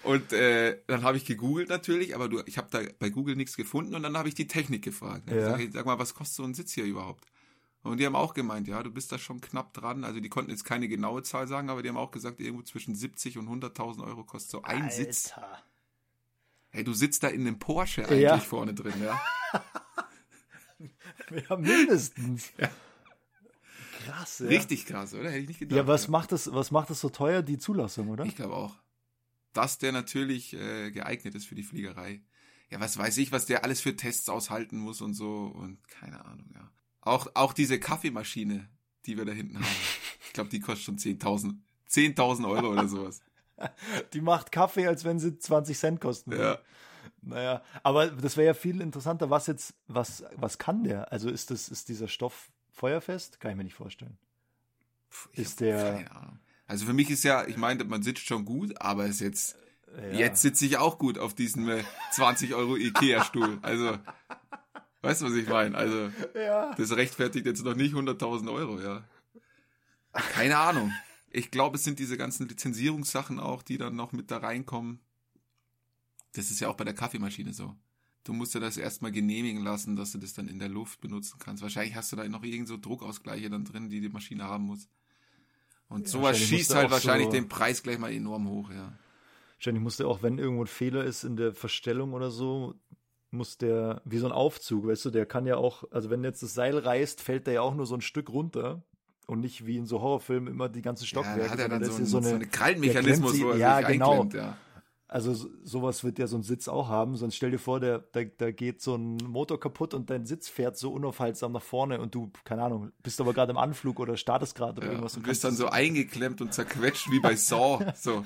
Und 0.02 0.32
äh, 0.32 0.80
dann 0.86 1.02
habe 1.02 1.16
ich 1.16 1.24
gegoogelt 1.24 1.68
natürlich, 1.68 2.14
aber 2.14 2.28
du, 2.28 2.42
ich 2.46 2.58
habe 2.58 2.68
da 2.70 2.80
bei 2.98 3.08
Google 3.10 3.36
nichts 3.36 3.56
gefunden 3.56 3.94
und 3.94 4.02
dann 4.02 4.16
habe 4.16 4.28
ich 4.28 4.34
die 4.34 4.46
Technik 4.48 4.82
gefragt. 4.82 5.30
Ja. 5.30 5.50
Sag, 5.50 5.60
ich, 5.60 5.72
sag 5.72 5.86
mal, 5.86 5.98
was 5.98 6.14
kostet 6.14 6.36
so 6.36 6.44
ein 6.44 6.54
Sitz 6.54 6.72
hier 6.72 6.84
überhaupt? 6.84 7.24
Und 7.82 7.98
die 7.98 8.06
haben 8.06 8.14
auch 8.16 8.34
gemeint, 8.34 8.68
ja, 8.68 8.82
du 8.82 8.90
bist 8.92 9.10
da 9.10 9.18
schon 9.18 9.40
knapp 9.40 9.72
dran. 9.74 10.04
Also 10.04 10.20
die 10.20 10.28
konnten 10.28 10.50
jetzt 10.50 10.64
keine 10.64 10.86
genaue 10.88 11.22
Zahl 11.22 11.48
sagen, 11.48 11.68
aber 11.70 11.82
die 11.82 11.88
haben 11.88 11.96
auch 11.96 12.10
gesagt, 12.12 12.40
irgendwo 12.40 12.62
zwischen 12.62 12.94
70 12.94 13.38
und 13.38 13.48
100.000 13.48 14.04
Euro 14.04 14.22
kostet 14.24 14.50
so 14.52 14.62
ein 14.62 14.90
Sitz. 14.90 15.32
Alter. 15.32 15.62
Hey, 16.70 16.84
du 16.84 16.92
sitzt 16.94 17.22
da 17.22 17.28
in 17.28 17.40
einem 17.42 17.58
Porsche 17.58 18.04
eigentlich 18.04 18.20
Ja. 18.22 18.38
vorne 18.38 18.74
drin, 18.74 18.94
ja. 19.02 19.20
Ja, 21.48 21.56
mindestens. 21.56 22.52
Ja. 22.58 22.68
Krass, 24.12 24.38
ja. 24.40 24.46
Richtig 24.46 24.86
krass, 24.86 25.14
oder? 25.14 25.30
Hätte 25.30 25.38
ich 25.38 25.48
nicht 25.48 25.60
gedacht. 25.60 25.76
Ja, 25.76 25.86
was 25.86 26.08
macht 26.08 26.32
das, 26.32 26.52
was 26.52 26.70
macht 26.70 26.90
das 26.90 27.00
so 27.00 27.08
teuer, 27.08 27.42
die 27.42 27.58
Zulassung, 27.58 28.08
oder? 28.08 28.24
Ich 28.24 28.36
glaube 28.36 28.54
auch. 28.54 28.76
Dass 29.52 29.78
der 29.78 29.92
natürlich 29.92 30.54
äh, 30.54 30.90
geeignet 30.90 31.34
ist 31.34 31.46
für 31.46 31.54
die 31.54 31.62
Fliegerei. 31.62 32.22
Ja, 32.70 32.80
was 32.80 32.96
weiß 32.96 33.18
ich, 33.18 33.32
was 33.32 33.46
der 33.46 33.64
alles 33.64 33.80
für 33.80 33.96
Tests 33.96 34.28
aushalten 34.28 34.78
muss 34.78 35.00
und 35.00 35.14
so 35.14 35.44
und 35.54 35.86
keine 35.88 36.24
Ahnung, 36.24 36.50
ja. 36.54 36.70
Auch, 37.00 37.26
auch 37.34 37.52
diese 37.52 37.80
Kaffeemaschine, 37.80 38.68
die 39.06 39.18
wir 39.18 39.24
da 39.24 39.32
hinten 39.32 39.56
haben. 39.56 39.66
Ich 40.24 40.34
glaube, 40.34 40.48
die 40.48 40.60
kostet 40.60 40.84
schon 40.86 40.96
10.000 40.96 41.56
10.000 41.90 42.48
Euro 42.48 42.72
oder 42.72 42.88
sowas. 42.88 43.20
Die 44.14 44.22
macht 44.22 44.50
Kaffee, 44.50 44.86
als 44.86 45.04
wenn 45.04 45.18
sie 45.18 45.36
20 45.36 45.78
Cent 45.78 46.00
kosten. 46.00 46.32
Ja. 46.32 46.58
Naja, 47.20 47.62
aber 47.82 48.06
das 48.06 48.38
wäre 48.38 48.46
ja 48.46 48.54
viel 48.54 48.80
interessanter, 48.80 49.28
was 49.28 49.46
jetzt, 49.46 49.74
was, 49.88 50.24
was 50.36 50.56
kann 50.56 50.84
der? 50.84 51.12
Also 51.12 51.28
ist 51.28 51.50
das, 51.50 51.68
ist 51.68 51.90
dieser 51.90 52.08
Stoff 52.08 52.50
feuerfest? 52.72 53.40
Kann 53.40 53.52
ich 53.52 53.56
mir 53.56 53.64
nicht 53.64 53.74
vorstellen. 53.74 54.18
Ich 55.32 55.40
Ist 55.40 55.60
der-. 55.60 56.38
Also 56.66 56.86
für 56.86 56.92
mich 56.94 57.10
ist 57.10 57.22
ja, 57.24 57.46
ich 57.46 57.56
meine, 57.56 57.84
man 57.84 58.02
sitzt 58.02 58.26
schon 58.26 58.44
gut, 58.44 58.80
aber 58.80 59.06
ist 59.06 59.20
jetzt, 59.20 59.56
Ja. 59.96 60.18
jetzt 60.18 60.42
sitze 60.42 60.64
ich 60.64 60.78
auch 60.78 60.98
gut 60.98 61.18
auf 61.18 61.34
diesem 61.34 61.68
äh, 61.68 61.84
20 62.12 62.54
Euro 62.54 62.76
Ikea-Stuhl. 62.76 63.58
Also, 63.62 63.98
weißt 65.02 65.20
du, 65.22 65.26
was 65.26 65.34
ich 65.34 65.48
meine? 65.48 65.76
Also, 65.76 66.10
Ja. 66.34 66.74
Das 66.74 66.96
rechtfertigt 66.96 67.44
jetzt 67.46 67.62
noch 67.64 67.74
nicht 67.74 67.94
100.000 67.94 68.50
Euro, 68.52 68.80
ja. 68.80 69.04
Keine 70.12 70.58
Ahnung. 70.58 70.92
Ich 71.30 71.50
glaube, 71.50 71.76
es 71.76 71.84
sind 71.84 71.98
diese 71.98 72.16
ganzen 72.18 72.48
Lizenzierungssachen 72.48 73.38
auch, 73.40 73.62
die 73.62 73.78
dann 73.78 73.96
noch 73.96 74.12
mit 74.12 74.30
da 74.30 74.38
reinkommen. 74.38 75.00
Das 76.34 76.50
ist 76.50 76.60
ja 76.60 76.68
auch 76.68 76.76
bei 76.76 76.84
der 76.84 76.94
Kaffeemaschine 76.94 77.52
so. 77.52 77.74
Du 78.24 78.32
musst 78.32 78.54
ja 78.54 78.60
das 78.60 78.76
erstmal 78.76 79.10
genehmigen 79.10 79.62
lassen, 79.62 79.96
dass 79.96 80.12
du 80.12 80.18
das 80.18 80.34
dann 80.34 80.48
in 80.48 80.58
der 80.58 80.68
Luft 80.68 81.00
benutzen 81.00 81.38
kannst. 81.38 81.62
Wahrscheinlich 81.62 81.96
hast 81.96 82.12
du 82.12 82.16
da 82.16 82.28
noch 82.28 82.44
irgend 82.44 82.68
so 82.68 82.76
Druckausgleiche 82.76 83.50
dann 83.50 83.64
drin, 83.64 83.88
die 83.88 84.00
die 84.00 84.08
Maschine 84.08 84.44
haben 84.44 84.64
muss. 84.64 84.88
Und 85.88 86.08
sowas 86.08 86.24
wahrscheinlich 86.24 86.40
musst 86.40 86.60
schießt 86.60 86.70
du 86.70 86.74
halt 86.76 86.90
wahrscheinlich 86.90 87.26
so- 87.26 87.32
den 87.32 87.48
Preis 87.48 87.82
gleich 87.82 87.98
mal 87.98 88.12
enorm 88.12 88.48
hoch, 88.48 88.70
ja. 88.70 88.92
Wahrscheinlich 89.56 89.82
musste 89.82 90.06
auch, 90.06 90.22
wenn 90.22 90.38
irgendwo 90.38 90.64
ein 90.64 90.68
Fehler 90.68 91.04
ist 91.04 91.24
in 91.24 91.36
der 91.36 91.52
Verstellung 91.54 92.14
oder 92.14 92.30
so, 92.30 92.74
muss 93.30 93.58
der, 93.58 94.02
wie 94.04 94.18
so 94.18 94.26
ein 94.26 94.32
Aufzug, 94.32 94.86
weißt 94.86 95.04
du, 95.06 95.10
der 95.10 95.26
kann 95.26 95.46
ja 95.46 95.56
auch, 95.56 95.84
also 95.90 96.10
wenn 96.10 96.22
jetzt 96.22 96.42
das 96.42 96.54
Seil 96.54 96.78
reißt, 96.78 97.20
fällt 97.20 97.46
der 97.46 97.54
ja 97.54 97.60
auch 97.62 97.74
nur 97.74 97.86
so 97.86 97.94
ein 97.94 98.00
Stück 98.00 98.28
runter 98.30 98.82
und 99.26 99.40
nicht 99.40 99.66
wie 99.66 99.76
in 99.76 99.86
so 99.86 100.00
Horrorfilmen 100.00 100.52
immer 100.52 100.68
die 100.68 100.82
ganzen 100.82 101.06
Stockwerke. 101.06 101.40
ja, 101.40 101.46
da 101.46 101.52
hat 101.52 101.58
er 101.58 101.62
sondern 101.64 101.80
dann 101.80 101.88
da 101.88 101.96
so, 101.96 102.02
ist 102.02 102.12
ja 102.12 102.18
einen, 102.18 102.28
so, 102.28 102.34
eine 102.34 102.46
Krallenmechanismus, 102.46 103.40
wo 103.40 103.50
er 103.50 103.56
ja, 103.56 103.78
sich 103.78 103.86
genau. 103.88 104.10
einklemmt, 104.22 104.34
ja. 104.34 104.56
Also 105.14 105.34
so- 105.34 105.50
sowas 105.62 106.04
wird 106.04 106.18
ja 106.18 106.26
so 106.26 106.38
ein 106.38 106.42
Sitz 106.42 106.68
auch 106.68 106.88
haben, 106.88 107.16
sonst 107.16 107.36
stell 107.36 107.50
dir 107.50 107.58
vor, 107.58 107.80
der, 107.80 107.98
da, 108.12 108.22
da 108.24 108.50
geht 108.50 108.80
so 108.80 108.94
ein 108.96 109.16
Motor 109.18 109.60
kaputt 109.60 109.92
und 109.92 110.08
dein 110.08 110.24
Sitz 110.24 110.48
fährt 110.48 110.78
so 110.78 110.90
unaufhaltsam 110.90 111.52
nach 111.52 111.60
vorne 111.62 112.00
und 112.00 112.14
du, 112.14 112.30
keine 112.44 112.62
Ahnung, 112.62 112.92
bist 113.02 113.20
aber 113.20 113.34
gerade 113.34 113.50
im 113.52 113.58
Anflug 113.58 114.00
oder 114.00 114.16
startest 114.16 114.54
gerade 114.54 114.78
oder 114.78 114.86
Ja, 114.86 114.92
irgendwas. 114.92 115.12
du 115.12 115.18
und 115.20 115.26
bist 115.26 115.44
dann 115.44 115.54
so 115.54 115.68
eingeklemmt 115.68 116.40
und 116.40 116.54
zerquetscht 116.54 117.10
wie 117.10 117.20
bei 117.20 117.36
Saw. 117.36 117.92
So. 117.94 118.24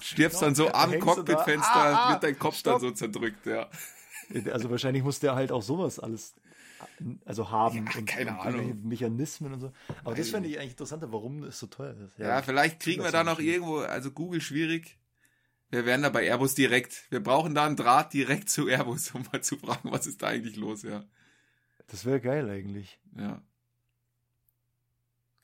Stirbst 0.00 0.42
dann 0.42 0.56
so 0.56 0.72
am. 0.72 0.98
Cockpitfenster, 0.98 1.70
Ah, 1.72 2.08
ah, 2.08 2.12
wird 2.14 2.24
dein 2.24 2.38
Kopf 2.38 2.56
stopp. 2.56 2.74
dann 2.74 2.80
so 2.80 2.90
zerdrückt, 2.90 3.46
ja. 3.46 3.68
Also 4.52 4.70
wahrscheinlich 4.70 5.04
muss 5.04 5.20
der 5.20 5.36
halt 5.36 5.52
auch 5.52 5.62
sowas 5.62 6.00
alles 6.00 6.34
also 7.24 7.48
haben 7.50 7.86
Ja, 7.86 7.98
und, 7.98 8.06
keine 8.06 8.30
und 8.32 8.38
Ahnung. 8.40 8.80
Mechanismen 8.88 9.52
und 9.52 9.60
so. 9.60 9.72
Aber 10.02 10.16
das 10.16 10.26
Weiß 10.26 10.30
fände 10.30 10.48
ich 10.48 10.58
eigentlich 10.58 10.72
interessanter, 10.72 11.12
warum 11.12 11.44
es 11.44 11.60
so 11.60 11.68
teuer 11.68 11.94
ist. 11.96 12.18
Ja, 12.18 12.42
vielleicht 12.42 12.80
kriegen 12.80 13.04
wir 13.04 13.12
da 13.12 13.22
noch 13.22 13.38
irgendwo, 13.38 13.78
also 13.78 14.10
Google 14.10 14.40
schwierig. 14.40 14.98
Wir 15.72 15.86
werden 15.86 16.02
da 16.02 16.10
bei 16.10 16.24
Airbus 16.26 16.54
direkt. 16.54 17.10
Wir 17.10 17.22
brauchen 17.22 17.54
da 17.54 17.64
einen 17.64 17.76
Draht 17.76 18.12
direkt 18.12 18.50
zu 18.50 18.68
Airbus, 18.68 19.14
um 19.14 19.24
mal 19.32 19.42
zu 19.42 19.56
fragen, 19.56 19.90
was 19.90 20.06
ist 20.06 20.20
da 20.22 20.26
eigentlich 20.28 20.56
los, 20.56 20.82
ja. 20.82 21.02
Das 21.86 22.04
wäre 22.04 22.20
geil 22.20 22.48
eigentlich. 22.50 23.00
Ja. 23.16 23.40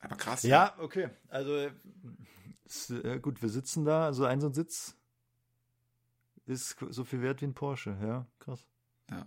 Aber 0.00 0.16
krass. 0.16 0.42
Ja, 0.42 0.76
okay. 0.78 1.08
Also 1.28 1.70
ist, 2.66 2.90
äh, 2.90 3.18
gut, 3.20 3.40
wir 3.40 3.48
sitzen 3.48 3.86
da, 3.86 4.04
also 4.04 4.26
ein 4.26 4.40
so 4.42 4.48
ein 4.48 4.54
Sitz 4.54 4.94
ist 6.44 6.76
so 6.90 7.04
viel 7.04 7.22
wert 7.22 7.40
wie 7.40 7.46
ein 7.46 7.54
Porsche, 7.54 7.96
ja, 8.02 8.26
krass. 8.38 8.66
Ja. 9.10 9.26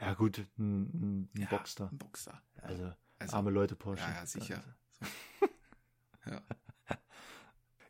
Ja 0.00 0.14
gut, 0.14 0.38
ein, 0.38 0.48
ein, 0.58 1.30
ein 1.34 1.40
Ja, 1.42 1.46
Boxster. 1.48 1.88
Ein 1.92 1.98
Boxster. 1.98 2.42
Also, 2.62 2.92
Also, 3.18 3.36
arme 3.36 3.50
Leute 3.50 3.76
Porsche. 3.76 4.02
ja, 4.04 4.14
ja, 4.14 4.26
sicher. 4.26 4.64
Ja. 6.26 6.40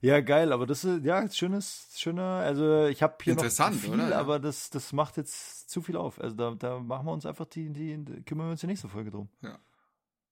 Ja, 0.04 0.20
geil, 0.20 0.52
aber 0.52 0.66
das 0.66 0.84
ist, 0.84 1.02
ja, 1.02 1.26
schönes, 1.30 1.88
schöner, 1.96 2.22
also 2.22 2.84
ich 2.86 3.02
habe 3.02 3.14
hier 3.22 3.32
Interessant, 3.32 3.76
noch 3.76 3.82
viel, 3.82 3.94
oder? 3.94 4.10
Ja. 4.10 4.18
aber 4.18 4.38
das, 4.38 4.68
das 4.68 4.92
macht 4.92 5.16
jetzt 5.16 5.70
zu 5.70 5.80
viel 5.80 5.96
auf. 5.96 6.20
Also 6.20 6.36
da, 6.36 6.50
da 6.50 6.78
machen 6.78 7.06
wir 7.06 7.12
uns 7.12 7.24
einfach 7.24 7.46
die, 7.46 7.70
die, 7.70 8.04
kümmern 8.26 8.48
wir 8.48 8.50
uns 8.50 8.60
die 8.60 8.66
nächste 8.66 8.88
Folge 8.88 9.10
drum. 9.10 9.30
Ja. 9.40 9.58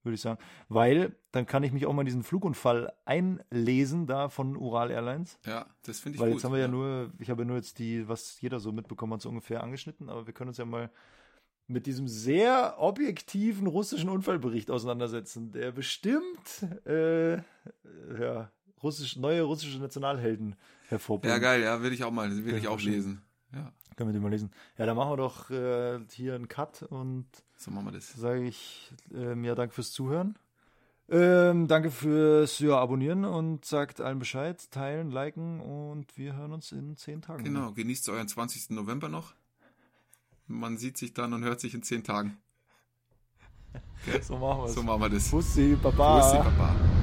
Würde 0.02 0.14
ich 0.14 0.20
sagen. 0.20 0.38
Weil, 0.68 1.16
dann 1.30 1.46
kann 1.46 1.62
ich 1.62 1.72
mich 1.72 1.86
auch 1.86 1.92
mal 1.94 2.02
in 2.02 2.06
diesen 2.06 2.22
Flugunfall 2.22 2.92
einlesen, 3.06 4.06
da 4.06 4.28
von 4.28 4.56
Ural 4.56 4.90
Airlines. 4.90 5.38
Ja, 5.46 5.64
das 5.84 6.00
finde 6.00 6.16
ich 6.16 6.20
Weil 6.20 6.28
gut. 6.28 6.36
jetzt 6.36 6.44
haben 6.44 6.52
wir 6.52 6.60
ja 6.60 6.68
nur, 6.68 7.10
ich 7.18 7.30
habe 7.30 7.40
ja 7.42 7.46
nur 7.46 7.56
jetzt 7.56 7.78
die, 7.78 8.06
was 8.06 8.42
jeder 8.42 8.60
so 8.60 8.72
mitbekommen 8.72 9.14
hat, 9.14 9.22
so 9.22 9.30
ungefähr 9.30 9.62
angeschnitten, 9.62 10.10
aber 10.10 10.26
wir 10.26 10.34
können 10.34 10.48
uns 10.48 10.58
ja 10.58 10.66
mal 10.66 10.90
mit 11.66 11.86
diesem 11.86 12.08
sehr 12.08 12.76
objektiven 12.78 13.66
russischen 13.66 14.10
Unfallbericht 14.10 14.70
auseinandersetzen, 14.70 15.50
der 15.52 15.72
bestimmt 15.72 16.66
äh, 16.84 17.36
ja, 17.36 18.50
russisch, 18.83 19.16
neue 19.16 19.43
russische 19.43 19.78
Nationalhelden 19.78 20.57
hervorbringt. 20.89 21.33
Ja, 21.33 21.39
geil, 21.39 21.62
ja, 21.62 21.83
will 21.83 21.93
ich 21.93 22.05
auch 22.05 22.11
mal, 22.11 22.30
will 22.45 22.57
ich 22.57 22.68
auch 22.68 22.80
lesen. 22.80 23.22
Ja, 23.53 23.72
Können 23.97 24.11
wir 24.11 24.12
den 24.12 24.22
mal 24.22 24.30
lesen. 24.30 24.51
Ja, 24.78 24.87
dann 24.87 24.97
machen 24.97 25.12
wir 25.12 25.16
doch 25.16 25.51
äh, 25.51 26.01
hier 26.11 26.35
einen 26.35 26.49
Cut 26.49 26.83
und 26.83 27.26
so 27.57 27.70
machen 27.70 27.87
wir 27.87 27.93
das. 27.93 28.12
sage 28.12 28.45
ich 28.45 28.93
ähm, 29.14 29.45
ja, 29.45 29.55
danke 29.55 29.74
fürs 29.74 29.93
Zuhören. 29.93 30.37
Ähm, 31.09 31.68
danke 31.68 31.91
fürs 31.91 32.59
ja, 32.61 32.78
Abonnieren 32.78 33.24
und 33.24 33.64
sagt 33.64 34.01
allen 34.01 34.18
Bescheid, 34.18 34.70
teilen, 34.70 35.11
liken 35.11 35.61
und 35.61 36.16
wir 36.16 36.35
hören 36.35 36.53
uns 36.53 36.72
in 36.72 36.97
zehn 36.97 37.20
Tagen. 37.20 37.45
Genau, 37.45 37.72
genießt 37.72 38.09
euren 38.09 38.28
20. 38.28 38.70
November 38.70 39.09
noch. 39.09 39.35
Man 40.47 40.78
sieht 40.78 40.97
sich 40.97 41.12
dann 41.12 41.33
und 41.35 41.45
hört 41.45 41.61
sich 41.61 41.74
in 41.74 41.83
zehn 41.83 42.05
Tagen. 42.05 42.39
So 44.22 44.37
machen 44.37 44.62
wir 44.62 44.64
es. 44.64 44.74
So 44.74 44.83
machen 44.83 45.01
wir 45.01 45.09
das. 45.11 45.30
Bussi, 45.30 45.78
Baba. 45.80 46.18
Bussi, 46.18 46.37
Papa. 46.37 47.01